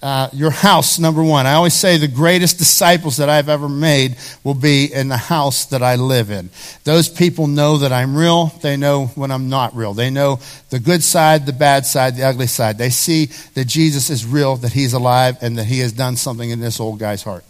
Uh, 0.00 0.28
your 0.32 0.50
house, 0.50 1.00
number 1.00 1.24
one. 1.24 1.44
I 1.44 1.54
always 1.54 1.74
say 1.74 1.96
the 1.96 2.06
greatest 2.06 2.56
disciples 2.56 3.16
that 3.16 3.28
I've 3.28 3.48
ever 3.48 3.68
made 3.68 4.16
will 4.44 4.54
be 4.54 4.92
in 4.92 5.08
the 5.08 5.16
house 5.16 5.66
that 5.66 5.82
I 5.82 5.96
live 5.96 6.30
in. 6.30 6.50
Those 6.84 7.08
people 7.08 7.48
know 7.48 7.78
that 7.78 7.90
I'm 7.90 8.16
real. 8.16 8.46
They 8.62 8.76
know 8.76 9.06
when 9.16 9.32
I'm 9.32 9.48
not 9.48 9.74
real. 9.74 9.94
They 9.94 10.10
know 10.10 10.38
the 10.70 10.78
good 10.78 11.02
side, 11.02 11.46
the 11.46 11.52
bad 11.52 11.84
side, 11.84 12.14
the 12.14 12.22
ugly 12.22 12.46
side. 12.46 12.78
They 12.78 12.90
see 12.90 13.26
that 13.54 13.64
Jesus 13.64 14.08
is 14.08 14.24
real, 14.24 14.54
that 14.58 14.72
he's 14.72 14.92
alive, 14.92 15.36
and 15.40 15.58
that 15.58 15.64
he 15.64 15.80
has 15.80 15.92
done 15.92 16.14
something 16.14 16.48
in 16.48 16.60
this 16.60 16.78
old 16.78 17.00
guy's 17.00 17.24
heart. 17.24 17.44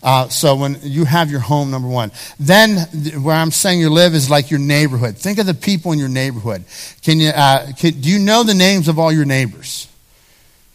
Uh, 0.00 0.28
so 0.28 0.54
when 0.54 0.78
you 0.82 1.04
have 1.04 1.32
your 1.32 1.40
home, 1.40 1.72
number 1.72 1.88
one. 1.88 2.12
Then 2.38 2.78
where 3.24 3.34
I'm 3.34 3.50
saying 3.50 3.80
you 3.80 3.90
live 3.90 4.14
is 4.14 4.30
like 4.30 4.52
your 4.52 4.60
neighborhood. 4.60 5.16
Think 5.16 5.38
of 5.38 5.46
the 5.46 5.54
people 5.54 5.90
in 5.90 5.98
your 5.98 6.08
neighborhood. 6.08 6.64
Can 7.02 7.18
you, 7.18 7.30
uh, 7.30 7.72
can, 7.72 8.00
do 8.00 8.08
you 8.08 8.20
know 8.20 8.44
the 8.44 8.54
names 8.54 8.86
of 8.86 9.00
all 9.00 9.12
your 9.12 9.24
neighbors? 9.24 9.88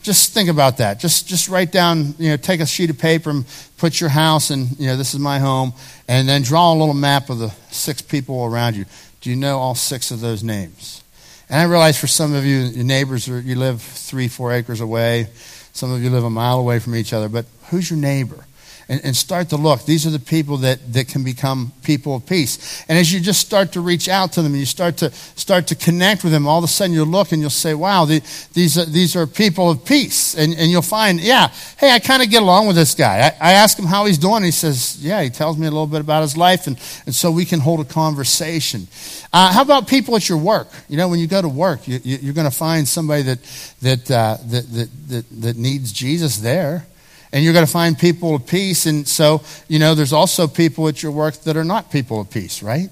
Just 0.03 0.33
think 0.33 0.49
about 0.49 0.77
that. 0.77 0.99
Just, 0.99 1.27
just 1.27 1.47
write 1.47 1.71
down, 1.71 2.13
you 2.19 2.29
know, 2.29 2.37
take 2.37 2.59
a 2.59 2.65
sheet 2.65 2.89
of 2.89 2.99
paper 2.99 3.29
and 3.29 3.45
put 3.77 3.99
your 4.01 4.09
house 4.09 4.49
and, 4.49 4.77
you 4.79 4.87
know, 4.87 4.97
this 4.97 5.13
is 5.13 5.19
my 5.19 5.39
home, 5.39 5.73
and 6.07 6.27
then 6.27 6.41
draw 6.41 6.73
a 6.73 6.75
little 6.75 6.93
map 6.93 7.29
of 7.29 7.39
the 7.39 7.49
six 7.71 8.01
people 8.01 8.43
around 8.43 8.75
you. 8.75 8.85
Do 9.21 9.29
you 9.29 9.37
know 9.37 9.57
all 9.59 9.75
six 9.75 10.11
of 10.11 10.19
those 10.19 10.43
names? 10.43 11.01
And 11.49 11.59
I 11.59 11.63
realize 11.63 11.97
for 11.99 12.07
some 12.07 12.33
of 12.33 12.45
you, 12.45 12.59
your 12.59 12.83
neighbors, 12.83 13.29
are, 13.29 13.39
you 13.39 13.55
live 13.55 13.81
three, 13.81 14.27
four 14.27 14.51
acres 14.51 14.81
away. 14.81 15.27
Some 15.71 15.91
of 15.91 16.03
you 16.03 16.09
live 16.09 16.23
a 16.25 16.29
mile 16.29 16.59
away 16.59 16.79
from 16.79 16.95
each 16.95 17.13
other, 17.13 17.29
but 17.29 17.45
who's 17.69 17.89
your 17.89 17.99
neighbor? 17.99 18.45
And, 18.93 19.03
and 19.05 19.17
start 19.17 19.49
to 19.49 19.57
look. 19.57 19.85
These 19.85 20.05
are 20.05 20.11
the 20.11 20.19
people 20.19 20.57
that, 20.57 20.93
that 20.93 21.07
can 21.07 21.23
become 21.23 21.71
people 21.83 22.15
of 22.15 22.27
peace. 22.27 22.83
And 22.87 22.97
as 22.97 23.11
you 23.11 23.19
just 23.19 23.39
start 23.39 23.71
to 23.71 23.81
reach 23.81 24.07
out 24.07 24.33
to 24.33 24.43
them 24.43 24.51
and 24.51 24.59
you 24.59 24.67
start 24.67 24.97
to 24.97 25.09
start 25.11 25.67
to 25.67 25.75
connect 25.75 26.23
with 26.23 26.31
them, 26.31 26.45
all 26.45 26.59
of 26.59 26.63
a 26.63 26.67
sudden 26.67 26.93
you'll 26.93 27.07
look 27.07 27.31
and 27.31 27.41
you'll 27.41 27.49
say, 27.49 27.73
wow, 27.73 28.05
the, 28.05 28.19
these, 28.53 28.77
are, 28.77 28.85
these 28.85 29.15
are 29.15 29.25
people 29.25 29.71
of 29.71 29.83
peace. 29.83 30.35
And, 30.35 30.53
and 30.53 30.69
you'll 30.69 30.83
find, 30.83 31.19
yeah, 31.19 31.47
hey, 31.79 31.89
I 31.91 31.97
kind 31.97 32.21
of 32.21 32.29
get 32.29 32.43
along 32.43 32.67
with 32.67 32.75
this 32.75 32.93
guy. 32.93 33.33
I, 33.41 33.49
I 33.49 33.53
ask 33.53 33.79
him 33.79 33.85
how 33.85 34.05
he's 34.05 34.19
doing. 34.19 34.43
He 34.43 34.51
says, 34.51 35.03
yeah, 35.03 35.23
he 35.23 35.31
tells 35.31 35.57
me 35.57 35.65
a 35.65 35.71
little 35.71 35.87
bit 35.87 36.01
about 36.01 36.21
his 36.21 36.37
life. 36.37 36.67
And, 36.67 36.77
and 37.07 37.15
so 37.15 37.31
we 37.31 37.45
can 37.45 37.61
hold 37.61 37.79
a 37.79 37.85
conversation. 37.85 38.87
Uh, 39.31 39.51
how 39.51 39.63
about 39.63 39.87
people 39.87 40.15
at 40.15 40.29
your 40.29 40.37
work? 40.37 40.67
You 40.87 40.97
know, 40.97 41.07
when 41.07 41.19
you 41.19 41.25
go 41.25 41.41
to 41.41 41.49
work, 41.49 41.87
you, 41.87 41.99
you, 42.03 42.29
are 42.29 42.33
going 42.33 42.49
to 42.49 42.55
find 42.55 42.87
somebody 42.87 43.23
that, 43.23 43.39
that, 43.81 44.11
uh, 44.11 44.37
that, 44.45 44.71
that, 44.71 44.89
that, 45.07 45.41
that 45.41 45.57
needs 45.57 45.91
Jesus 45.91 46.37
there 46.37 46.85
and 47.33 47.43
you're 47.43 47.51
going 47.51 47.65
to 47.65 47.71
find 47.71 47.97
people 47.97 48.35
of 48.35 48.45
peace. 48.45 48.85
And 48.85 49.07
so, 49.07 49.41
you 49.67 49.79
know, 49.79 49.95
there's 49.95 50.13
also 50.13 50.47
people 50.47 50.87
at 50.87 51.01
your 51.01 51.11
work 51.11 51.33
that 51.41 51.57
are 51.57 51.63
not 51.63 51.91
people 51.91 52.21
of 52.21 52.29
peace, 52.29 52.61
right? 52.61 52.89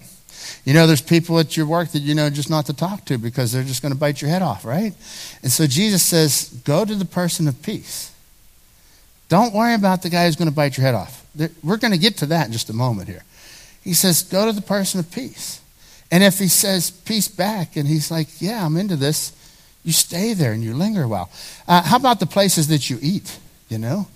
You 0.66 0.74
know, 0.74 0.88
there's 0.88 1.02
people 1.02 1.40
at 1.40 1.56
your 1.56 1.68
work 1.68 1.90
that 1.90 2.00
you 2.00 2.16
know 2.16 2.30
just 2.30 2.50
not 2.50 2.66
to 2.66 2.74
talk 2.74 3.06
to 3.06 3.20
because 3.20 3.52
they're 3.52 3.64
just 3.64 3.84
going 3.84 3.94
to 3.94 3.98
bite 3.98 4.20
your 4.20 4.32
head 4.32 4.42
off, 4.42 4.66
right? 4.66 4.94
And 5.44 5.52
so 5.52 5.68
Jesus 5.68 6.02
says, 6.02 6.50
go 6.66 6.84
to 6.84 6.96
the 6.96 7.06
person 7.06 7.48
of 7.48 7.62
peace. 7.62 8.12
Don't 9.30 9.54
worry 9.54 9.76
about 9.76 10.02
the 10.02 10.10
guy 10.10 10.26
who's 10.26 10.36
going 10.36 10.50
to 10.50 10.56
bite 10.56 10.76
your 10.76 10.86
head 10.86 10.96
off. 10.96 11.26
We're 11.64 11.78
going 11.78 11.94
to 11.94 12.00
get 12.00 12.18
to 12.18 12.26
that 12.28 12.48
in 12.48 12.52
just 12.52 12.70
a 12.70 12.74
moment 12.74 13.08
here. 13.08 13.24
He 13.84 13.94
says, 13.94 14.24
go 14.24 14.48
to 14.48 14.52
the 14.52 14.62
person 14.62 15.00
of 15.00 15.12
peace. 15.12 15.62
And 16.12 16.24
if 16.24 16.40
he 16.40 16.48
says 16.48 16.92
peace 16.92 17.28
back 17.28 17.78
and 17.78 17.88
he's 17.88 18.12
like, 18.12 18.42
yeah, 18.42 18.66
I'm 18.66 18.76
into 18.76 18.96
this, 18.96 19.32
you 19.86 19.94
stay 19.94 20.34
there 20.34 20.52
and 20.52 20.64
you 20.64 20.74
linger 20.74 21.04
a 21.04 21.08
while. 21.08 21.30
Uh, 21.68 21.82
how 21.84 21.98
about 21.98 22.20
the 22.20 22.26
places 22.26 22.68
that 22.68 22.90
you 22.90 22.98
eat, 23.02 23.40
you 23.70 23.78
know? 23.78 24.08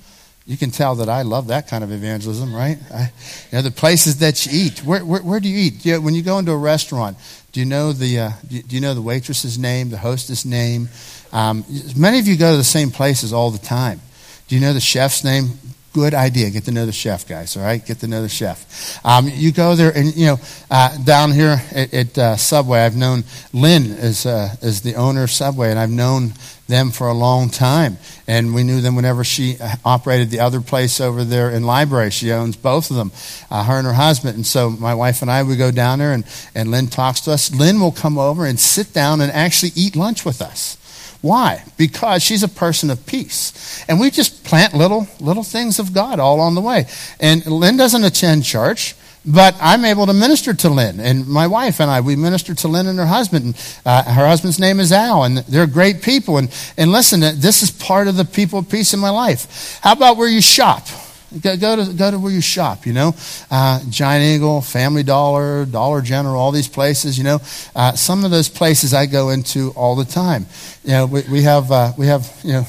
You 0.47 0.57
can 0.57 0.69
tell 0.69 0.95
that 0.95 1.09
I 1.09 1.23
love 1.23 1.47
that 1.47 1.67
kind 1.67 1.83
of 1.83 1.91
evangelism, 1.91 2.53
right? 2.53 2.77
I, 2.93 3.11
you 3.51 3.57
know, 3.57 3.61
the 3.63 3.71
places 3.71 4.19
that 4.19 4.45
you 4.45 4.51
eat. 4.53 4.83
Where, 4.83 5.03
where, 5.03 5.21
where 5.21 5.39
do 5.39 5.49
you 5.49 5.57
eat? 5.57 5.83
You 5.83 5.99
when 5.99 6.13
you 6.13 6.21
go 6.21 6.37
into 6.37 6.51
a 6.51 6.57
restaurant, 6.57 7.17
do 7.51 7.59
you 7.59 7.65
know 7.65 7.93
the, 7.93 8.19
uh, 8.19 8.31
do 8.47 8.75
you 8.75 8.79
know 8.79 8.93
the 8.93 9.01
waitress's 9.01 9.57
name, 9.57 9.89
the 9.89 9.97
hostess 9.97 10.45
name? 10.45 10.89
Um, 11.31 11.65
many 11.97 12.19
of 12.19 12.27
you 12.27 12.37
go 12.37 12.51
to 12.51 12.57
the 12.57 12.63
same 12.63 12.91
places 12.91 13.33
all 13.33 13.49
the 13.49 13.57
time. 13.57 14.01
Do 14.47 14.53
you 14.55 14.61
know 14.61 14.73
the 14.73 14.79
chef's 14.79 15.23
name? 15.23 15.49
Good 15.93 16.13
idea. 16.13 16.51
Get 16.51 16.65
to 16.65 16.71
know 16.71 16.85
the 16.85 16.91
chef, 16.91 17.27
guys. 17.27 17.57
All 17.57 17.63
right, 17.63 17.83
get 17.83 17.99
to 18.01 18.07
know 18.07 18.21
the 18.21 18.29
chef. 18.29 18.99
Um, 19.03 19.27
you 19.33 19.51
go 19.51 19.75
there, 19.75 19.97
and 19.97 20.15
you 20.15 20.27
know, 20.27 20.37
uh, 20.69 20.95
down 21.03 21.31
here 21.31 21.61
at, 21.73 21.93
at 21.93 22.17
uh, 22.17 22.35
Subway, 22.35 22.81
I've 22.81 22.97
known 22.97 23.23
Lynn 23.53 23.93
as 23.93 24.25
uh, 24.25 24.49
as 24.61 24.81
the 24.81 24.95
owner 24.95 25.23
of 25.23 25.31
Subway, 25.31 25.71
and 25.71 25.79
I've 25.79 25.89
known 25.89 26.33
them 26.67 26.91
for 26.91 27.07
a 27.07 27.13
long 27.13 27.49
time. 27.49 27.97
And 28.27 28.55
we 28.55 28.63
knew 28.63 28.81
them 28.81 28.95
whenever 28.95 29.23
she 29.23 29.57
uh, 29.59 29.75
operated 29.85 30.29
the 30.29 30.39
other 30.39 30.61
place 30.61 30.99
over 30.99 31.23
there 31.23 31.49
in 31.49 31.63
Library. 31.63 32.11
She 32.11 32.31
owns 32.31 32.55
both 32.55 32.89
of 32.89 32.95
them, 32.95 33.11
uh, 33.51 33.63
her 33.63 33.77
and 33.77 33.85
her 33.85 33.93
husband. 33.93 34.35
And 34.35 34.45
so 34.45 34.69
my 34.69 34.95
wife 34.95 35.21
and 35.21 35.29
I, 35.29 35.43
we 35.43 35.55
go 35.55 35.71
down 35.71 35.99
there, 35.99 36.13
and, 36.13 36.25
and 36.55 36.71
Lynn 36.71 36.87
talks 36.87 37.21
to 37.21 37.31
us. 37.31 37.53
Lynn 37.53 37.79
will 37.79 37.91
come 37.91 38.17
over 38.17 38.45
and 38.45 38.59
sit 38.59 38.93
down 38.93 39.21
and 39.21 39.31
actually 39.31 39.71
eat 39.75 39.95
lunch 39.95 40.25
with 40.25 40.41
us. 40.41 40.77
Why? 41.21 41.63
Because 41.77 42.21
she's 42.21 42.43
a 42.43 42.47
person 42.47 42.89
of 42.91 43.05
peace. 43.07 43.83
And 43.87 43.99
we 43.99 44.11
just 44.11 44.43
plant 44.43 44.75
little, 44.75 45.07
little 45.19 45.43
things 45.43 45.79
of 45.79 45.93
God 45.93 46.19
all 46.19 46.39
on 46.39 46.53
the 46.53 46.61
way. 46.61 46.85
And 47.19 47.45
Lynn 47.45 47.77
doesn't 47.77 48.03
attend 48.03 48.43
church. 48.43 48.95
But 49.27 49.55
I'm 49.59 49.85
able 49.85 50.05
to 50.05 50.13
minister 50.13 50.53
to 50.53 50.69
Lynn, 50.69 50.99
and 50.99 51.27
my 51.27 51.47
wife 51.47 51.79
and 51.81 51.89
I, 51.89 52.01
we 52.01 52.15
minister 52.15 52.53
to 52.53 52.67
Lynn 52.67 52.85
and 52.85 52.99
her 52.99 53.07
husband. 53.07 53.45
And, 53.45 53.79
uh, 53.83 54.03
her 54.03 54.27
husband's 54.27 54.59
name 54.59 54.79
is 54.79 54.91
Al, 54.91 55.23
and 55.23 55.39
they're 55.39 55.65
great 55.65 56.03
people. 56.03 56.37
And, 56.37 56.53
and 56.77 56.91
listen, 56.91 57.21
this 57.21 57.63
is 57.63 57.71
part 57.71 58.07
of 58.07 58.17
the 58.17 58.25
people 58.25 58.61
peace 58.61 58.93
in 58.93 58.99
my 58.99 59.09
life. 59.09 59.79
How 59.81 59.93
about 59.93 60.17
where 60.17 60.27
you 60.27 60.41
shop? 60.41 60.87
Go, 61.41 61.57
go 61.57 61.75
to, 61.75 61.93
go 61.93 62.11
to 62.11 62.19
where 62.19 62.31
you 62.31 62.39
shop, 62.39 62.85
you 62.85 62.93
know. 62.93 63.15
Uh, 63.49 63.81
Giant 63.89 64.23
Eagle, 64.23 64.61
Family 64.61 65.03
Dollar, 65.03 65.65
Dollar 65.65 66.01
General, 66.01 66.39
all 66.39 66.51
these 66.51 66.67
places, 66.67 67.17
you 67.17 67.23
know. 67.23 67.39
Uh, 67.75 67.93
some 67.93 68.23
of 68.23 68.31
those 68.31 68.47
places 68.47 68.93
I 68.93 69.07
go 69.07 69.31
into 69.31 69.71
all 69.71 69.95
the 69.95 70.05
time. 70.05 70.45
You 70.83 70.91
know, 70.91 71.05
we, 71.07 71.21
we 71.29 71.41
have, 71.41 71.71
uh, 71.71 71.93
we 71.97 72.07
have, 72.07 72.31
you 72.43 72.53
know, 72.53 72.65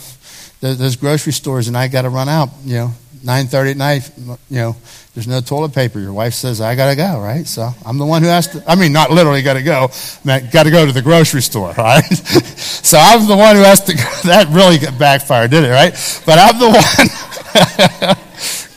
those 0.60 0.96
grocery 0.96 1.32
stores, 1.32 1.68
and 1.68 1.76
I 1.76 1.88
got 1.88 2.02
to 2.02 2.08
run 2.08 2.28
out, 2.28 2.48
you 2.64 2.76
know, 2.76 2.90
9.30 3.26 3.70
at 3.72 3.76
night, 3.76 4.10
you 4.48 4.56
know, 4.56 4.76
there's 5.14 5.26
no 5.26 5.40
toilet 5.40 5.74
paper. 5.74 5.98
Your 5.98 6.12
wife 6.12 6.32
says, 6.32 6.60
I 6.60 6.76
got 6.76 6.90
to 6.90 6.96
go, 6.96 7.20
right? 7.20 7.44
So 7.46 7.68
I'm 7.84 7.98
the 7.98 8.06
one 8.06 8.22
who 8.22 8.28
has 8.28 8.46
to, 8.48 8.62
I 8.70 8.76
mean, 8.76 8.92
not 8.92 9.10
literally 9.10 9.42
got 9.42 9.54
to 9.54 9.62
go, 9.62 9.88
got 10.24 10.62
to 10.62 10.70
go 10.70 10.86
to 10.86 10.92
the 10.92 11.02
grocery 11.02 11.42
store, 11.42 11.72
right? 11.78 12.02
so 12.04 12.98
I'm 12.98 13.26
the 13.26 13.36
one 13.36 13.56
who 13.56 13.62
has 13.62 13.80
to, 13.84 13.94
go. 13.94 14.02
that 14.24 14.48
really 14.50 14.78
backfired, 14.98 15.50
did 15.50 15.64
it, 15.64 15.70
right? 15.70 15.92
But 16.24 16.38
I'm 16.38 16.58
the 16.58 16.70
one. 16.70 18.16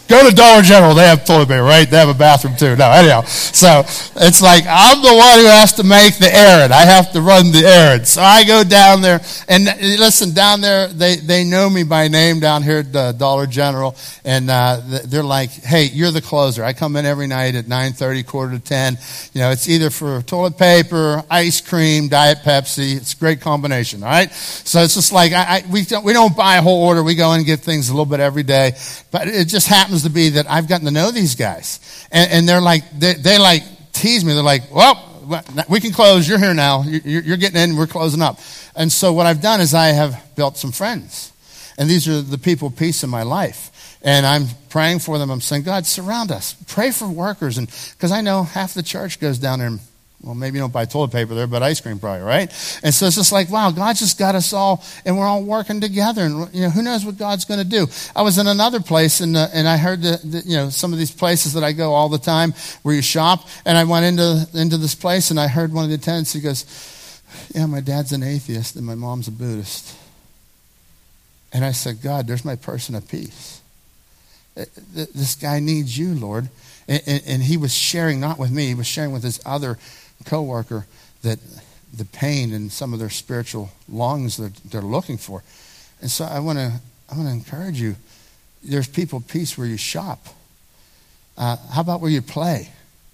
Go 0.09 0.27
to 0.27 0.35
Dollar 0.35 0.63
General. 0.63 0.95
They 0.95 1.07
have 1.07 1.23
toilet 1.23 1.49
paper, 1.49 1.63
right? 1.63 1.89
They 1.89 1.97
have 1.97 2.09
a 2.09 2.17
bathroom 2.17 2.55
too. 2.55 2.75
No, 2.75 2.89
anyhow. 2.89 3.21
So 3.21 3.83
it's 4.17 4.41
like 4.41 4.63
I'm 4.67 5.03
the 5.03 5.13
one 5.13 5.39
who 5.39 5.45
has 5.45 5.73
to 5.73 5.83
make 5.83 6.17
the 6.17 6.33
errand. 6.35 6.73
I 6.73 6.81
have 6.81 7.11
to 7.13 7.21
run 7.21 7.51
the 7.51 7.63
errand. 7.65 8.07
So 8.07 8.21
I 8.21 8.43
go 8.43 8.63
down 8.63 9.01
there 9.01 9.21
and 9.47 9.65
listen, 9.99 10.33
down 10.33 10.61
there, 10.61 10.87
they, 10.87 11.17
they 11.17 11.43
know 11.43 11.69
me 11.69 11.83
by 11.83 12.07
name 12.07 12.39
down 12.39 12.63
here 12.63 12.79
at 12.79 13.17
Dollar 13.17 13.45
General. 13.45 13.95
And 14.25 14.49
uh, 14.49 14.81
they're 15.05 15.21
like, 15.21 15.51
hey, 15.51 15.85
you're 15.85 16.11
the 16.11 16.21
closer. 16.21 16.63
I 16.63 16.73
come 16.73 16.95
in 16.95 17.05
every 17.05 17.27
night 17.27 17.55
at 17.55 17.65
9.30, 17.65 18.25
quarter 18.25 18.53
to 18.53 18.59
10. 18.59 18.97
You 19.33 19.41
know, 19.41 19.51
it's 19.51 19.69
either 19.69 19.89
for 19.89 20.21
toilet 20.23 20.57
paper, 20.57 21.23
ice 21.29 21.61
cream, 21.61 22.07
Diet 22.07 22.39
Pepsi. 22.39 22.97
It's 22.97 23.13
a 23.13 23.17
great 23.17 23.41
combination, 23.41 24.01
all 24.03 24.09
right? 24.09 24.31
So 24.31 24.81
it's 24.81 24.95
just 24.95 25.11
like, 25.11 25.33
I, 25.33 25.57
I, 25.57 25.63
we, 25.69 25.83
don't, 25.83 26.03
we 26.03 26.13
don't 26.13 26.35
buy 26.35 26.57
a 26.57 26.61
whole 26.61 26.83
order. 26.83 27.03
We 27.03 27.15
go 27.15 27.31
in 27.33 27.39
and 27.39 27.45
get 27.45 27.59
things 27.59 27.89
a 27.89 27.93
little 27.93 28.05
bit 28.05 28.19
every 28.19 28.43
day. 28.43 28.71
But 29.11 29.27
it 29.27 29.47
just 29.47 29.67
happens 29.67 29.98
happens 29.99 30.13
to 30.13 30.15
be 30.15 30.29
that 30.35 30.49
I've 30.49 30.67
gotten 30.67 30.85
to 30.85 30.91
know 30.91 31.11
these 31.11 31.35
guys. 31.35 31.79
And, 32.11 32.31
and 32.31 32.49
they're 32.49 32.61
like, 32.61 32.83
they, 32.97 33.13
they 33.13 33.37
like 33.37 33.63
tease 33.91 34.23
me. 34.23 34.33
They're 34.33 34.43
like, 34.43 34.71
well, 34.73 35.05
we 35.69 35.79
can 35.79 35.91
close. 35.91 36.27
You're 36.27 36.39
here 36.39 36.53
now. 36.53 36.83
You're, 36.83 37.21
you're 37.21 37.37
getting 37.37 37.61
in. 37.61 37.75
We're 37.75 37.87
closing 37.87 38.21
up. 38.21 38.39
And 38.75 38.91
so 38.91 39.13
what 39.13 39.25
I've 39.25 39.41
done 39.41 39.61
is 39.61 39.73
I 39.73 39.87
have 39.87 40.35
built 40.35 40.57
some 40.57 40.71
friends. 40.71 41.33
And 41.77 41.89
these 41.89 42.07
are 42.07 42.21
the 42.21 42.37
people 42.37 42.71
peace 42.71 43.03
in 43.03 43.09
my 43.09 43.23
life. 43.23 43.97
And 44.01 44.25
I'm 44.25 44.47
praying 44.69 44.99
for 44.99 45.17
them. 45.17 45.29
I'm 45.29 45.41
saying, 45.41 45.63
God, 45.63 45.85
surround 45.85 46.31
us. 46.31 46.55
Pray 46.67 46.91
for 46.91 47.07
workers. 47.07 47.57
And 47.57 47.67
because 47.67 48.11
I 48.11 48.21
know 48.21 48.43
half 48.43 48.73
the 48.73 48.83
church 48.83 49.19
goes 49.19 49.39
down 49.39 49.59
there 49.59 49.67
and 49.67 49.79
well, 50.21 50.35
maybe 50.35 50.57
you 50.57 50.63
don't 50.63 50.73
buy 50.73 50.85
toilet 50.85 51.11
paper 51.11 51.33
there, 51.33 51.47
but 51.47 51.63
ice 51.63 51.79
cream 51.79 51.97
probably, 51.97 52.23
right? 52.23 52.49
And 52.83 52.93
so 52.93 53.05
it's 53.05 53.15
just 53.15 53.31
like, 53.31 53.49
wow, 53.49 53.71
God 53.71 53.95
just 53.95 54.19
got 54.19 54.35
us 54.35 54.51
all, 54.51 54.83
and 55.05 55.17
we're 55.17 55.25
all 55.25 55.43
working 55.43 55.79
together. 55.79 56.23
And 56.23 56.53
you 56.53 56.63
know, 56.63 56.69
who 56.69 56.81
knows 56.81 57.05
what 57.05 57.17
God's 57.17 57.45
going 57.45 57.59
to 57.59 57.65
do? 57.65 57.87
I 58.15 58.21
was 58.21 58.37
in 58.37 58.47
another 58.47 58.81
place, 58.81 59.21
and 59.21 59.37
uh, 59.37 59.47
and 59.53 59.67
I 59.67 59.77
heard 59.77 60.01
the, 60.01 60.43
you 60.45 60.57
know 60.57 60.69
some 60.69 60.91
of 60.91 60.99
these 60.99 61.11
places 61.11 61.53
that 61.53 61.63
I 61.63 61.71
go 61.71 61.93
all 61.93 62.09
the 62.09 62.17
time 62.17 62.53
where 62.83 62.95
you 62.95 63.01
shop, 63.01 63.47
and 63.65 63.77
I 63.77 63.85
went 63.85 64.05
into 64.05 64.47
into 64.53 64.77
this 64.77 64.95
place, 64.95 65.31
and 65.31 65.39
I 65.39 65.47
heard 65.47 65.73
one 65.73 65.85
of 65.85 65.89
the 65.89 65.95
attendants. 65.95 66.33
He 66.33 66.41
goes, 66.41 66.65
"Yeah, 67.55 67.65
my 67.65 67.79
dad's 67.79 68.11
an 68.11 68.23
atheist, 68.23 68.75
and 68.75 68.85
my 68.85 68.95
mom's 68.95 69.27
a 69.27 69.31
Buddhist." 69.31 69.95
And 71.51 71.65
I 71.65 71.71
said, 71.71 72.01
God, 72.01 72.27
there's 72.27 72.45
my 72.45 72.55
person 72.55 72.95
of 72.95 73.07
peace. 73.07 73.61
Uh, 74.55 74.65
this 74.93 75.35
guy 75.35 75.59
needs 75.59 75.97
you, 75.97 76.13
Lord. 76.13 76.49
And, 76.87 77.01
and, 77.07 77.23
and 77.25 77.43
he 77.43 77.57
was 77.57 77.73
sharing, 77.73 78.19
not 78.19 78.37
with 78.37 78.51
me, 78.51 78.67
he 78.67 78.75
was 78.75 78.87
sharing 78.87 79.11
with 79.11 79.23
his 79.23 79.39
other 79.45 79.77
coworker 80.25 80.85
that 81.21 81.39
the 81.93 82.05
pain 82.05 82.53
and 82.53 82.71
some 82.71 82.93
of 82.93 82.99
their 82.99 83.09
spiritual 83.09 83.69
lungs 83.87 84.37
that 84.37 84.55
they're 84.65 84.81
looking 84.81 85.17
for. 85.17 85.43
And 86.01 86.09
so 86.09 86.25
I 86.25 86.39
want 86.39 86.59
to 86.59 86.73
I 87.11 87.15
want 87.15 87.27
to 87.27 87.33
encourage 87.33 87.81
you. 87.81 87.95
There's 88.63 88.87
people 88.87 89.21
peace 89.21 89.57
where 89.57 89.67
you 89.67 89.77
shop. 89.77 90.27
Uh, 91.37 91.55
how 91.71 91.81
about 91.81 92.01
where 92.01 92.11
you 92.11 92.21
play? 92.21 92.69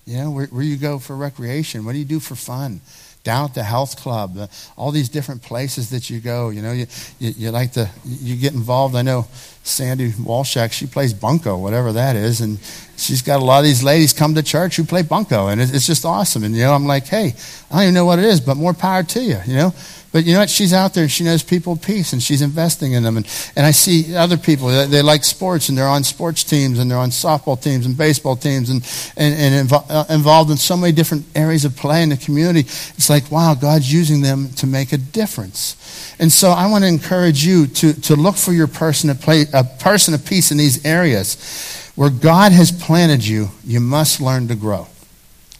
You 0.05 0.17
know, 0.17 0.31
where, 0.31 0.47
where 0.47 0.63
you 0.63 0.75
go 0.75 0.99
for 0.99 1.15
recreation. 1.15 1.85
What 1.85 1.93
do 1.93 1.99
you 1.99 2.05
do 2.05 2.19
for 2.19 2.35
fun? 2.35 2.81
down 3.25 3.45
at 3.45 3.55
the 3.55 3.63
health 3.63 3.97
club, 3.97 4.35
the, 4.35 4.49
all 4.77 4.91
these 4.91 5.09
different 5.09 5.41
places 5.41 5.89
that 5.89 6.09
you 6.09 6.21
go. 6.21 6.49
You 6.49 6.61
know, 6.61 6.71
you, 6.71 6.85
you, 7.19 7.33
you, 7.35 7.51
like 7.51 7.73
to, 7.73 7.89
you 8.05 8.37
get 8.37 8.53
involved. 8.53 8.95
I 8.95 9.01
know 9.01 9.27
Sandy 9.63 10.11
Walshak, 10.11 10.71
she 10.71 10.85
plays 10.85 11.13
bunco, 11.13 11.57
whatever 11.57 11.91
that 11.91 12.15
is, 12.15 12.39
and 12.39 12.59
she's 12.97 13.21
got 13.21 13.41
a 13.41 13.43
lot 13.43 13.59
of 13.59 13.65
these 13.65 13.83
ladies 13.83 14.13
come 14.13 14.35
to 14.35 14.43
church 14.43 14.75
who 14.75 14.83
play 14.83 15.01
bunco, 15.01 15.47
and 15.47 15.61
it's 15.61 15.85
just 15.85 16.05
awesome. 16.05 16.43
And, 16.43 16.55
you 16.55 16.63
know, 16.63 16.73
I'm 16.73 16.85
like, 16.85 17.07
hey, 17.07 17.33
I 17.69 17.73
don't 17.73 17.83
even 17.83 17.93
know 17.93 18.05
what 18.05 18.19
it 18.19 18.25
is, 18.25 18.39
but 18.39 18.57
more 18.57 18.73
power 18.73 19.03
to 19.03 19.21
you, 19.21 19.39
you 19.45 19.55
know. 19.55 19.73
But 20.15 20.23
you 20.23 20.31
know 20.31 20.39
what? 20.39 20.49
She's 20.49 20.71
out 20.71 20.93
there 20.93 21.03
and 21.03 21.11
she 21.11 21.25
knows 21.25 21.43
people 21.43 21.73
of 21.73 21.81
peace 21.81 22.13
and 22.13 22.23
she's 22.23 22.41
investing 22.41 22.93
in 22.93 23.03
them. 23.03 23.17
And, 23.17 23.51
and 23.57 23.65
I 23.65 23.71
see 23.71 24.15
other 24.15 24.37
people, 24.37 24.69
they, 24.69 24.85
they 24.85 25.01
like 25.01 25.25
sports 25.25 25.67
and 25.67 25.77
they're 25.77 25.89
on 25.89 26.05
sports 26.05 26.45
teams 26.45 26.79
and 26.79 26.89
they're 26.89 26.97
on 26.97 27.09
softball 27.09 27.61
teams 27.61 27.85
and 27.85 27.97
baseball 27.97 28.37
teams 28.37 28.69
and, 28.69 28.81
and, 29.17 29.35
and 29.35 29.69
invo- 29.69 29.85
uh, 29.89 30.05
involved 30.09 30.51
in 30.51 30.55
so 30.55 30.77
many 30.77 30.93
different 30.93 31.25
areas 31.35 31.65
of 31.65 31.75
play 31.75 32.01
in 32.01 32.07
the 32.07 32.15
community. 32.15 32.61
It's 32.61 33.09
like, 33.09 33.29
wow, 33.29 33.55
God's 33.55 33.91
using 33.91 34.21
them 34.21 34.51
to 34.51 34.65
make 34.65 34.93
a 34.93 34.97
difference. 34.97 36.15
And 36.17 36.31
so 36.31 36.51
I 36.51 36.67
want 36.67 36.85
to 36.85 36.87
encourage 36.87 37.43
you 37.43 37.67
to, 37.67 38.01
to 38.03 38.15
look 38.15 38.37
for 38.37 38.53
your 38.53 38.67
person 38.67 39.09
of, 39.09 39.19
play, 39.19 39.43
a 39.53 39.65
person 39.65 40.13
of 40.13 40.25
peace 40.25 40.49
in 40.49 40.57
these 40.57 40.85
areas. 40.85 41.91
Where 41.95 42.09
God 42.09 42.53
has 42.53 42.71
planted 42.71 43.27
you, 43.27 43.49
you 43.65 43.81
must 43.81 44.21
learn 44.21 44.47
to 44.47 44.55
grow. 44.55 44.87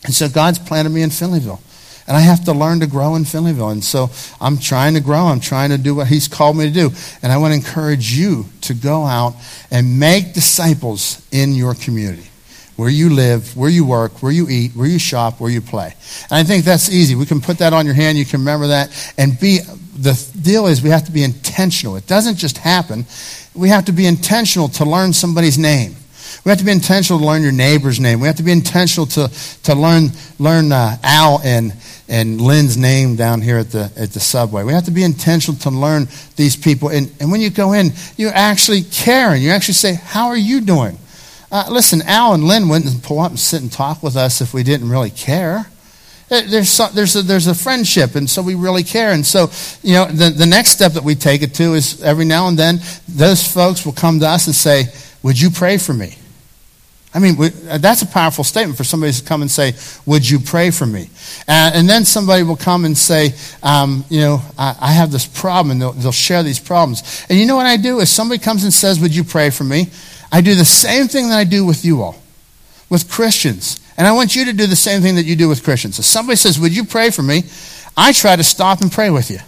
And 0.06 0.14
so 0.14 0.30
God's 0.30 0.60
planted 0.60 0.92
me 0.92 1.02
in 1.02 1.10
Finleyville. 1.10 1.60
And 2.08 2.16
I 2.16 2.20
have 2.20 2.46
to 2.46 2.54
learn 2.54 2.82
to 2.82 2.88
grow 2.88 3.16
in 3.16 3.24
Finleyville. 3.24 3.72
And 3.72 3.84
so 3.84 4.12
I'm 4.40 4.58
trying 4.60 4.94
to 4.94 5.00
grow. 5.00 5.26
I'm 5.26 5.40
trying 5.40 5.72
to 5.72 5.78
do 5.78 5.96
what 5.96 6.08
He's 6.08 6.28
called 6.28 6.56
me 6.56 6.66
to 6.66 6.72
do. 6.72 6.92
And 7.24 7.32
I 7.32 7.38
want 7.38 7.54
to 7.54 7.56
encourage 7.56 8.14
you 8.14 8.46
to 8.62 8.74
go 8.76 9.06
out 9.06 9.34
and 9.72 10.00
make 10.00 10.34
disciples 10.34 11.26
in 11.32 11.56
your 11.56 11.74
community. 11.74 12.30
Where 12.76 12.90
you 12.90 13.10
live, 13.10 13.56
where 13.56 13.70
you 13.70 13.86
work, 13.86 14.22
where 14.22 14.34
you 14.34 14.50
eat, 14.50 14.74
where 14.74 14.86
you 14.86 15.00
shop, 15.00 15.40
where 15.40 15.50
you 15.50 15.62
play. 15.62 15.96
And 16.30 16.34
I 16.34 16.44
think 16.44 16.66
that's 16.66 16.92
easy. 16.92 17.16
We 17.16 17.26
can 17.26 17.40
put 17.40 17.60
that 17.60 17.72
on 17.72 17.86
your 17.86 17.96
hand. 17.96 18.18
You 18.18 18.26
can 18.26 18.42
remember 18.42 18.68
that. 18.68 19.14
And 19.18 19.40
be, 19.40 19.60
the 19.98 20.32
deal 20.42 20.68
is 20.68 20.82
we 20.82 20.90
have 20.90 21.06
to 21.06 21.12
be 21.12 21.24
intentional. 21.24 21.96
It 21.96 22.06
doesn't 22.06 22.36
just 22.36 22.58
happen. 22.58 23.06
We 23.54 23.70
have 23.70 23.86
to 23.86 23.94
be 23.94 24.06
intentional 24.06 24.68
to 24.70 24.84
learn 24.84 25.14
somebody's 25.14 25.58
name. 25.58 25.96
We 26.44 26.50
have 26.50 26.60
to 26.60 26.66
be 26.66 26.72
intentional 26.72 27.20
to 27.20 27.26
learn 27.26 27.42
your 27.42 27.54
neighbor's 27.54 28.00
name. 28.00 28.20
We 28.20 28.28
have 28.28 28.36
to 28.36 28.44
be 28.44 28.52
intentional 28.52 29.08
to, 29.08 29.32
to 29.64 29.74
learn, 29.74 30.10
learn 30.38 30.72
uh, 30.72 30.98
Al 31.02 31.40
and, 31.44 31.74
and 32.08 32.40
Lynn's 32.40 32.78
name 32.78 33.16
down 33.16 33.42
here 33.42 33.58
at 33.58 33.72
the, 33.72 33.92
at 33.96 34.12
the 34.12 34.20
subway. 34.20 34.64
We 34.64 34.74
have 34.74 34.86
to 34.86 34.92
be 34.92 35.04
intentional 35.04 35.60
to 35.62 35.70
learn 35.70 36.08
these 36.36 36.56
people. 36.56 36.90
And, 36.90 37.12
and 37.20 37.32
when 37.32 37.42
you 37.42 37.50
go 37.50 37.74
in, 37.74 37.92
you 38.16 38.30
actually 38.30 38.84
care 38.84 39.30
and 39.30 39.42
you 39.42 39.50
actually 39.50 39.74
say, 39.74 39.96
How 39.96 40.28
are 40.28 40.38
you 40.38 40.62
doing? 40.62 40.98
Uh, 41.52 41.66
listen, 41.70 42.02
Al 42.04 42.34
and 42.34 42.44
Lynn 42.44 42.70
wouldn't 42.70 43.04
pull 43.04 43.20
up 43.20 43.32
and 43.32 43.40
sit 43.40 43.62
and 43.62 43.72
talk 43.72 44.04
with 44.04 44.16
us 44.16 44.42
if 44.42 44.54
we 44.54 44.64
didn't 44.64 44.90
really 44.90 45.10
care. 45.10 45.68
There's, 46.28 46.78
there's, 46.94 47.16
a, 47.16 47.22
there's 47.22 47.46
a 47.46 47.54
friendship, 47.54 48.16
and 48.16 48.28
so 48.28 48.42
we 48.42 48.56
really 48.56 48.82
care. 48.82 49.12
And 49.12 49.24
so, 49.24 49.52
you 49.84 49.94
know, 49.94 50.06
the, 50.06 50.32
the 50.32 50.48
next 50.48 50.72
step 50.72 50.94
that 50.94 51.04
we 51.04 51.14
take 51.14 51.44
it 51.44 51.54
to 51.56 51.76
is 51.76 52.02
every 52.02 52.26
now 52.26 52.48
and 52.48 52.58
then, 52.58 52.80
those 53.08 53.46
folks 53.46 53.86
will 53.86 53.94
come 53.94 54.20
to 54.22 54.28
us 54.28 54.48
and 54.48 54.56
say, 54.56 54.86
Would 55.22 55.40
you 55.40 55.52
pray 55.52 55.78
for 55.78 55.94
me? 55.94 56.16
I 57.16 57.20
mean, 57.20 57.38
that's 57.64 58.02
a 58.02 58.08
powerful 58.08 58.44
statement 58.44 58.76
for 58.78 58.84
somebody 58.84 59.14
to 59.14 59.24
come 59.24 59.42
and 59.42 59.50
say, 59.50 59.74
Would 60.06 60.30
you 60.30 60.38
pray 60.38 60.70
for 60.70 60.86
me? 60.86 61.10
Uh, 61.48 61.72
and 61.74 61.88
then 61.88 62.04
somebody 62.04 62.44
will 62.44 62.58
come 62.58 62.84
and 62.84 62.98
say, 62.98 63.34
um, 63.64 64.04
You 64.10 64.20
know, 64.20 64.42
I, 64.58 64.76
I, 64.82 64.92
have 64.92 65.14
this 65.14 65.26
problem, 65.26 65.72
and 65.72 65.82
they'll, 65.82 65.94
they'll 65.94 66.12
share 66.12 66.44
these 66.44 66.60
problems. 66.60 67.26
And 67.30 67.40
you 67.40 67.46
know 67.46 67.56
what 67.56 67.68
I 67.68 67.78
do? 67.78 68.02
If 68.02 68.10
somebody 68.10 68.44
comes 68.44 68.66
and 68.66 68.74
says, 68.74 69.00
Would 69.00 69.16
you 69.16 69.24
pray 69.24 69.50
for 69.50 69.64
me? 69.64 69.88
I 70.30 70.42
do 70.42 70.56
the 70.56 70.66
same 70.66 71.08
thing 71.08 71.30
that 71.30 71.38
I 71.38 71.46
do 71.46 71.66
with 71.66 71.86
you 71.86 72.02
all, 72.02 72.22
with 72.90 73.10
Christians. 73.10 73.80
And 73.98 74.06
I 74.06 74.12
want 74.12 74.36
you 74.36 74.44
to 74.46 74.54
do 74.54 74.68
the 74.68 74.76
same 74.76 75.02
thing 75.02 75.16
that 75.16 75.26
you 75.26 75.38
do 75.38 75.48
with 75.48 75.64
Christians. 75.64 75.98
If 75.98 76.04
somebody 76.04 76.36
says, 76.36 76.60
Would 76.60 76.76
you 76.76 76.84
pray 76.84 77.12
for 77.12 77.24
me? 77.24 77.44
I 77.96 78.12
try 78.12 78.36
to 78.36 78.44
stop 78.44 78.82
and 78.82 78.92
pray 78.92 79.10
with 79.10 79.32
you. 79.32 79.40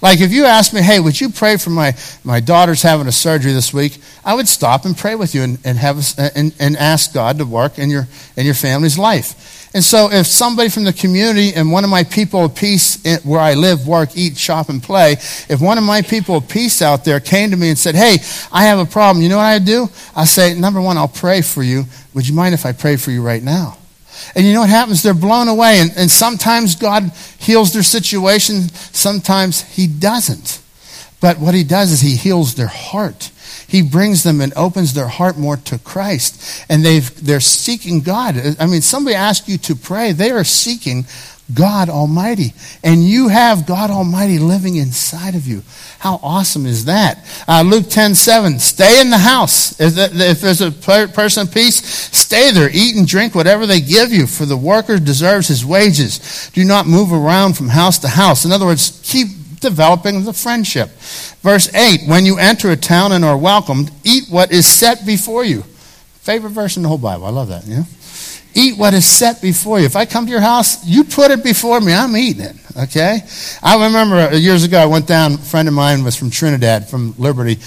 Like 0.00 0.20
if 0.20 0.32
you 0.32 0.44
asked 0.44 0.74
me, 0.74 0.82
hey, 0.82 1.00
would 1.00 1.20
you 1.20 1.30
pray 1.30 1.56
for 1.56 1.70
my, 1.70 1.94
my 2.24 2.40
daughter's 2.40 2.82
having 2.82 3.06
a 3.06 3.12
surgery 3.12 3.52
this 3.52 3.72
week? 3.72 3.98
I 4.24 4.34
would 4.34 4.48
stop 4.48 4.84
and 4.84 4.96
pray 4.96 5.14
with 5.14 5.34
you 5.34 5.42
and, 5.42 5.58
and, 5.64 5.78
have, 5.78 5.98
and, 6.18 6.54
and 6.58 6.76
ask 6.76 7.12
God 7.12 7.38
to 7.38 7.44
work 7.44 7.78
in 7.78 7.90
your, 7.90 8.06
in 8.36 8.44
your 8.44 8.54
family's 8.54 8.98
life. 8.98 9.70
And 9.74 9.82
so 9.82 10.10
if 10.12 10.26
somebody 10.26 10.68
from 10.68 10.84
the 10.84 10.92
community 10.92 11.54
and 11.54 11.72
one 11.72 11.82
of 11.82 11.90
my 11.90 12.04
people 12.04 12.44
of 12.44 12.54
peace 12.54 13.02
where 13.24 13.40
I 13.40 13.54
live, 13.54 13.86
work, 13.86 14.10
eat, 14.14 14.36
shop, 14.36 14.68
and 14.68 14.82
play, 14.82 15.12
if 15.12 15.60
one 15.60 15.78
of 15.78 15.84
my 15.84 16.02
people 16.02 16.36
of 16.36 16.48
peace 16.48 16.82
out 16.82 17.04
there 17.04 17.20
came 17.20 17.50
to 17.50 17.56
me 17.56 17.70
and 17.70 17.78
said, 17.78 17.94
hey, 17.94 18.18
I 18.52 18.64
have 18.64 18.78
a 18.78 18.84
problem, 18.84 19.22
you 19.22 19.30
know 19.30 19.38
what 19.38 19.44
I 19.44 19.58
do? 19.58 19.88
I 20.14 20.24
say, 20.24 20.54
number 20.54 20.80
one, 20.80 20.98
I'll 20.98 21.08
pray 21.08 21.40
for 21.40 21.62
you. 21.62 21.84
Would 22.12 22.28
you 22.28 22.34
mind 22.34 22.54
if 22.54 22.66
I 22.66 22.72
pray 22.72 22.96
for 22.96 23.10
you 23.10 23.22
right 23.22 23.42
now? 23.42 23.78
And 24.34 24.46
you 24.46 24.52
know 24.52 24.60
what 24.60 24.70
happens? 24.70 25.02
They're 25.02 25.14
blown 25.14 25.48
away. 25.48 25.80
And, 25.80 25.92
and 25.96 26.10
sometimes 26.10 26.74
God 26.74 27.12
heals 27.38 27.72
their 27.72 27.82
situation, 27.82 28.68
sometimes 28.70 29.62
He 29.62 29.86
doesn't. 29.86 30.60
But 31.20 31.38
what 31.38 31.54
He 31.54 31.64
does 31.64 31.92
is 31.92 32.00
He 32.00 32.16
heals 32.16 32.54
their 32.54 32.66
heart. 32.66 33.30
He 33.68 33.80
brings 33.80 34.22
them 34.22 34.40
and 34.42 34.52
opens 34.54 34.92
their 34.92 35.08
heart 35.08 35.38
more 35.38 35.56
to 35.56 35.78
Christ. 35.78 36.64
And 36.68 36.84
they've, 36.84 37.24
they're 37.24 37.40
seeking 37.40 38.00
God. 38.00 38.36
I 38.58 38.66
mean, 38.66 38.82
somebody 38.82 39.16
asked 39.16 39.48
you 39.48 39.56
to 39.58 39.74
pray, 39.74 40.12
they 40.12 40.30
are 40.30 40.44
seeking 40.44 41.06
God 41.54 41.88
Almighty. 41.88 42.54
And 42.82 43.04
you 43.04 43.28
have 43.28 43.66
God 43.66 43.90
Almighty 43.90 44.38
living 44.38 44.76
inside 44.76 45.34
of 45.34 45.46
you. 45.46 45.62
How 45.98 46.18
awesome 46.22 46.66
is 46.66 46.86
that? 46.86 47.24
Uh, 47.46 47.62
Luke 47.66 47.88
10 47.88 48.14
7. 48.14 48.58
Stay 48.58 49.00
in 49.00 49.10
the 49.10 49.18
house. 49.18 49.78
If, 49.80 49.94
if 49.96 50.40
there's 50.40 50.60
a 50.60 50.70
person 50.70 51.46
of 51.46 51.54
peace, 51.54 51.84
stay 51.84 52.50
there. 52.50 52.70
Eat 52.72 52.96
and 52.96 53.06
drink 53.06 53.34
whatever 53.34 53.66
they 53.66 53.80
give 53.80 54.12
you, 54.12 54.26
for 54.26 54.46
the 54.46 54.56
worker 54.56 54.98
deserves 54.98 55.48
his 55.48 55.64
wages. 55.64 56.50
Do 56.52 56.64
not 56.64 56.86
move 56.86 57.12
around 57.12 57.56
from 57.56 57.68
house 57.68 57.98
to 58.00 58.08
house. 58.08 58.44
In 58.44 58.52
other 58.52 58.66
words, 58.66 59.00
keep 59.04 59.28
developing 59.60 60.24
the 60.24 60.32
friendship. 60.32 60.90
Verse 61.40 61.72
8 61.74 62.06
When 62.06 62.26
you 62.26 62.38
enter 62.38 62.70
a 62.70 62.76
town 62.76 63.12
and 63.12 63.24
are 63.24 63.38
welcomed, 63.38 63.90
eat 64.04 64.24
what 64.28 64.52
is 64.52 64.66
set 64.66 65.06
before 65.06 65.44
you. 65.44 65.62
Favorite 66.22 66.50
verse 66.50 66.76
in 66.76 66.82
the 66.82 66.88
whole 66.88 66.98
Bible. 66.98 67.26
I 67.26 67.30
love 67.30 67.48
that. 67.48 67.66
Yeah? 67.66 67.84
Eat 68.54 68.76
what 68.76 68.92
is 68.94 69.06
set 69.06 69.40
before 69.40 69.80
you. 69.80 69.86
If 69.86 69.96
I 69.96 70.04
come 70.04 70.26
to 70.26 70.30
your 70.30 70.40
house, 70.40 70.86
you 70.86 71.04
put 71.04 71.30
it 71.30 71.42
before 71.42 71.80
me. 71.80 71.92
I'm 71.92 72.16
eating 72.16 72.42
it. 72.42 72.56
Okay? 72.76 73.20
I 73.62 73.86
remember 73.86 74.36
years 74.36 74.64
ago, 74.64 74.78
I 74.78 74.86
went 74.86 75.06
down, 75.06 75.34
a 75.34 75.38
friend 75.38 75.68
of 75.68 75.74
mine 75.74 76.04
was 76.04 76.16
from 76.16 76.30
Trinidad, 76.30 76.88
from 76.88 77.14
Liberty. 77.18 77.58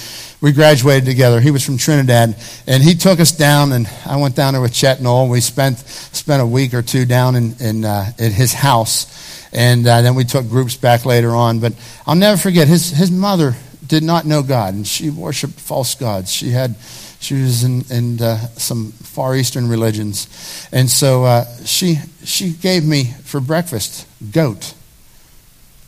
We 0.42 0.52
graduated 0.52 1.06
together. 1.06 1.40
He 1.40 1.50
was 1.50 1.66
from 1.66 1.78
Trinidad. 1.78 2.36
And 2.68 2.84
he 2.84 2.94
took 2.96 3.20
us 3.20 3.32
down, 3.32 3.72
and 3.72 3.90
I 4.06 4.18
went 4.18 4.36
down 4.36 4.54
there 4.54 4.62
with 4.62 4.74
Chet 4.74 5.02
Noel. 5.02 5.28
We 5.28 5.42
spent, 5.42 5.80
spent 5.80 6.42
a 6.42 6.46
week 6.46 6.74
or 6.74 6.82
two 6.82 7.06
down 7.06 7.36
in, 7.36 7.56
in, 7.60 7.86
uh, 7.86 8.12
at 8.20 8.32
his 8.32 8.54
house. 8.54 9.50
And 9.54 9.88
uh, 9.88 10.02
then 10.02 10.16
we 10.16 10.24
took 10.24 10.48
groups 10.50 10.76
back 10.76 11.06
later 11.06 11.32
on. 11.32 11.60
But 11.60 11.74
I'll 12.06 12.16
never 12.16 12.38
forget, 12.38 12.68
his, 12.68 12.92
his 12.92 13.10
mother 13.10 13.56
did 13.88 14.04
not 14.04 14.26
know 14.26 14.44
God, 14.44 14.74
and 14.74 14.86
she 14.86 15.10
worshiped 15.10 15.60
false 15.60 15.96
gods. 15.96 16.32
She 16.32 16.50
had 16.50 16.76
she 17.20 17.36
was 17.41 17.63
in, 17.63 17.84
in 17.89 18.22
uh, 18.22 18.38
some 18.57 18.91
Far 18.91 19.36
Eastern 19.36 19.68
religions. 19.68 20.68
And 20.72 20.89
so 20.89 21.24
uh, 21.24 21.45
she, 21.66 21.99
she 22.24 22.51
gave 22.51 22.86
me 22.86 23.05
for 23.24 23.39
breakfast 23.39 24.07
goat 24.32 24.74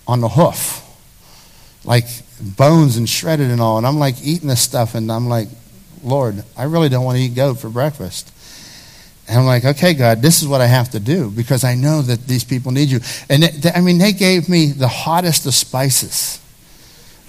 on 0.08 0.22
the 0.22 0.30
hoof, 0.30 0.84
like 1.84 2.06
bones 2.40 2.98
and 2.98 3.10
shredded 3.10 3.52
and 3.52 3.62
all. 3.62 3.78
And 3.78 3.86
I'm 3.86 4.00
like 4.00 4.16
eating 4.24 4.48
this 4.48 4.62
stuff, 4.62 4.96
and 4.96 5.12
I'm 5.12 5.28
like, 5.28 5.50
Lord, 6.04 6.44
I 6.56 6.64
really 6.64 6.90
don't 6.90 7.04
want 7.04 7.18
to 7.18 7.24
eat 7.24 7.36
goat 7.36 7.56
for 7.56 7.70
breakfast. 7.70 8.34
And 9.28 9.40
I'm 9.40 9.46
like, 9.46 9.66
okay, 9.66 9.94
God, 9.94 10.22
this 10.22 10.42
is 10.42 10.48
what 10.48 10.62
I 10.62 10.68
have 10.68 10.92
to 10.92 11.00
do 11.00 11.30
because 11.30 11.66
I 11.66 11.76
know 11.76 12.02
that 12.02 12.28
these 12.28 12.46
people 12.46 12.72
need 12.72 12.90
you. 12.90 13.02
And 13.30 13.44
I 13.76 13.82
mean, 13.82 13.98
they 13.98 14.14
gave 14.14 14.48
me 14.48 14.68
the 14.68 14.88
hottest 14.88 15.46
of 15.46 15.54
spices. 15.54 16.40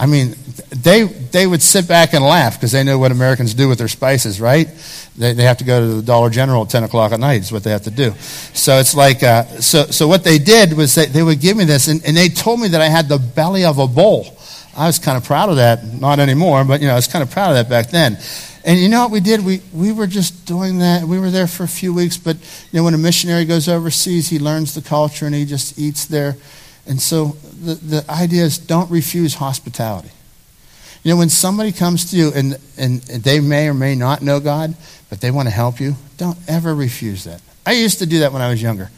I 0.00 0.06
mean, 0.06 0.36
they, 0.70 1.04
they 1.04 1.46
would 1.46 1.62
sit 1.62 1.88
back 1.88 2.12
and 2.14 2.24
laugh 2.24 2.54
because 2.54 2.70
they 2.70 2.84
know 2.84 2.98
what 2.98 3.10
Americans 3.10 3.52
do 3.54 3.68
with 3.68 3.78
their 3.78 3.88
spices, 3.88 4.40
right? 4.40 4.68
They, 5.16 5.32
they 5.32 5.42
have 5.42 5.58
to 5.58 5.64
go 5.64 5.80
to 5.80 5.94
the 5.96 6.02
Dollar 6.02 6.30
General 6.30 6.62
at 6.62 6.70
10 6.70 6.84
o'clock 6.84 7.10
at 7.10 7.18
night, 7.18 7.40
is 7.40 7.50
what 7.50 7.64
they 7.64 7.70
have 7.70 7.82
to 7.82 7.90
do. 7.90 8.14
So 8.54 8.78
it's 8.78 8.94
like, 8.94 9.22
uh, 9.24 9.44
so, 9.60 9.86
so 9.86 10.06
what 10.06 10.22
they 10.22 10.38
did 10.38 10.74
was 10.74 10.94
they, 10.94 11.06
they 11.06 11.22
would 11.22 11.40
give 11.40 11.56
me 11.56 11.64
this, 11.64 11.88
and, 11.88 12.04
and 12.04 12.16
they 12.16 12.28
told 12.28 12.60
me 12.60 12.68
that 12.68 12.80
I 12.80 12.88
had 12.88 13.08
the 13.08 13.18
belly 13.18 13.64
of 13.64 13.78
a 13.78 13.88
bull. 13.88 14.36
I 14.76 14.86
was 14.86 15.00
kind 15.00 15.16
of 15.16 15.24
proud 15.24 15.48
of 15.48 15.56
that. 15.56 15.84
Not 15.84 16.20
anymore, 16.20 16.64
but, 16.64 16.80
you 16.80 16.86
know, 16.86 16.92
I 16.92 16.96
was 16.96 17.08
kind 17.08 17.22
of 17.22 17.30
proud 17.32 17.50
of 17.50 17.56
that 17.56 17.68
back 17.68 17.90
then. 17.90 18.18
And 18.64 18.78
you 18.78 18.88
know 18.88 19.02
what 19.02 19.10
we 19.10 19.20
did? 19.20 19.44
We, 19.44 19.62
we 19.72 19.92
were 19.92 20.06
just 20.06 20.46
doing 20.46 20.78
that. 20.78 21.02
We 21.04 21.18
were 21.18 21.30
there 21.30 21.46
for 21.46 21.64
a 21.64 21.68
few 21.68 21.94
weeks, 21.94 22.16
but 22.16 22.36
you 22.70 22.78
know, 22.78 22.84
when 22.84 22.94
a 22.94 22.98
missionary 22.98 23.44
goes 23.44 23.68
overseas, 23.68 24.28
he 24.28 24.38
learns 24.38 24.74
the 24.74 24.82
culture 24.82 25.26
and 25.26 25.34
he 25.34 25.44
just 25.44 25.78
eats 25.78 26.04
there. 26.04 26.36
And 26.88 27.00
so 27.00 27.36
the, 27.62 27.74
the 27.74 28.10
idea 28.10 28.44
is 28.44 28.58
don't 28.58 28.90
refuse 28.90 29.34
hospitality. 29.34 30.10
You 31.04 31.12
know, 31.12 31.18
when 31.18 31.28
somebody 31.28 31.70
comes 31.70 32.10
to 32.10 32.16
you 32.16 32.32
and, 32.34 32.58
and 32.76 33.02
they 33.02 33.40
may 33.40 33.68
or 33.68 33.74
may 33.74 33.94
not 33.94 34.22
know 34.22 34.40
God, 34.40 34.74
but 35.10 35.20
they 35.20 35.30
want 35.30 35.48
to 35.48 35.54
help 35.54 35.80
you, 35.80 35.94
don't 36.16 36.38
ever 36.48 36.74
refuse 36.74 37.24
that. 37.24 37.40
I 37.64 37.72
used 37.72 37.98
to 38.00 38.06
do 38.06 38.20
that 38.20 38.32
when 38.32 38.42
I 38.42 38.50
was 38.50 38.60
younger. 38.60 38.90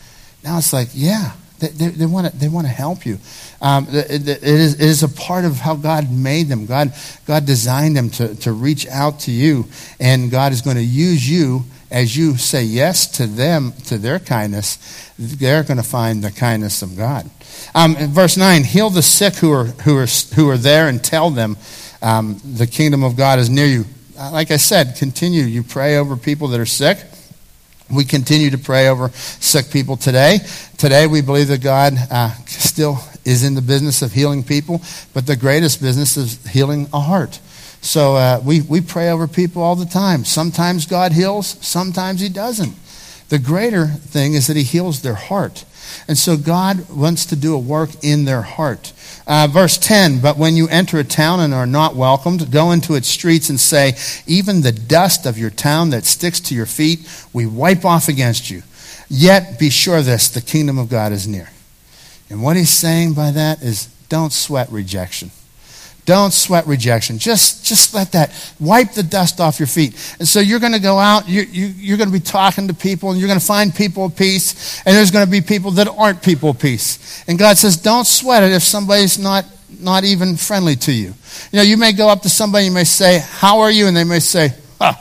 Now 0.42 0.56
it's 0.58 0.72
like, 0.72 0.88
yeah, 0.92 1.32
they, 1.58 1.68
they, 1.68 1.88
they 1.88 2.06
want 2.06 2.32
to 2.32 2.36
they 2.36 2.48
want 2.48 2.66
to 2.66 2.72
help 2.72 3.04
you. 3.04 3.18
Um, 3.60 3.86
it, 3.90 4.26
it, 4.26 4.42
is, 4.42 4.74
it 4.74 4.80
is 4.80 5.02
a 5.02 5.08
part 5.08 5.44
of 5.44 5.56
how 5.56 5.74
God 5.74 6.10
made 6.10 6.48
them. 6.48 6.64
God, 6.66 6.94
God 7.26 7.44
designed 7.44 7.96
them 7.96 8.08
to, 8.10 8.34
to 8.36 8.52
reach 8.52 8.86
out 8.86 9.20
to 9.20 9.30
you, 9.30 9.66
and 9.98 10.30
God 10.30 10.52
is 10.52 10.62
going 10.62 10.76
to 10.76 10.82
use 10.82 11.28
you 11.28 11.64
as 11.90 12.16
you 12.16 12.36
say 12.36 12.62
yes 12.62 13.06
to 13.06 13.26
them, 13.26 13.72
to 13.86 13.98
their 13.98 14.18
kindness. 14.18 14.78
They're 15.18 15.64
going 15.64 15.76
to 15.76 15.82
find 15.82 16.22
the 16.22 16.30
kindness 16.30 16.82
of 16.82 16.96
God. 16.96 17.28
Um, 17.74 17.94
verse 17.96 18.36
9 18.36 18.64
Heal 18.64 18.90
the 18.90 19.02
sick 19.02 19.34
who 19.36 19.52
are, 19.52 19.64
who, 19.64 19.96
are, 19.96 20.06
who 20.34 20.48
are 20.48 20.58
there 20.58 20.88
and 20.88 21.02
tell 21.02 21.30
them 21.30 21.56
um, 22.02 22.40
the 22.44 22.66
kingdom 22.66 23.04
of 23.04 23.16
God 23.16 23.38
is 23.38 23.50
near 23.50 23.66
you. 23.66 23.84
Uh, 24.18 24.30
like 24.32 24.50
I 24.50 24.56
said, 24.56 24.96
continue. 24.96 25.42
You 25.42 25.62
pray 25.62 25.96
over 25.96 26.16
people 26.16 26.48
that 26.48 26.60
are 26.60 26.66
sick. 26.66 26.98
We 27.90 28.04
continue 28.04 28.50
to 28.50 28.58
pray 28.58 28.88
over 28.88 29.08
sick 29.10 29.70
people 29.70 29.96
today. 29.96 30.38
Today, 30.78 31.06
we 31.06 31.22
believe 31.22 31.48
that 31.48 31.62
God 31.62 31.94
uh, 32.10 32.30
still 32.46 32.98
is 33.24 33.44
in 33.44 33.54
the 33.54 33.62
business 33.62 34.02
of 34.02 34.12
healing 34.12 34.44
people, 34.44 34.80
but 35.12 35.26
the 35.26 35.36
greatest 35.36 35.82
business 35.82 36.16
is 36.16 36.46
healing 36.46 36.88
a 36.92 37.00
heart. 37.00 37.40
So 37.82 38.16
uh, 38.16 38.40
we, 38.44 38.60
we 38.60 38.80
pray 38.80 39.10
over 39.10 39.26
people 39.26 39.62
all 39.62 39.76
the 39.76 39.86
time. 39.86 40.24
Sometimes 40.24 40.86
God 40.86 41.12
heals, 41.12 41.46
sometimes 41.66 42.20
He 42.20 42.28
doesn't. 42.28 42.74
The 43.28 43.38
greater 43.38 43.86
thing 43.86 44.34
is 44.34 44.46
that 44.46 44.56
He 44.56 44.62
heals 44.62 45.02
their 45.02 45.14
heart. 45.14 45.64
And 46.08 46.16
so 46.16 46.36
God 46.36 46.88
wants 46.90 47.26
to 47.26 47.36
do 47.36 47.54
a 47.54 47.58
work 47.58 47.90
in 48.02 48.24
their 48.24 48.42
heart. 48.42 48.92
Uh, 49.26 49.48
verse 49.50 49.78
10 49.78 50.20
But 50.20 50.36
when 50.36 50.56
you 50.56 50.68
enter 50.68 50.98
a 50.98 51.04
town 51.04 51.40
and 51.40 51.54
are 51.54 51.66
not 51.66 51.94
welcomed, 51.94 52.50
go 52.50 52.72
into 52.72 52.94
its 52.94 53.08
streets 53.08 53.48
and 53.48 53.60
say, 53.60 53.94
Even 54.26 54.62
the 54.62 54.72
dust 54.72 55.26
of 55.26 55.38
your 55.38 55.50
town 55.50 55.90
that 55.90 56.04
sticks 56.04 56.40
to 56.40 56.54
your 56.54 56.66
feet, 56.66 57.00
we 57.32 57.46
wipe 57.46 57.84
off 57.84 58.08
against 58.08 58.50
you. 58.50 58.62
Yet 59.08 59.58
be 59.58 59.70
sure 59.70 60.02
this 60.02 60.28
the 60.28 60.40
kingdom 60.40 60.78
of 60.78 60.88
God 60.88 61.12
is 61.12 61.26
near. 61.26 61.50
And 62.28 62.42
what 62.42 62.56
he's 62.56 62.70
saying 62.70 63.14
by 63.14 63.32
that 63.32 63.62
is 63.62 63.86
don't 64.08 64.32
sweat 64.32 64.70
rejection. 64.70 65.30
Don't 66.10 66.32
sweat 66.32 66.66
rejection. 66.66 67.18
Just, 67.18 67.64
just 67.64 67.94
let 67.94 68.10
that 68.12 68.32
wipe 68.58 68.94
the 68.94 69.02
dust 69.04 69.40
off 69.40 69.60
your 69.60 69.68
feet. 69.68 69.92
And 70.18 70.26
so 70.26 70.40
you're 70.40 70.58
going 70.58 70.72
to 70.72 70.80
go 70.80 70.98
out, 70.98 71.28
you, 71.28 71.42
you, 71.42 71.66
you're 71.66 71.98
going 71.98 72.08
to 72.08 72.12
be 72.12 72.18
talking 72.18 72.66
to 72.66 72.74
people, 72.74 73.12
and 73.12 73.20
you're 73.20 73.28
going 73.28 73.38
to 73.38 73.46
find 73.46 73.72
people 73.72 74.06
of 74.06 74.16
peace, 74.16 74.82
and 74.84 74.96
there's 74.96 75.12
going 75.12 75.24
to 75.24 75.30
be 75.30 75.40
people 75.40 75.70
that 75.72 75.86
aren't 75.86 76.20
people 76.20 76.50
of 76.50 76.58
peace. 76.58 77.22
And 77.28 77.38
God 77.38 77.58
says, 77.58 77.76
don't 77.76 78.08
sweat 78.08 78.42
it 78.42 78.50
if 78.50 78.64
somebody's 78.64 79.20
not, 79.20 79.44
not 79.78 80.02
even 80.02 80.36
friendly 80.36 80.74
to 80.74 80.92
you. 80.92 81.14
You 81.52 81.58
know, 81.58 81.62
you 81.62 81.76
may 81.76 81.92
go 81.92 82.08
up 82.08 82.22
to 82.22 82.28
somebody, 82.28 82.64
you 82.64 82.72
may 82.72 82.82
say, 82.82 83.20
How 83.20 83.60
are 83.60 83.70
you? 83.70 83.86
And 83.86 83.96
they 83.96 84.02
may 84.02 84.18
say, 84.18 84.48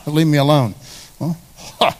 Leave 0.06 0.28
me 0.28 0.38
alone. 0.38 0.76
Well, 1.18 1.36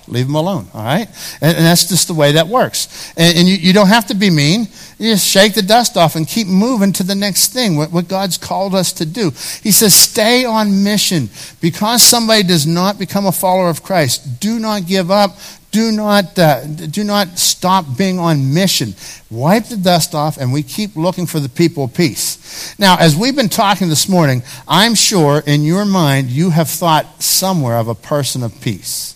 leave 0.07 0.27
them 0.27 0.37
alone, 0.37 0.69
all 0.73 0.85
right? 0.85 1.09
And, 1.41 1.57
and, 1.57 1.67
that's 1.67 1.89
just 1.89 2.07
the 2.07 2.15
way 2.15 2.33
that 2.33 2.47
works. 2.47 3.13
And, 3.17 3.39
and 3.39 3.49
you, 3.49 3.57
you 3.57 3.73
don't 3.73 3.89
have 3.89 4.07
to 4.07 4.15
be 4.15 4.31
mean. 4.31 4.69
You 5.01 5.13
just 5.13 5.27
shake 5.27 5.55
the 5.55 5.63
dust 5.63 5.97
off 5.97 6.15
and 6.15 6.29
keep 6.29 6.47
moving 6.47 6.93
to 6.93 7.03
the 7.03 7.15
next 7.15 7.55
thing, 7.55 7.75
what, 7.75 7.91
what 7.91 8.07
God's 8.07 8.37
called 8.37 8.75
us 8.75 8.93
to 8.93 9.07
do. 9.07 9.31
He 9.63 9.71
says, 9.71 9.95
stay 9.95 10.45
on 10.45 10.85
mission. 10.85 11.31
Because 11.63 12.03
somebody 12.03 12.43
does 12.43 12.67
not 12.67 12.99
become 12.99 13.25
a 13.25 13.33
follower 13.33 13.71
of 13.71 13.83
Christ, 13.83 14.41
do 14.41 14.59
not 14.59 14.87
give 14.87 15.11
up. 15.11 15.39
Do 15.71 15.93
not, 15.93 16.37
uh, 16.37 16.67
do 16.67 17.05
not 17.05 17.39
stop 17.39 17.97
being 17.97 18.19
on 18.19 18.53
mission. 18.53 18.93
Wipe 19.31 19.67
the 19.67 19.77
dust 19.77 20.17
off, 20.17 20.37
and 20.37 20.53
we 20.53 20.65
keep 20.65 20.97
looking 20.97 21.27
for 21.27 21.39
the 21.39 21.49
people 21.49 21.85
of 21.85 21.95
peace. 21.95 22.77
Now, 22.77 22.97
as 22.99 23.17
we've 23.17 23.37
been 23.37 23.49
talking 23.49 23.89
this 23.89 24.09
morning, 24.09 24.43
I'm 24.67 24.97
sure 24.97 25.45
in 25.47 25.63
your 25.63 25.85
mind 25.85 26.29
you 26.29 26.51
have 26.51 26.69
thought 26.69 27.23
somewhere 27.23 27.77
of 27.77 27.87
a 27.87 27.95
person 27.95 28.43
of 28.43 28.61
peace. 28.61 29.15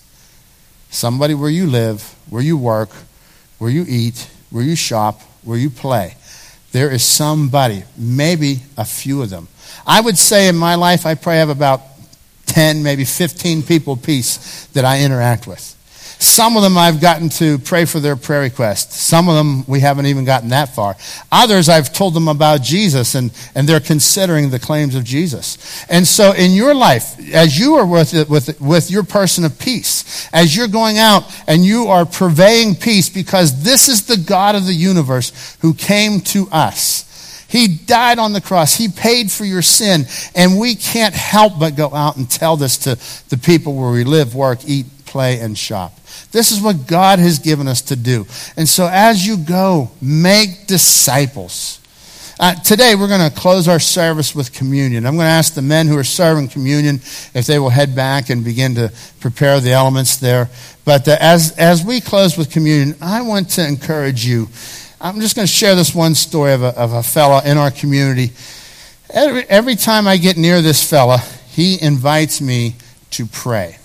Somebody 0.90 1.34
where 1.34 1.50
you 1.50 1.66
live, 1.66 2.14
where 2.30 2.42
you 2.42 2.56
work, 2.56 2.90
where 3.58 3.70
you 3.70 3.84
eat, 3.88 4.30
where 4.50 4.62
you 4.62 4.76
shop, 4.76 5.20
where 5.44 5.58
you 5.58 5.70
play. 5.70 6.16
There 6.72 6.90
is 6.90 7.04
somebody, 7.04 7.84
maybe 7.96 8.62
a 8.76 8.84
few 8.84 9.22
of 9.22 9.30
them. 9.30 9.48
I 9.86 10.00
would 10.00 10.18
say 10.18 10.48
in 10.48 10.56
my 10.56 10.74
life, 10.74 11.06
I 11.06 11.14
probably 11.14 11.38
have 11.38 11.50
about 11.50 11.80
10, 12.46 12.82
maybe 12.82 13.04
15 13.04 13.62
people 13.62 13.96
peace 13.96 14.66
that 14.66 14.84
I 14.84 15.00
interact 15.02 15.46
with. 15.46 15.73
Some 16.24 16.56
of 16.56 16.62
them 16.62 16.78
I've 16.78 17.02
gotten 17.02 17.28
to 17.30 17.58
pray 17.58 17.84
for 17.84 18.00
their 18.00 18.16
prayer 18.16 18.40
requests. 18.40 18.98
Some 18.98 19.28
of 19.28 19.34
them 19.34 19.64
we 19.66 19.80
haven't 19.80 20.06
even 20.06 20.24
gotten 20.24 20.48
that 20.48 20.74
far. 20.74 20.96
Others 21.30 21.68
I've 21.68 21.92
told 21.92 22.14
them 22.14 22.28
about 22.28 22.62
Jesus 22.62 23.14
and, 23.14 23.30
and 23.54 23.68
they're 23.68 23.78
considering 23.78 24.48
the 24.48 24.58
claims 24.58 24.94
of 24.94 25.04
Jesus. 25.04 25.84
And 25.90 26.06
so 26.06 26.32
in 26.32 26.52
your 26.52 26.74
life, 26.74 27.18
as 27.34 27.58
you 27.58 27.74
are 27.74 27.86
with, 27.86 28.28
with, 28.30 28.58
with 28.58 28.90
your 28.90 29.02
person 29.02 29.44
of 29.44 29.58
peace, 29.58 30.26
as 30.32 30.56
you're 30.56 30.66
going 30.66 30.96
out 30.96 31.24
and 31.46 31.62
you 31.62 31.88
are 31.88 32.06
purveying 32.06 32.74
peace 32.74 33.10
because 33.10 33.62
this 33.62 33.88
is 33.88 34.06
the 34.06 34.16
God 34.16 34.54
of 34.54 34.64
the 34.64 34.72
universe 34.72 35.58
who 35.60 35.74
came 35.74 36.20
to 36.20 36.48
us. 36.50 37.04
He 37.48 37.68
died 37.68 38.18
on 38.18 38.32
the 38.32 38.40
cross. 38.40 38.74
He 38.74 38.88
paid 38.88 39.30
for 39.30 39.44
your 39.44 39.62
sin. 39.62 40.06
And 40.34 40.58
we 40.58 40.74
can't 40.74 41.14
help 41.14 41.60
but 41.60 41.76
go 41.76 41.94
out 41.94 42.16
and 42.16 42.28
tell 42.28 42.56
this 42.56 42.78
to 42.78 42.96
the 43.28 43.36
people 43.36 43.76
where 43.76 43.92
we 43.92 44.02
live, 44.04 44.34
work, 44.34 44.60
eat, 44.66 44.86
play, 45.04 45.38
and 45.38 45.56
shop. 45.56 45.92
This 46.32 46.52
is 46.52 46.60
what 46.60 46.86
God 46.86 47.18
has 47.18 47.38
given 47.38 47.68
us 47.68 47.82
to 47.82 47.96
do. 47.96 48.26
And 48.56 48.68
so 48.68 48.88
as 48.90 49.26
you 49.26 49.36
go, 49.36 49.90
make 50.00 50.66
disciples. 50.66 51.80
Uh, 52.40 52.52
today, 52.56 52.96
we're 52.96 53.06
going 53.06 53.30
to 53.30 53.34
close 53.34 53.68
our 53.68 53.78
service 53.78 54.34
with 54.34 54.52
communion. 54.52 55.06
I'm 55.06 55.14
going 55.14 55.26
to 55.26 55.30
ask 55.30 55.54
the 55.54 55.62
men 55.62 55.86
who 55.86 55.96
are 55.96 56.04
serving 56.04 56.48
communion 56.48 56.96
if 57.32 57.46
they 57.46 57.60
will 57.60 57.70
head 57.70 57.94
back 57.94 58.28
and 58.28 58.44
begin 58.44 58.74
to 58.74 58.92
prepare 59.20 59.60
the 59.60 59.70
elements 59.70 60.16
there. 60.16 60.50
But 60.84 61.06
uh, 61.06 61.16
as, 61.20 61.56
as 61.56 61.84
we 61.84 62.00
close 62.00 62.36
with 62.36 62.50
communion, 62.50 62.96
I 63.00 63.22
want 63.22 63.50
to 63.50 63.66
encourage 63.66 64.26
you. 64.26 64.48
I'm 65.00 65.20
just 65.20 65.36
going 65.36 65.46
to 65.46 65.52
share 65.52 65.76
this 65.76 65.94
one 65.94 66.16
story 66.16 66.52
of 66.54 66.64
a, 66.64 66.76
of 66.76 66.92
a 66.92 67.48
in 67.48 67.56
our 67.56 67.70
community. 67.70 68.32
Every, 69.10 69.44
every 69.44 69.76
time 69.76 70.08
I 70.08 70.16
get 70.16 70.36
near 70.36 70.60
this 70.60 70.82
fella, 70.82 71.18
he 71.50 71.80
invites 71.80 72.40
me 72.40 72.74
to 73.10 73.26
pray. 73.26 73.78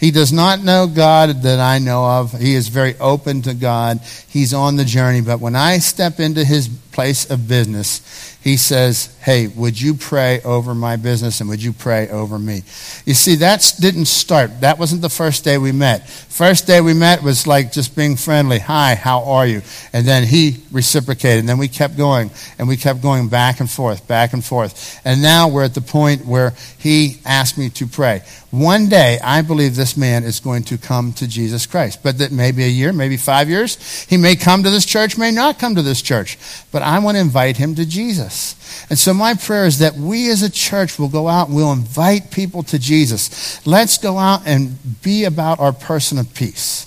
He 0.00 0.10
does 0.10 0.32
not 0.32 0.64
know 0.64 0.86
God 0.86 1.42
that 1.42 1.60
I 1.60 1.78
know 1.78 2.02
of. 2.02 2.32
He 2.32 2.54
is 2.54 2.68
very 2.68 2.98
open 2.98 3.42
to 3.42 3.52
God. 3.52 4.00
He's 4.28 4.54
on 4.54 4.76
the 4.76 4.84
journey. 4.86 5.20
But 5.20 5.40
when 5.40 5.54
I 5.54 5.76
step 5.76 6.18
into 6.20 6.42
his 6.42 6.68
place 6.90 7.30
of 7.30 7.46
business, 7.46 8.29
he 8.42 8.56
says, 8.56 9.14
Hey, 9.20 9.48
would 9.48 9.78
you 9.78 9.94
pray 9.94 10.40
over 10.42 10.74
my 10.74 10.96
business 10.96 11.40
and 11.40 11.50
would 11.50 11.62
you 11.62 11.74
pray 11.74 12.08
over 12.08 12.38
me? 12.38 12.62
You 13.04 13.12
see, 13.12 13.34
that 13.36 13.74
didn't 13.78 14.06
start. 14.06 14.62
That 14.62 14.78
wasn't 14.78 15.02
the 15.02 15.10
first 15.10 15.44
day 15.44 15.58
we 15.58 15.72
met. 15.72 16.08
First 16.08 16.66
day 16.66 16.80
we 16.80 16.94
met 16.94 17.22
was 17.22 17.46
like 17.46 17.70
just 17.70 17.94
being 17.94 18.16
friendly. 18.16 18.58
Hi, 18.58 18.94
how 18.94 19.24
are 19.24 19.46
you? 19.46 19.60
And 19.92 20.06
then 20.06 20.24
he 20.24 20.56
reciprocated. 20.72 21.40
And 21.40 21.48
then 21.48 21.58
we 21.58 21.68
kept 21.68 21.98
going 21.98 22.30
and 22.58 22.66
we 22.66 22.78
kept 22.78 23.02
going 23.02 23.28
back 23.28 23.60
and 23.60 23.70
forth, 23.70 24.08
back 24.08 24.32
and 24.32 24.42
forth. 24.42 24.98
And 25.04 25.20
now 25.20 25.48
we're 25.48 25.64
at 25.64 25.74
the 25.74 25.82
point 25.82 26.24
where 26.24 26.54
he 26.78 27.18
asked 27.26 27.58
me 27.58 27.68
to 27.70 27.86
pray. 27.86 28.22
One 28.50 28.88
day, 28.88 29.18
I 29.22 29.42
believe 29.42 29.76
this 29.76 29.96
man 29.96 30.24
is 30.24 30.40
going 30.40 30.64
to 30.64 30.78
come 30.78 31.12
to 31.14 31.28
Jesus 31.28 31.66
Christ. 31.66 32.02
But 32.02 32.18
that 32.18 32.32
maybe 32.32 32.64
a 32.64 32.68
year, 32.68 32.92
maybe 32.92 33.16
five 33.16 33.48
years. 33.48 34.06
He 34.08 34.16
may 34.16 34.34
come 34.34 34.64
to 34.64 34.70
this 34.70 34.84
church, 34.86 35.16
may 35.18 35.30
not 35.30 35.58
come 35.58 35.76
to 35.76 35.82
this 35.82 36.02
church. 36.02 36.38
But 36.72 36.82
I 36.82 36.98
want 36.98 37.16
to 37.16 37.20
invite 37.20 37.58
him 37.58 37.76
to 37.76 37.86
Jesus. 37.86 38.29
And 38.88 38.98
so 38.98 39.14
my 39.14 39.34
prayer 39.34 39.66
is 39.66 39.78
that 39.78 39.94
we 39.94 40.30
as 40.30 40.42
a 40.42 40.50
church 40.50 40.98
will 40.98 41.08
go 41.08 41.28
out 41.28 41.48
and 41.48 41.56
we'll 41.56 41.72
invite 41.72 42.30
people 42.30 42.62
to 42.64 42.78
Jesus. 42.78 43.64
Let's 43.66 43.98
go 43.98 44.18
out 44.18 44.46
and 44.46 44.76
be 45.02 45.24
about 45.24 45.60
our 45.60 45.72
person 45.72 46.18
of 46.18 46.32
peace. 46.34 46.86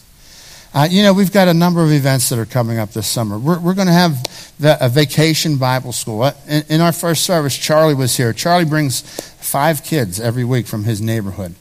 Uh, 0.74 0.88
you 0.90 1.04
know, 1.04 1.14
we've 1.14 1.32
got 1.32 1.48
a 1.48 1.54
number 1.54 1.84
of 1.84 1.92
events 1.92 2.30
that 2.30 2.40
are 2.40 2.48
coming 2.48 2.80
up 2.80 2.92
this 2.94 3.06
summer. 3.06 3.38
We're, 3.38 3.60
we're 3.60 3.76
going 3.76 3.88
to 3.88 3.94
have 3.94 4.24
the, 4.60 4.84
a 4.84 4.90
vacation 4.90 5.58
Bible 5.58 5.92
school. 5.92 6.24
Uh, 6.24 6.34
in, 6.48 6.64
in 6.68 6.82
our 6.82 6.92
first 6.92 7.26
service, 7.26 7.56
Charlie 7.56 7.94
was 7.94 8.18
here. 8.18 8.34
Charlie 8.34 8.66
brings 8.66 9.02
five 9.40 9.84
kids 9.84 10.20
every 10.20 10.44
week 10.44 10.66
from 10.66 10.84
his 10.84 11.00
neighborhood. 11.00 11.54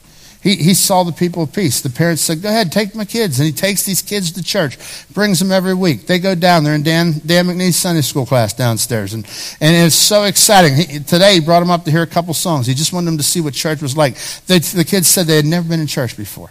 He, 0.43 0.57
he 0.57 0.73
saw 0.73 1.03
the 1.03 1.13
people 1.13 1.43
of 1.43 1.53
peace. 1.53 1.79
The 1.79 1.89
parents 1.89 2.21
said, 2.21 2.41
Go 2.41 2.49
ahead, 2.49 2.69
take 2.69 2.93
my 2.93 3.05
kids. 3.05 3.39
And 3.39 3.45
he 3.45 3.53
takes 3.53 3.85
these 3.85 4.01
kids 4.01 4.33
to 4.33 4.43
church, 4.43 4.77
brings 5.13 5.39
them 5.39 5.53
every 5.53 5.73
week. 5.73 6.05
They 6.05 6.19
go 6.19 6.35
down. 6.35 6.65
They're 6.65 6.75
in 6.75 6.83
Dan, 6.83 7.21
Dan 7.25 7.71
Sunday 7.71 8.01
school 8.01 8.25
class 8.25 8.53
downstairs. 8.53 9.13
And, 9.13 9.25
and 9.61 9.87
it's 9.87 9.95
so 9.95 10.23
exciting. 10.23 10.75
He, 10.75 10.99
today, 10.99 11.35
he 11.35 11.39
brought 11.39 11.61
them 11.61 11.71
up 11.71 11.85
to 11.85 11.91
hear 11.91 12.01
a 12.01 12.07
couple 12.07 12.33
songs. 12.33 12.67
He 12.67 12.73
just 12.73 12.91
wanted 12.91 13.07
them 13.07 13.17
to 13.17 13.23
see 13.23 13.39
what 13.39 13.53
church 13.53 13.81
was 13.81 13.95
like. 13.95 14.17
They, 14.47 14.59
the 14.59 14.83
kids 14.83 15.07
said 15.07 15.27
they 15.27 15.37
had 15.37 15.45
never 15.45 15.67
been 15.67 15.79
in 15.79 15.87
church 15.87 16.17
before. 16.17 16.49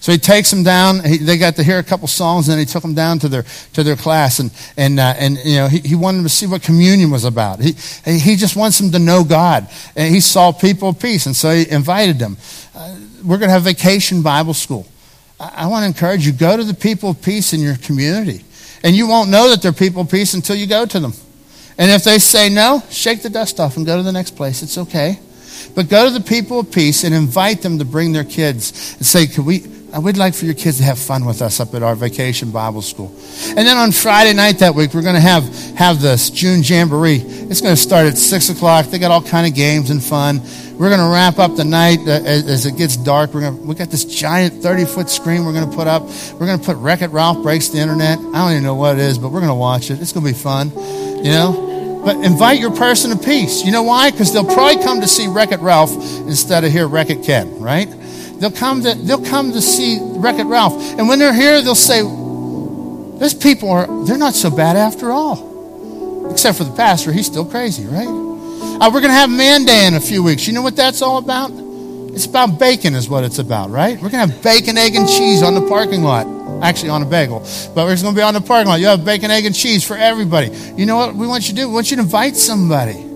So 0.00 0.12
he 0.12 0.18
takes 0.18 0.50
them 0.50 0.62
down. 0.62 1.02
He, 1.02 1.16
they 1.16 1.38
got 1.38 1.56
to 1.56 1.62
hear 1.62 1.78
a 1.78 1.82
couple 1.82 2.08
songs, 2.08 2.48
and 2.48 2.52
then 2.52 2.58
he 2.58 2.66
took 2.66 2.82
them 2.82 2.92
down 2.92 3.20
to 3.20 3.28
their 3.28 3.44
to 3.72 3.82
their 3.82 3.96
class, 3.96 4.38
and 4.38 4.50
and 4.76 5.00
uh, 5.00 5.14
and 5.16 5.38
you 5.38 5.56
know 5.56 5.66
he, 5.66 5.78
he 5.78 5.94
wanted 5.94 6.18
them 6.18 6.24
to 6.24 6.30
see 6.30 6.46
what 6.46 6.60
communion 6.60 7.10
was 7.10 7.24
about. 7.24 7.58
He 7.60 7.72
he 8.04 8.36
just 8.36 8.54
wants 8.54 8.78
them 8.78 8.90
to 8.90 8.98
know 8.98 9.24
God, 9.24 9.66
and 9.96 10.14
he 10.14 10.20
saw 10.20 10.52
people 10.52 10.90
of 10.90 11.00
peace, 11.00 11.24
and 11.24 11.34
so 11.34 11.54
he 11.54 11.70
invited 11.70 12.18
them. 12.18 12.36
Uh, 12.74 12.96
we're 13.24 13.38
going 13.38 13.48
to 13.48 13.54
have 13.54 13.62
vacation 13.62 14.22
Bible 14.22 14.54
school. 14.54 14.86
I, 15.40 15.64
I 15.64 15.66
want 15.66 15.82
to 15.82 15.86
encourage 15.86 16.26
you 16.26 16.32
go 16.32 16.56
to 16.56 16.64
the 16.64 16.74
people 16.74 17.10
of 17.10 17.22
peace 17.22 17.52
in 17.52 17.60
your 17.60 17.76
community, 17.76 18.44
and 18.82 18.94
you 18.94 19.06
won't 19.06 19.30
know 19.30 19.48
that 19.50 19.62
they're 19.62 19.72
people 19.72 20.02
of 20.02 20.10
peace 20.10 20.34
until 20.34 20.56
you 20.56 20.66
go 20.66 20.86
to 20.86 21.00
them. 21.00 21.12
And 21.76 21.90
if 21.90 22.04
they 22.04 22.18
say 22.18 22.48
no, 22.48 22.82
shake 22.90 23.22
the 23.22 23.30
dust 23.30 23.58
off 23.58 23.76
and 23.76 23.84
go 23.84 23.96
to 23.96 24.02
the 24.02 24.12
next 24.12 24.36
place. 24.36 24.62
It's 24.62 24.78
okay. 24.78 25.18
But 25.74 25.88
go 25.88 26.06
to 26.06 26.10
the 26.16 26.24
people 26.24 26.60
of 26.60 26.70
peace 26.70 27.04
and 27.04 27.14
invite 27.14 27.62
them 27.62 27.78
to 27.78 27.84
bring 27.84 28.12
their 28.12 28.24
kids 28.24 28.94
and 28.96 29.06
say, 29.06 29.26
Can 29.26 29.44
we, 29.44 29.64
we'd 30.02 30.16
like 30.16 30.34
for 30.34 30.44
your 30.44 30.54
kids 30.54 30.78
to 30.78 30.84
have 30.84 30.98
fun 30.98 31.24
with 31.24 31.40
us 31.42 31.60
up 31.60 31.74
at 31.74 31.82
our 31.82 31.94
vacation 31.94 32.50
Bible 32.50 32.82
school. 32.82 33.12
And 33.48 33.58
then 33.58 33.76
on 33.76 33.92
Friday 33.92 34.32
night 34.32 34.58
that 34.58 34.74
week, 34.74 34.94
we're 34.94 35.02
going 35.02 35.14
to 35.14 35.20
have, 35.20 35.44
have 35.76 36.00
this 36.00 36.30
June 36.30 36.62
Jamboree. 36.62 37.16
It's 37.16 37.60
going 37.60 37.74
to 37.74 37.80
start 37.80 38.06
at 38.06 38.18
6 38.18 38.48
o'clock. 38.48 38.86
They 38.86 38.98
got 38.98 39.10
all 39.10 39.22
kind 39.22 39.46
of 39.46 39.54
games 39.54 39.90
and 39.90 40.02
fun. 40.02 40.40
We're 40.78 40.88
going 40.88 41.00
to 41.00 41.12
wrap 41.12 41.38
up 41.38 41.54
the 41.54 41.64
night 41.64 42.00
uh, 42.00 42.22
as, 42.24 42.48
as, 42.48 42.66
it 42.66 42.76
gets 42.76 42.96
dark. 42.96 43.32
We're 43.32 43.42
going 43.42 43.56
to, 43.56 43.62
we 43.62 43.74
got 43.76 43.90
this 43.90 44.04
giant 44.04 44.62
30 44.62 44.84
foot 44.86 45.08
screen 45.08 45.44
we're 45.44 45.52
going 45.52 45.70
to 45.70 45.76
put 45.76 45.86
up. 45.86 46.02
We're 46.32 46.46
going 46.46 46.58
to 46.58 46.64
put 46.64 46.76
Wreck 46.78 47.02
It 47.02 47.10
Ralph 47.10 47.42
Breaks 47.42 47.68
the 47.68 47.78
Internet. 47.78 48.18
I 48.18 48.22
don't 48.22 48.50
even 48.50 48.62
know 48.64 48.74
what 48.74 48.96
it 48.96 49.00
is, 49.00 49.18
but 49.18 49.28
we're 49.28 49.40
going 49.40 49.50
to 49.50 49.54
watch 49.54 49.90
it. 49.90 50.00
It's 50.00 50.12
going 50.12 50.26
to 50.26 50.32
be 50.32 50.38
fun, 50.38 50.70
you 50.70 51.30
know? 51.30 52.02
But 52.04 52.16
invite 52.16 52.58
your 52.58 52.74
person 52.74 53.12
of 53.12 53.24
peace. 53.24 53.64
You 53.64 53.70
know 53.70 53.84
why? 53.84 54.10
Because 54.10 54.32
they'll 54.32 54.44
probably 54.44 54.82
come 54.82 55.00
to 55.00 55.08
see 55.08 55.28
Wreck 55.28 55.52
It 55.52 55.60
Ralph 55.60 55.92
instead 56.26 56.64
of 56.64 56.72
hear 56.72 56.88
Wreck 56.88 57.08
It 57.08 57.22
Ken, 57.22 57.60
right? 57.60 57.88
They'll 58.44 58.52
come 58.52 58.82
to, 58.82 58.92
they'll 58.92 59.24
come 59.24 59.52
to 59.52 59.62
see 59.62 59.98
Wreck 60.02 60.38
It 60.38 60.44
Ralph. 60.44 60.74
And 60.98 61.08
when 61.08 61.18
they're 61.18 61.32
here, 61.32 61.62
they'll 61.62 61.74
say, 61.74 62.02
these 63.18 63.32
people 63.32 63.70
are, 63.70 64.04
they're 64.04 64.18
not 64.18 64.34
so 64.34 64.50
bad 64.50 64.76
after 64.76 65.10
all. 65.10 66.28
Except 66.30 66.58
for 66.58 66.64
the 66.64 66.76
pastor, 66.76 67.10
he's 67.10 67.24
still 67.24 67.46
crazy, 67.46 67.86
right? 67.86 68.06
Uh, 68.06 68.90
we're 68.92 69.00
going 69.00 69.04
to 69.04 69.16
have 69.16 69.30
Man 69.30 69.64
Day 69.64 69.86
in 69.86 69.94
a 69.94 70.00
few 70.00 70.22
weeks. 70.22 70.46
You 70.46 70.52
know 70.52 70.60
what 70.60 70.76
that's 70.76 71.00
all 71.00 71.16
about? 71.16 71.52
It's 72.12 72.26
about 72.26 72.58
bacon, 72.58 72.94
is 72.94 73.08
what 73.08 73.24
it's 73.24 73.38
about, 73.38 73.70
right? 73.70 73.94
We're 73.94 74.10
going 74.10 74.28
to 74.28 74.34
have 74.34 74.42
bacon, 74.42 74.76
egg, 74.76 74.94
and 74.94 75.08
cheese 75.08 75.42
on 75.42 75.54
the 75.54 75.66
parking 75.66 76.02
lot. 76.02 76.26
Actually, 76.62 76.90
on 76.90 77.00
a 77.00 77.06
bagel. 77.06 77.40
But 77.74 77.86
we're 77.86 77.96
going 77.96 78.14
to 78.14 78.20
be 78.20 78.20
on 78.20 78.34
the 78.34 78.42
parking 78.42 78.68
lot. 78.68 78.78
You 78.78 78.88
have 78.88 79.06
bacon, 79.06 79.30
egg, 79.30 79.46
and 79.46 79.54
cheese 79.54 79.88
for 79.88 79.96
everybody. 79.96 80.50
You 80.76 80.84
know 80.84 80.96
what 80.96 81.14
we 81.14 81.26
want 81.26 81.48
you 81.48 81.54
to 81.54 81.62
do? 81.62 81.68
We 81.68 81.72
want 81.72 81.90
you 81.90 81.96
to 81.96 82.02
invite 82.02 82.36
somebody. 82.36 83.13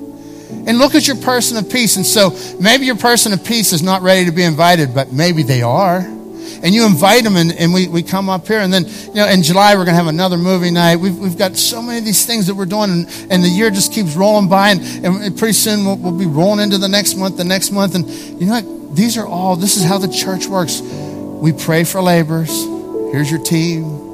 And 0.69 0.79
look 0.79 0.95
at 0.95 1.07
your 1.07 1.17
person 1.17 1.57
of 1.57 1.71
peace. 1.71 1.97
And 1.97 2.05
so 2.05 2.37
maybe 2.61 2.85
your 2.85 2.97
person 2.97 3.33
of 3.33 3.43
peace 3.43 3.73
is 3.73 3.83
not 3.83 4.03
ready 4.03 4.27
to 4.27 4.33
be 4.33 4.45
invited, 4.45 4.95
but 4.95 5.13
maybe 5.13 5.43
they 5.43 5.63
are. 5.63 6.01
And 6.01 6.75
you 6.75 6.87
invite 6.87 7.25
them, 7.25 7.37
and, 7.37 7.53
and 7.53 7.73
we, 7.73 7.89
we 7.89 8.03
come 8.03 8.29
up 8.29 8.47
here. 8.47 8.59
And 8.59 8.73
then, 8.73 8.85
you 8.87 9.15
know, 9.15 9.29
in 9.29 9.43
July, 9.43 9.75
we're 9.77 9.85
going 9.85 9.97
to 9.97 10.03
have 10.03 10.09
another 10.09 10.37
movie 10.37 10.71
night. 10.71 10.97
We've, 10.97 11.17
we've 11.17 11.39
got 11.39 11.57
so 11.57 11.81
many 11.81 11.99
of 11.99 12.05
these 12.05 12.27
things 12.27 12.49
that 12.49 12.55
we're 12.55 12.67
doing, 12.67 12.91
and, 12.91 13.27
and 13.31 13.45
the 13.45 13.49
year 13.49 13.71
just 13.71 13.93
keeps 13.93 14.15
rolling 14.15 14.49
by. 14.49 14.71
And, 14.71 14.81
and 15.07 15.39
pretty 15.39 15.55
soon 15.55 15.85
we'll, 15.85 15.97
we'll 15.97 16.19
be 16.19 16.27
rolling 16.27 16.61
into 16.61 16.77
the 16.79 16.89
next 16.89 17.15
month, 17.15 17.37
the 17.37 17.45
next 17.45 17.71
month. 17.71 17.95
And 17.95 18.09
you 18.09 18.47
know 18.47 18.61
what? 18.61 18.97
These 18.97 19.17
are 19.17 19.27
all, 19.27 19.57
this 19.57 19.77
is 19.77 19.85
how 19.85 19.99
the 19.99 20.09
church 20.09 20.47
works. 20.47 20.81
We 20.81 21.53
pray 21.53 21.85
for 21.85 22.03
laborers. 22.03 22.65
Here's 23.13 23.31
your 23.31 23.43
team. 23.43 24.08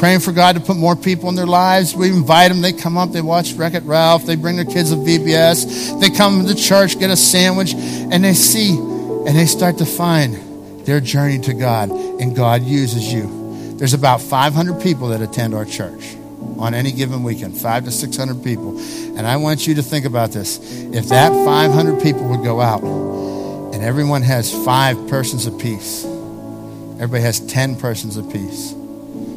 Praying 0.00 0.20
for 0.20 0.32
God 0.32 0.56
to 0.56 0.62
put 0.62 0.78
more 0.78 0.96
people 0.96 1.28
in 1.28 1.34
their 1.34 1.46
lives. 1.46 1.94
We 1.94 2.08
invite 2.08 2.50
them. 2.50 2.62
They 2.62 2.72
come 2.72 2.96
up. 2.96 3.12
They 3.12 3.20
watch 3.20 3.52
Wreck 3.52 3.74
It 3.74 3.82
Ralph. 3.82 4.24
They 4.24 4.34
bring 4.34 4.56
their 4.56 4.64
kids 4.64 4.90
to 4.90 4.96
VBS. 4.96 6.00
They 6.00 6.08
come 6.08 6.46
to 6.46 6.54
church, 6.54 6.98
get 6.98 7.10
a 7.10 7.16
sandwich, 7.16 7.74
and 7.74 8.24
they 8.24 8.32
see 8.32 8.76
and 8.78 9.36
they 9.36 9.44
start 9.44 9.76
to 9.78 9.84
find 9.84 10.86
their 10.86 11.00
journey 11.00 11.38
to 11.40 11.52
God. 11.52 11.90
And 11.90 12.34
God 12.34 12.62
uses 12.62 13.12
you. 13.12 13.76
There's 13.76 13.92
about 13.92 14.22
500 14.22 14.80
people 14.82 15.08
that 15.08 15.20
attend 15.20 15.54
our 15.54 15.66
church 15.66 16.16
on 16.58 16.72
any 16.72 16.92
given 16.92 17.22
weekend, 17.22 17.58
five 17.58 17.84
to 17.84 17.90
600 17.90 18.42
people. 18.42 18.78
And 19.18 19.26
I 19.26 19.36
want 19.36 19.66
you 19.66 19.74
to 19.74 19.82
think 19.82 20.06
about 20.06 20.32
this. 20.32 20.58
If 20.94 21.10
that 21.10 21.30
500 21.30 22.02
people 22.02 22.26
would 22.28 22.42
go 22.42 22.60
out 22.60 22.82
and 22.82 23.84
everyone 23.84 24.22
has 24.22 24.50
five 24.64 24.96
persons 25.08 25.46
apiece, 25.46 26.06
Everybody 27.00 27.22
has 27.22 27.40
10 27.40 27.76
persons 27.76 28.18
apiece 28.18 28.74
peace. 28.74 28.79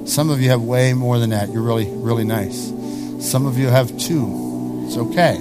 Some 0.06 0.30
of 0.30 0.42
you 0.42 0.50
have 0.50 0.62
way 0.62 0.94
more 0.94 1.20
than 1.20 1.32
that. 1.32 1.50
You're 1.50 1.64
really, 1.64 1.90
really 1.90 2.26
nice. 2.26 2.72
Some 3.20 3.46
of 3.46 3.58
you 3.58 3.68
have 3.68 3.98
two. 3.98 4.84
It's 4.86 4.98
okay. 4.98 5.38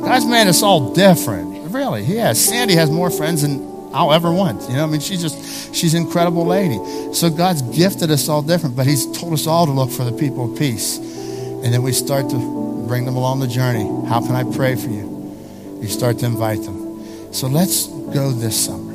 God's 0.00 0.24
made 0.24 0.46
us 0.46 0.62
all 0.62 0.94
different. 0.94 1.70
Really, 1.72 2.04
He 2.04 2.16
has. 2.16 2.42
Sandy 2.42 2.74
has 2.74 2.90
more 2.90 3.10
friends 3.10 3.42
than 3.42 3.90
I'll 3.92 4.12
ever 4.12 4.32
want. 4.32 4.62
You 4.68 4.76
know, 4.76 4.84
I 4.84 4.86
mean, 4.86 5.00
she's 5.00 5.20
just, 5.20 5.74
she's 5.74 5.94
an 5.94 6.02
incredible 6.02 6.46
lady. 6.46 6.78
So 7.12 7.28
God's 7.30 7.62
gifted 7.62 8.10
us 8.10 8.28
all 8.28 8.42
different, 8.42 8.76
but 8.76 8.86
He's 8.86 9.06
told 9.18 9.34
us 9.34 9.46
all 9.46 9.66
to 9.66 9.72
look 9.72 9.90
for 9.90 10.04
the 10.04 10.12
people 10.12 10.50
of 10.50 10.58
peace. 10.58 10.98
And 10.98 11.74
then 11.74 11.82
we 11.82 11.92
start 11.92 12.30
to 12.30 12.84
bring 12.86 13.04
them 13.04 13.16
along 13.16 13.40
the 13.40 13.48
journey. 13.48 13.84
How 14.08 14.20
can 14.20 14.34
I 14.34 14.44
pray 14.56 14.76
for 14.76 14.88
you? 14.88 15.36
You 15.80 15.88
start 15.88 16.18
to 16.20 16.26
invite 16.26 16.62
them. 16.62 17.32
So 17.32 17.46
let's 17.46 17.86
go 17.86 18.32
this 18.32 18.64
summer. 18.64 18.88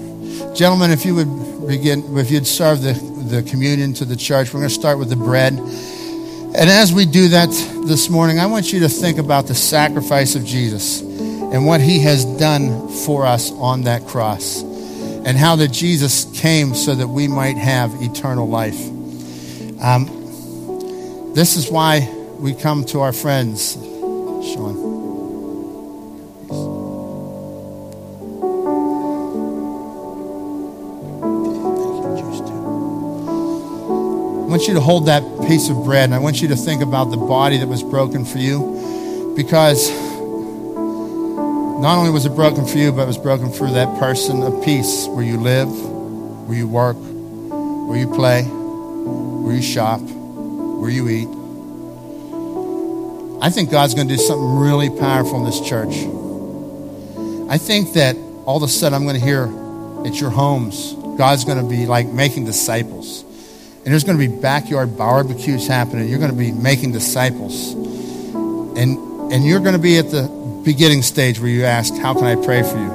Gentlemen, 0.55 0.91
if 0.91 1.05
you 1.05 1.15
would 1.15 1.67
begin, 1.67 2.17
if 2.17 2.31
you'd 2.31 2.47
serve 2.47 2.81
the, 2.81 2.93
the 3.33 3.49
communion 3.49 3.93
to 3.95 4.05
the 4.05 4.15
church, 4.15 4.53
we're 4.53 4.59
going 4.59 4.69
to 4.69 4.75
start 4.75 4.99
with 4.99 5.09
the 5.09 5.15
bread. 5.15 5.53
And 5.53 6.69
as 6.69 6.93
we 6.93 7.05
do 7.05 7.29
that 7.29 7.49
this 7.87 8.09
morning, 8.09 8.39
I 8.39 8.45
want 8.45 8.71
you 8.71 8.81
to 8.81 8.89
think 8.89 9.17
about 9.17 9.47
the 9.47 9.55
sacrifice 9.55 10.35
of 10.35 10.45
Jesus 10.45 11.01
and 11.01 11.65
what 11.65 11.81
he 11.81 11.99
has 11.99 12.25
done 12.25 12.89
for 12.89 13.25
us 13.25 13.51
on 13.53 13.83
that 13.83 14.05
cross 14.05 14.61
and 14.61 15.37
how 15.37 15.55
that 15.55 15.69
Jesus 15.69 16.25
came 16.39 16.75
so 16.75 16.93
that 16.93 17.07
we 17.07 17.27
might 17.27 17.57
have 17.57 17.91
eternal 18.01 18.47
life. 18.47 18.79
Um, 19.81 21.33
this 21.33 21.55
is 21.55 21.71
why 21.71 22.07
we 22.37 22.53
come 22.53 22.85
to 22.85 22.99
our 22.99 23.13
friends. 23.13 23.73
Sean. 23.73 24.92
Want 34.53 34.67
you 34.67 34.75
to 34.75 34.81
hold 34.81 35.07
that 35.07 35.23
piece 35.47 35.69
of 35.69 35.83
bread 35.83 36.03
and 36.03 36.13
I 36.13 36.19
want 36.19 36.39
you 36.39 36.49
to 36.49 36.55
think 36.55 36.83
about 36.83 37.05
the 37.05 37.17
body 37.17 37.57
that 37.57 37.67
was 37.67 37.81
broken 37.81 38.23
for 38.23 38.37
you 38.37 39.33
because 39.35 39.89
not 41.81 41.97
only 41.97 42.11
was 42.11 42.27
it 42.27 42.35
broken 42.35 42.67
for 42.67 42.77
you, 42.77 42.91
but 42.91 43.01
it 43.01 43.07
was 43.07 43.17
broken 43.17 43.51
for 43.51 43.67
that 43.71 43.97
person 43.97 44.43
of 44.43 44.63
peace 44.63 45.07
where 45.07 45.25
you 45.25 45.37
live, 45.37 45.69
where 46.47 46.55
you 46.55 46.67
work, 46.67 46.97
where 46.97 47.97
you 47.97 48.07
play, 48.13 48.43
where 48.43 49.55
you 49.55 49.61
shop, 49.63 50.01
where 50.01 50.91
you 50.91 51.09
eat. 51.09 51.29
I 53.41 53.49
think 53.49 53.71
God's 53.71 53.95
going 53.95 54.07
to 54.07 54.15
do 54.15 54.21
something 54.21 54.59
really 54.59 54.91
powerful 54.91 55.39
in 55.39 55.45
this 55.45 55.61
church. 55.61 55.95
I 57.49 57.57
think 57.57 57.93
that 57.93 58.15
all 58.45 58.57
of 58.57 58.61
a 58.61 58.67
sudden 58.67 58.93
I'm 58.93 59.07
going 59.07 59.19
to 59.19 59.25
hear 59.25 59.45
at 60.05 60.21
your 60.21 60.29
homes, 60.29 60.93
God's 61.17 61.43
going 61.43 61.57
to 61.57 61.67
be 61.67 61.87
like 61.87 62.05
making 62.05 62.45
disciples. 62.45 63.25
And 63.83 63.91
there's 63.91 64.05
going 64.05 64.17
to 64.17 64.27
be 64.27 64.33
backyard 64.33 64.97
barbecues 64.97 65.67
happening. 65.67 66.07
You're 66.07 66.19
going 66.19 66.31
to 66.31 66.37
be 66.37 66.53
making 66.53 66.93
disciples. 66.93 67.73
And, 67.73 68.97
and 69.31 69.45
you're 69.45 69.59
going 69.59 69.73
to 69.73 69.81
be 69.81 69.97
at 69.97 70.09
the 70.09 70.23
beginning 70.63 71.01
stage 71.01 71.39
where 71.39 71.49
you 71.49 71.65
ask, 71.65 71.93
How 71.95 72.13
can 72.13 72.23
I 72.23 72.35
pray 72.35 72.63
for 72.63 72.77
you? 72.77 72.91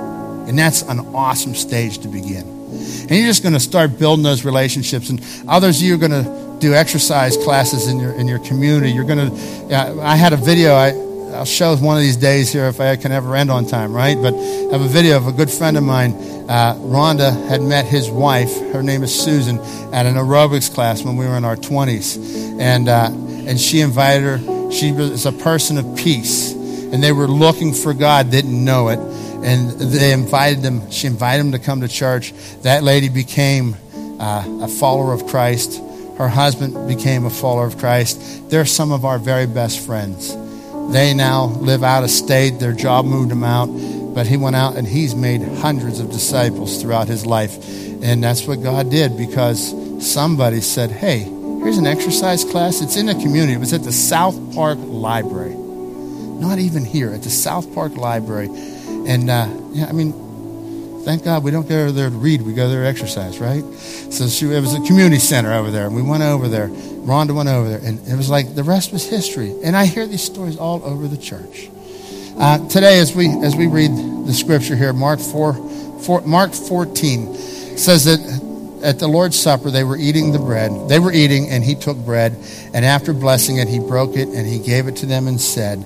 And 0.49 0.59
that's 0.59 0.80
an 0.82 1.01
awesome 1.14 1.55
stage 1.55 1.99
to 1.99 2.09
begin. 2.09 2.41
And 2.41 3.11
you're 3.11 3.26
just 3.26 3.43
going 3.43 3.53
to 3.53 3.61
start 3.61 3.99
building 3.99 4.22
those 4.22 4.47
relationships. 4.47 5.11
And 5.11 5.20
others 5.47 5.82
you 5.82 5.95
are 5.95 5.99
going 5.99 6.11
to 6.12 6.57
do 6.59 6.74
exercise 6.74 7.36
classes 7.36 7.86
in 7.86 8.01
your, 8.01 8.12
in 8.14 8.26
your 8.26 8.39
community. 8.39 8.91
You're 8.91 9.05
going 9.05 9.30
to, 9.30 9.74
uh, 9.74 10.01
I 10.03 10.16
had 10.16 10.32
a 10.32 10.36
video, 10.36 10.74
I, 10.74 10.93
I'll 11.35 11.45
show 11.45 11.76
one 11.76 11.97
of 11.97 12.03
these 12.03 12.16
days 12.16 12.53
here 12.53 12.66
if 12.66 12.81
I 12.81 12.97
can 12.97 13.12
ever 13.12 13.37
end 13.37 13.51
on 13.51 13.66
time, 13.66 13.93
right? 13.93 14.16
But 14.16 14.35
I 14.35 14.72
have 14.72 14.81
a 14.81 14.89
video 14.89 15.16
of 15.16 15.26
a 15.26 15.33
good 15.33 15.51
friend 15.51 15.76
of 15.76 15.83
mine. 15.83 16.12
Uh, 16.49 16.74
Rhonda 16.76 17.49
had 17.49 17.61
met 17.61 17.85
his 17.85 18.11
wife. 18.11 18.59
Her 18.72 18.83
name 18.83 19.03
is 19.03 19.14
Susan 19.14 19.59
at 19.93 20.07
an 20.07 20.14
aerobics 20.14 20.72
class 20.72 21.03
when 21.03 21.16
we 21.16 21.26
were 21.26 21.37
in 21.37 21.45
our 21.45 21.57
20s, 21.57 22.59
and 22.59 22.89
uh, 22.89 23.11
and 23.47 23.61
she 23.61 23.81
invited 23.81 24.22
her. 24.22 24.72
She 24.72 24.93
was 24.93 25.26
a 25.26 25.33
person 25.33 25.76
of 25.76 25.97
peace, 25.97 26.53
and 26.53 27.03
they 27.03 27.12
were 27.12 27.29
looking 27.29 27.74
for 27.74 27.93
God, 27.93 28.31
didn't 28.31 28.64
know 28.64 28.89
it, 28.89 28.99
and 28.99 29.70
they 29.72 30.12
invited 30.12 30.62
them. 30.62 30.91
She 30.91 31.07
invited 31.07 31.45
them 31.45 31.53
to 31.53 31.59
come 31.59 31.83
to 31.83 31.89
church. 31.89 32.33
That 32.62 32.83
lady 32.83 33.11
became 33.11 33.76
uh, 34.18 34.61
a 34.62 34.68
follower 34.68 35.12
of 35.12 35.26
Christ. 35.26 35.81
Her 36.16 36.29
husband 36.29 36.89
became 36.89 37.26
a 37.26 37.31
follower 37.31 37.66
of 37.66 37.79
Christ. 37.79 38.51
They're 38.51 38.66
some 38.66 38.93
of 38.93 39.05
our 39.05 39.18
very 39.18 39.47
best 39.47 39.87
friends. 39.87 40.35
They 40.91 41.12
now 41.14 41.47
live 41.47 41.82
out 41.82 42.03
of 42.03 42.11
state. 42.11 42.59
Their 42.59 42.72
job 42.72 43.05
moved 43.05 43.30
them 43.30 43.45
out. 43.45 43.66
But 43.66 44.26
he 44.26 44.36
went 44.36 44.57
out 44.57 44.76
and 44.76 44.86
he's 44.86 45.14
made 45.14 45.43
hundreds 45.43 46.01
of 46.01 46.11
disciples 46.11 46.80
throughout 46.80 47.09
his 47.09 47.26
life. 47.26 47.57
And 48.03 48.24
that's 48.24 48.47
what 48.47 48.62
God 48.62 48.91
did 48.91 49.16
because 49.16 49.74
somebody 50.05 50.61
said, 50.61 50.91
hey, 50.91 51.20
here's 51.20 51.78
an 51.78 51.86
exercise 51.86 52.45
class. 52.45 52.80
It's 52.80 52.97
in 52.97 53.07
the 53.07 53.14
community. 53.14 53.53
It 53.53 53.61
was 53.61 53.72
at 53.72 53.82
the 53.82 53.93
South 53.93 54.55
Park 54.55 54.78
Library. 54.80 55.55
Not 55.55 56.59
even 56.59 56.84
here, 56.84 57.12
at 57.12 57.22
the 57.22 57.30
South 57.30 57.72
Park 57.74 57.97
Library. 57.97 58.49
And, 58.49 59.28
uh, 59.28 59.49
yeah, 59.72 59.86
I 59.86 59.93
mean, 59.93 60.12
thank 61.05 61.24
God 61.24 61.42
we 61.42 61.51
don't 61.51 61.68
go 61.68 61.90
there 61.90 62.11
to 62.11 62.16
read. 62.16 62.42
We 62.42 62.53
go 62.55 62.68
there 62.68 62.82
to 62.82 62.88
exercise, 62.88 63.38
right? 63.38 63.62
So 64.11 64.28
she, 64.28 64.46
it 64.46 64.61
was 64.61 64.74
a 64.74 64.80
community 64.82 65.18
center 65.18 65.53
over 65.53 65.70
there. 65.70 65.86
And 65.86 65.94
we 65.94 66.03
went 66.03 66.22
over 66.22 66.49
there. 66.49 66.68
Rhonda 66.68 67.34
went 67.34 67.49
over 67.49 67.68
there. 67.68 67.80
And 67.82 68.07
it 68.07 68.16
was 68.16 68.30
like 68.30 68.55
the 68.55 68.62
rest 68.62 68.92
was 68.92 69.09
history. 69.09 69.55
And 69.62 69.76
I 69.76 69.86
hear 69.86 70.07
these 70.07 70.22
stories 70.22 70.57
all 70.57 70.84
over 70.84 71.09
the 71.09 71.16
church. 71.16 71.70
Uh, 72.38 72.68
today, 72.68 73.01
as 73.01 73.14
we, 73.14 73.28
as 73.42 73.57
we 73.57 73.66
read 73.66 73.90
the 74.26 74.32
scripture 74.32 74.76
here, 74.76 74.92
Mark, 74.92 75.18
4, 75.18 75.55
4, 76.01 76.20
Mark 76.22 76.53
14 76.53 77.34
says 77.34 78.05
that 78.05 78.20
at 78.84 79.01
the 79.01 79.09
Lord's 79.09 79.38
Supper, 79.38 79.70
they 79.70 79.82
were 79.82 79.96
eating 79.96 80.32
the 80.32 80.38
bread. 80.38 80.88
They 80.88 81.01
were 81.01 81.12
eating, 81.12 81.51
and 81.51 81.64
he 81.64 81.74
took 81.74 81.96
bread, 81.96 82.36
and 82.72 82.84
after 82.84 83.12
blessing 83.12 83.57
it, 83.57 83.66
he 83.66 83.80
broke 83.80 84.16
it, 84.16 84.28
and 84.28 84.46
he 84.46 84.61
gave 84.61 84.86
it 84.86 84.96
to 84.96 85.07
them 85.07 85.26
and 85.26 85.40
said, 85.40 85.84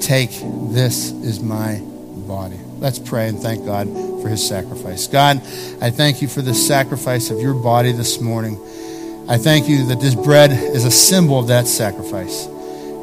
Take, 0.00 0.30
this 0.72 1.12
is 1.12 1.40
my 1.40 1.80
body. 2.26 2.58
Let's 2.78 2.98
pray 2.98 3.28
and 3.28 3.38
thank 3.38 3.64
God 3.64 3.86
for 4.22 4.28
his 4.28 4.46
sacrifice. 4.46 5.08
God, 5.08 5.38
I 5.80 5.90
thank 5.90 6.22
you 6.22 6.28
for 6.28 6.40
the 6.40 6.54
sacrifice 6.54 7.30
of 7.30 7.40
your 7.40 7.54
body 7.54 7.92
this 7.92 8.20
morning. 8.20 8.54
I 9.28 9.36
thank 9.36 9.68
you 9.68 9.86
that 9.88 10.00
this 10.00 10.14
bread 10.14 10.52
is 10.52 10.84
a 10.84 10.90
symbol 10.90 11.38
of 11.38 11.48
that 11.48 11.66
sacrifice. 11.66 12.46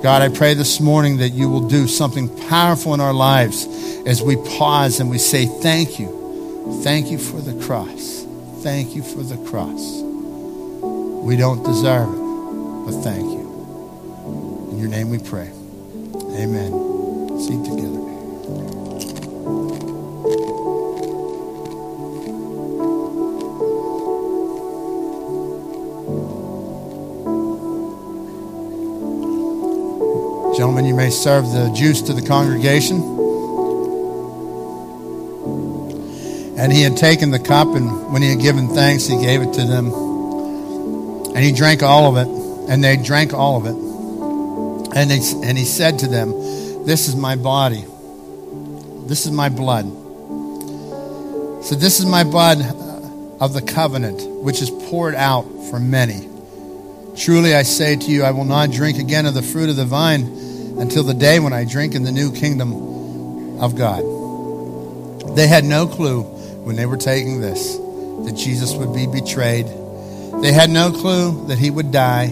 God, 0.01 0.21
I 0.21 0.29
pray 0.29 0.53
this 0.53 0.79
morning 0.79 1.17
that 1.17 1.29
you 1.29 1.49
will 1.49 1.67
do 1.67 1.87
something 1.87 2.29
powerful 2.47 2.93
in 2.93 3.01
our 3.01 3.13
lives 3.13 3.65
as 4.05 4.21
we 4.21 4.37
pause 4.37 5.01
and 5.01 5.09
we 5.09 5.17
say, 5.17 5.45
Thank 5.45 5.99
you. 5.99 6.81
Thank 6.83 7.11
you 7.11 7.17
for 7.17 7.41
the 7.41 7.61
cross. 7.65 8.25
Thank 8.61 8.95
you 8.95 9.03
for 9.03 9.23
the 9.23 9.37
cross. 9.49 10.01
We 10.01 11.35
don't 11.35 11.63
deserve 11.63 12.07
it, 12.07 12.85
but 12.85 13.01
thank 13.01 13.29
you. 13.29 14.69
In 14.71 14.77
your 14.77 14.87
name 14.87 15.09
we 15.09 15.19
pray. 15.19 15.51
Amen. 16.37 17.39
Seat 17.39 17.65
together. 17.65 18.18
Gentlemen, 30.79 30.97
you 30.97 31.07
may 31.07 31.09
serve 31.09 31.51
the 31.51 31.73
juice 31.75 32.01
to 32.03 32.13
the 32.13 32.21
congregation. 32.21 33.01
And 36.57 36.71
he 36.71 36.83
had 36.83 36.95
taken 36.95 37.31
the 37.31 37.39
cup, 37.39 37.67
and 37.75 38.13
when 38.13 38.21
he 38.21 38.29
had 38.29 38.39
given 38.39 38.69
thanks, 38.69 39.05
he 39.05 39.17
gave 39.17 39.41
it 39.41 39.51
to 39.55 39.65
them. 39.65 39.91
And 41.35 41.39
he 41.39 41.51
drank 41.51 41.83
all 41.83 42.15
of 42.15 42.15
it, 42.15 42.71
and 42.71 42.81
they 42.81 42.95
drank 42.95 43.33
all 43.33 43.57
of 43.57 43.65
it. 43.65 43.75
And, 44.95 45.11
they, 45.11 45.19
and 45.45 45.57
he 45.57 45.65
said 45.65 45.99
to 45.99 46.07
them, 46.07 46.31
This 46.85 47.09
is 47.09 47.15
my 47.17 47.35
body. 47.35 47.83
This 49.05 49.25
is 49.25 49.33
my 49.33 49.49
blood. 49.49 49.83
So, 51.65 51.75
this 51.75 51.99
is 51.99 52.05
my 52.05 52.23
blood 52.23 52.61
uh, 52.61 53.43
of 53.43 53.51
the 53.51 53.61
covenant, 53.61 54.21
which 54.45 54.61
is 54.61 54.69
poured 54.69 55.15
out 55.15 55.43
for 55.69 55.77
many. 55.77 56.29
Truly, 57.17 57.53
I 57.53 57.63
say 57.63 57.97
to 57.97 58.05
you, 58.05 58.23
I 58.23 58.31
will 58.31 58.45
not 58.45 58.71
drink 58.71 58.97
again 58.97 59.25
of 59.25 59.33
the 59.33 59.41
fruit 59.41 59.69
of 59.69 59.75
the 59.75 59.83
vine 59.83 60.47
until 60.77 61.03
the 61.03 61.13
day 61.13 61.39
when 61.39 61.53
I 61.53 61.65
drink 61.65 61.95
in 61.95 62.03
the 62.03 62.11
new 62.11 62.31
kingdom 62.31 63.59
of 63.59 63.75
God. 63.75 64.03
They 65.35 65.47
had 65.47 65.63
no 65.63 65.87
clue 65.87 66.23
when 66.23 66.75
they 66.75 66.85
were 66.85 66.97
taking 66.97 67.41
this 67.41 67.77
that 67.77 68.33
Jesus 68.35 68.73
would 68.73 68.93
be 68.93 69.07
betrayed. 69.07 69.67
They 70.41 70.51
had 70.51 70.69
no 70.69 70.91
clue 70.91 71.47
that 71.47 71.57
he 71.57 71.69
would 71.69 71.91
die. 71.91 72.27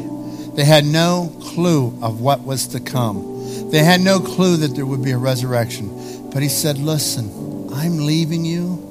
They 0.54 0.66
had 0.66 0.86
no 0.86 1.34
clue 1.42 1.98
of 2.02 2.22
what 2.22 2.42
was 2.42 2.68
to 2.70 2.80
come. 2.80 3.70
They 3.72 3.84
had 3.84 4.02
no 4.02 4.20
clue 4.20 4.58
that 4.58 4.76
there 4.76 4.86
would 4.86 5.04
be 5.04 5.12
a 5.12 5.18
resurrection. 5.18 6.30
But 6.32 6.42
he 6.42 6.50
said, 6.50 6.78
Listen, 6.78 7.70
I'm 7.74 8.06
leaving 8.06 8.46
you. 8.46 8.84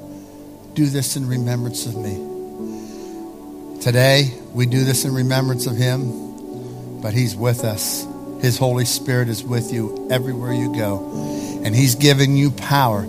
Do 0.75 0.87
this 0.87 1.17
in 1.17 1.27
remembrance 1.27 1.87
of 1.87 1.97
me. 1.97 3.81
Today, 3.81 4.35
we 4.53 4.67
do 4.67 4.85
this 4.85 5.05
in 5.05 5.15
remembrance 5.15 5.67
of 5.67 5.77
him, 5.77 7.01
but 7.01 7.15
he's 7.15 7.35
with 7.35 7.65
us. 7.65 8.07
His 8.41 8.59
Holy 8.59 8.85
Spirit 8.85 9.29
is 9.29 9.43
with 9.43 9.73
you 9.73 10.09
everywhere 10.11 10.53
you 10.53 10.75
go. 10.75 11.61
And 11.65 11.75
he's 11.75 11.95
giving 11.95 12.37
you 12.37 12.51
power 12.51 13.07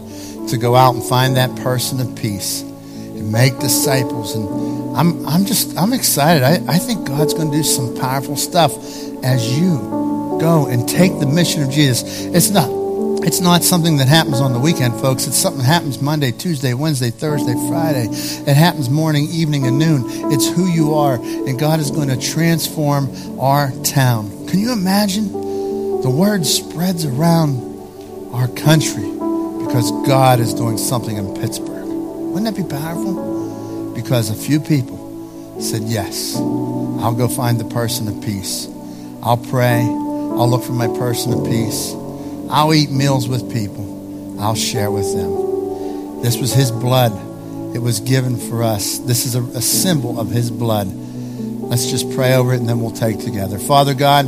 to 0.49 0.57
go 0.57 0.75
out 0.75 0.95
and 0.95 1.03
find 1.03 1.37
that 1.37 1.55
person 1.57 1.99
of 1.99 2.15
peace 2.15 2.61
and 2.61 3.31
make 3.31 3.59
disciples. 3.59 4.35
And 4.35 4.95
I'm, 4.95 5.27
I'm 5.27 5.45
just, 5.45 5.77
I'm 5.77 5.93
excited. 5.93 6.43
I, 6.43 6.55
I 6.67 6.77
think 6.79 7.07
God's 7.07 7.33
going 7.33 7.51
to 7.51 7.57
do 7.57 7.63
some 7.63 7.95
powerful 7.97 8.35
stuff 8.35 8.73
as 9.23 9.59
you 9.59 9.77
go 10.39 10.67
and 10.67 10.87
take 10.87 11.19
the 11.19 11.25
mission 11.25 11.63
of 11.63 11.69
Jesus. 11.69 12.25
It's 12.25 12.49
not, 12.49 12.69
it's 13.23 13.41
not 13.41 13.63
something 13.63 13.97
that 13.97 14.07
happens 14.07 14.39
on 14.39 14.53
the 14.53 14.59
weekend, 14.59 14.93
folks. 15.01 15.27
It's 15.27 15.37
something 15.37 15.61
that 15.61 15.67
happens 15.67 16.01
Monday, 16.01 16.31
Tuesday, 16.31 16.73
Wednesday, 16.73 17.09
Thursday, 17.09 17.53
Friday. 17.67 18.07
It 18.09 18.55
happens 18.55 18.89
morning, 18.89 19.27
evening, 19.29 19.67
and 19.67 19.77
noon. 19.77 20.03
It's 20.31 20.47
who 20.47 20.67
you 20.67 20.93
are. 20.93 21.15
And 21.15 21.59
God 21.59 21.79
is 21.79 21.91
going 21.91 22.09
to 22.09 22.17
transform 22.17 23.39
our 23.39 23.71
town. 23.83 24.36
Can 24.49 24.59
you 24.59 24.71
imagine? 24.71 25.31
The 26.01 26.09
word 26.09 26.45
spreads 26.45 27.05
around 27.05 27.61
our 28.33 28.47
country 28.47 29.09
because 29.65 29.91
God 30.05 30.39
is 30.39 30.53
doing 30.53 30.77
something 30.77 31.17
in 31.17 31.33
Pittsburgh. 31.35 31.85
Wouldn't 31.85 32.45
that 32.45 32.55
be 32.55 32.67
powerful? 32.67 33.93
Because 33.93 34.29
a 34.29 34.35
few 34.35 34.59
people 34.59 35.59
said, 35.59 35.83
Yes, 35.83 36.35
I'll 36.37 37.15
go 37.15 37.27
find 37.27 37.59
the 37.59 37.65
person 37.65 38.07
of 38.07 38.23
peace. 38.23 38.67
I'll 39.21 39.37
pray. 39.37 39.81
I'll 39.81 40.49
look 40.49 40.63
for 40.63 40.73
my 40.73 40.87
person 40.87 41.33
of 41.33 41.45
peace. 41.45 41.93
I'll 42.49 42.73
eat 42.73 42.89
meals 42.91 43.27
with 43.27 43.51
people. 43.51 44.39
I'll 44.39 44.55
share 44.55 44.91
with 44.91 45.13
them. 45.13 46.21
This 46.21 46.37
was 46.37 46.53
His 46.53 46.71
blood. 46.71 47.11
It 47.75 47.79
was 47.79 47.99
given 47.99 48.37
for 48.37 48.63
us. 48.63 48.99
This 48.99 49.25
is 49.25 49.35
a, 49.35 49.41
a 49.41 49.61
symbol 49.61 50.19
of 50.19 50.29
His 50.29 50.49
blood. 50.51 50.87
Let's 51.69 51.87
just 51.87 52.09
pray 52.15 52.33
over 52.33 52.53
it 52.53 52.59
and 52.59 52.67
then 52.67 52.79
we'll 52.79 52.91
take 52.91 53.19
together. 53.19 53.59
Father 53.59 53.93
God, 53.93 54.25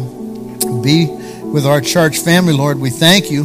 be 0.84 1.08
with 1.44 1.66
our 1.66 1.82
church 1.82 2.20
family, 2.20 2.54
Lord. 2.54 2.80
We 2.80 2.90
thank 2.90 3.32
you. 3.32 3.44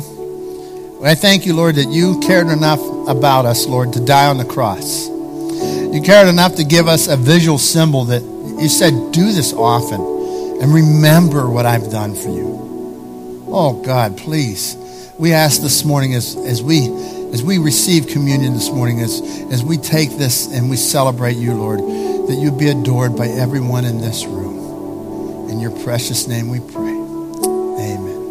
I 1.05 1.15
thank 1.15 1.47
you, 1.47 1.55
Lord, 1.55 1.77
that 1.77 1.89
you 1.91 2.21
cared 2.21 2.49
enough 2.49 2.81
about 3.09 3.47
us, 3.47 3.67
Lord, 3.67 3.93
to 3.93 4.05
die 4.05 4.27
on 4.27 4.39
the 4.39 4.45
cross. 4.45 5.09
You 5.09 6.01
cared 6.05 6.29
enough 6.29 6.57
to 6.57 6.65
give 6.65 6.89
us 6.89 7.09
a 7.09 7.17
visual 7.17 7.59
symbol 7.59 8.05
that 8.07 8.23
you 8.23 8.69
said, 8.69 9.13
do 9.13 9.33
this 9.33 9.53
often 9.53 10.01
and 10.61 10.75
remember 10.75 11.49
what 11.49 11.67
I've 11.67 11.91
done 11.91 12.15
for 12.15 12.31
you. 12.31 13.45
Oh, 13.49 13.81
God, 13.85 14.17
please. 14.17 14.77
We 15.19 15.33
ask 15.33 15.63
this 15.63 15.85
morning 15.85 16.15
as, 16.15 16.37
as 16.37 16.63
we 16.63 16.89
as 17.35 17.43
we 17.43 17.59
receive 17.59 18.07
communion 18.07 18.55
this 18.55 18.71
morning, 18.71 19.01
as, 19.01 19.21
as 19.51 19.65
we 19.65 19.77
take 19.77 20.11
this 20.11 20.47
and 20.53 20.71
we 20.71 20.77
celebrate 20.77 21.37
you, 21.37 21.53
Lord, 21.55 21.81
that 22.27 22.37
you 22.39 22.51
be 22.51 22.69
adored 22.69 23.17
by 23.17 23.29
everyone 23.29 23.85
in 23.85 24.01
this 24.01 24.25
room. 24.25 25.51
In 25.51 25.61
your 25.61 25.71
precious 25.71 26.27
name 26.27 26.49
we 26.49 26.61
pray. 26.61 26.81
Amen. 26.81 28.23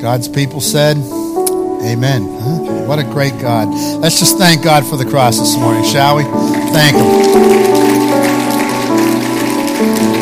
God's 0.00 0.28
people 0.28 0.60
said, 0.60 0.96
Amen. 0.96 2.38
Huh? 2.40 2.86
What 2.86 2.98
a 2.98 3.04
great 3.04 3.38
God. 3.40 3.68
Let's 4.00 4.18
just 4.18 4.38
thank 4.38 4.62
God 4.62 4.86
for 4.86 4.96
the 4.96 5.04
cross 5.04 5.38
this 5.38 5.56
morning, 5.56 5.84
shall 5.84 6.16
we? 6.16 6.22
Thank 6.72 6.96
Him. 10.08 10.13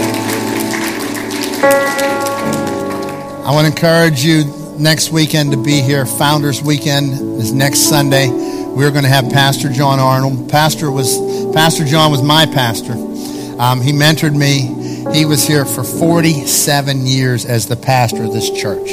I 3.52 3.54
want 3.54 3.66
to 3.66 3.72
encourage 3.74 4.24
you 4.24 4.44
next 4.78 5.12
weekend 5.12 5.50
to 5.50 5.62
be 5.62 5.82
here. 5.82 6.06
Founders 6.06 6.62
Weekend 6.62 7.12
is 7.38 7.52
next 7.52 7.80
Sunday. 7.80 8.30
We're 8.30 8.90
going 8.90 9.02
to 9.02 9.10
have 9.10 9.28
Pastor 9.28 9.68
John 9.68 10.00
Arnold. 10.00 10.48
Pastor 10.48 10.90
was 10.90 11.18
Pastor 11.52 11.84
John 11.84 12.10
was 12.10 12.22
my 12.22 12.46
pastor. 12.46 12.94
Um, 13.60 13.82
he 13.82 13.92
mentored 13.92 14.34
me. 14.34 15.12
He 15.14 15.26
was 15.26 15.46
here 15.46 15.66
for 15.66 15.84
47 15.84 17.04
years 17.04 17.44
as 17.44 17.68
the 17.68 17.76
pastor 17.76 18.24
of 18.24 18.32
this 18.32 18.48
church. 18.48 18.88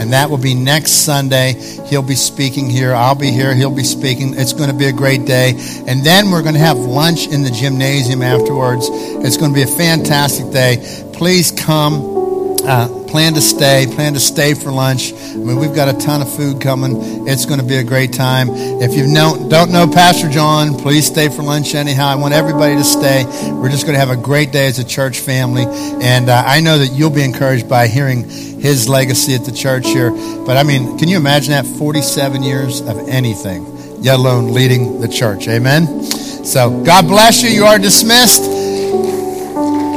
And 0.00 0.14
that 0.14 0.30
will 0.30 0.38
be 0.38 0.54
next 0.54 1.04
Sunday. 1.04 1.52
He'll 1.88 2.00
be 2.00 2.14
speaking 2.14 2.70
here. 2.70 2.94
I'll 2.94 3.14
be 3.14 3.30
here. 3.30 3.54
He'll 3.54 3.70
be 3.76 3.84
speaking. 3.84 4.32
It's 4.34 4.54
going 4.54 4.70
to 4.70 4.76
be 4.76 4.86
a 4.86 4.94
great 4.94 5.26
day. 5.26 5.50
And 5.86 6.02
then 6.02 6.30
we're 6.30 6.42
going 6.42 6.54
to 6.54 6.60
have 6.60 6.78
lunch 6.78 7.26
in 7.26 7.42
the 7.42 7.50
gymnasium 7.50 8.22
afterwards. 8.22 8.88
It's 8.90 9.36
going 9.36 9.52
to 9.52 9.54
be 9.54 9.62
a 9.62 9.76
fantastic 9.76 10.50
day. 10.54 11.10
Please 11.12 11.50
come. 11.50 12.16
Uh, 12.64 12.99
plan 13.10 13.34
to 13.34 13.40
stay, 13.40 13.86
plan 13.90 14.14
to 14.14 14.20
stay 14.20 14.54
for 14.54 14.70
lunch. 14.70 15.12
I 15.12 15.34
mean, 15.34 15.56
we've 15.56 15.74
got 15.74 15.92
a 15.92 15.98
ton 15.98 16.22
of 16.22 16.32
food 16.32 16.60
coming. 16.60 17.26
It's 17.28 17.44
going 17.44 17.60
to 17.60 17.66
be 17.66 17.76
a 17.76 17.84
great 17.84 18.12
time. 18.12 18.48
If 18.50 18.94
you 18.94 19.12
don't, 19.12 19.50
know 19.72 19.90
Pastor 19.92 20.30
John, 20.30 20.78
please 20.78 21.06
stay 21.06 21.28
for 21.28 21.42
lunch 21.42 21.74
anyhow. 21.74 22.06
I 22.06 22.14
want 22.14 22.34
everybody 22.34 22.76
to 22.76 22.84
stay. 22.84 23.24
We're 23.50 23.68
just 23.68 23.84
going 23.84 23.94
to 23.94 23.98
have 23.98 24.10
a 24.10 24.16
great 24.16 24.52
day 24.52 24.66
as 24.66 24.78
a 24.78 24.84
church 24.84 25.18
family. 25.18 25.64
And 26.02 26.30
uh, 26.30 26.42
I 26.46 26.60
know 26.60 26.78
that 26.78 26.92
you'll 26.92 27.10
be 27.10 27.24
encouraged 27.24 27.68
by 27.68 27.88
hearing 27.88 28.28
his 28.28 28.88
legacy 28.88 29.34
at 29.34 29.44
the 29.44 29.52
church 29.52 29.86
here. 29.86 30.10
But 30.10 30.56
I 30.56 30.62
mean, 30.62 30.96
can 30.96 31.08
you 31.08 31.16
imagine 31.16 31.50
that? 31.50 31.66
47 31.66 32.42
years 32.42 32.80
of 32.80 33.08
anything, 33.08 33.66
yet 34.02 34.16
alone 34.16 34.54
leading 34.54 35.00
the 35.00 35.08
church. 35.08 35.48
Amen? 35.48 36.04
So 36.04 36.82
God 36.84 37.06
bless 37.08 37.42
you. 37.42 37.50
You 37.50 37.64
are 37.64 37.78
dismissed. 37.78 38.44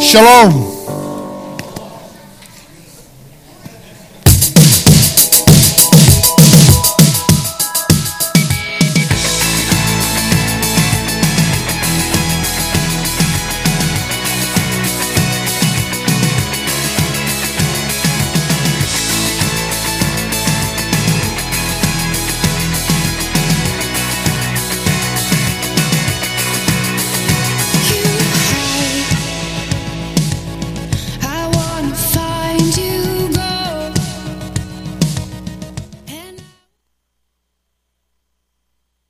Shalom. 0.01 0.82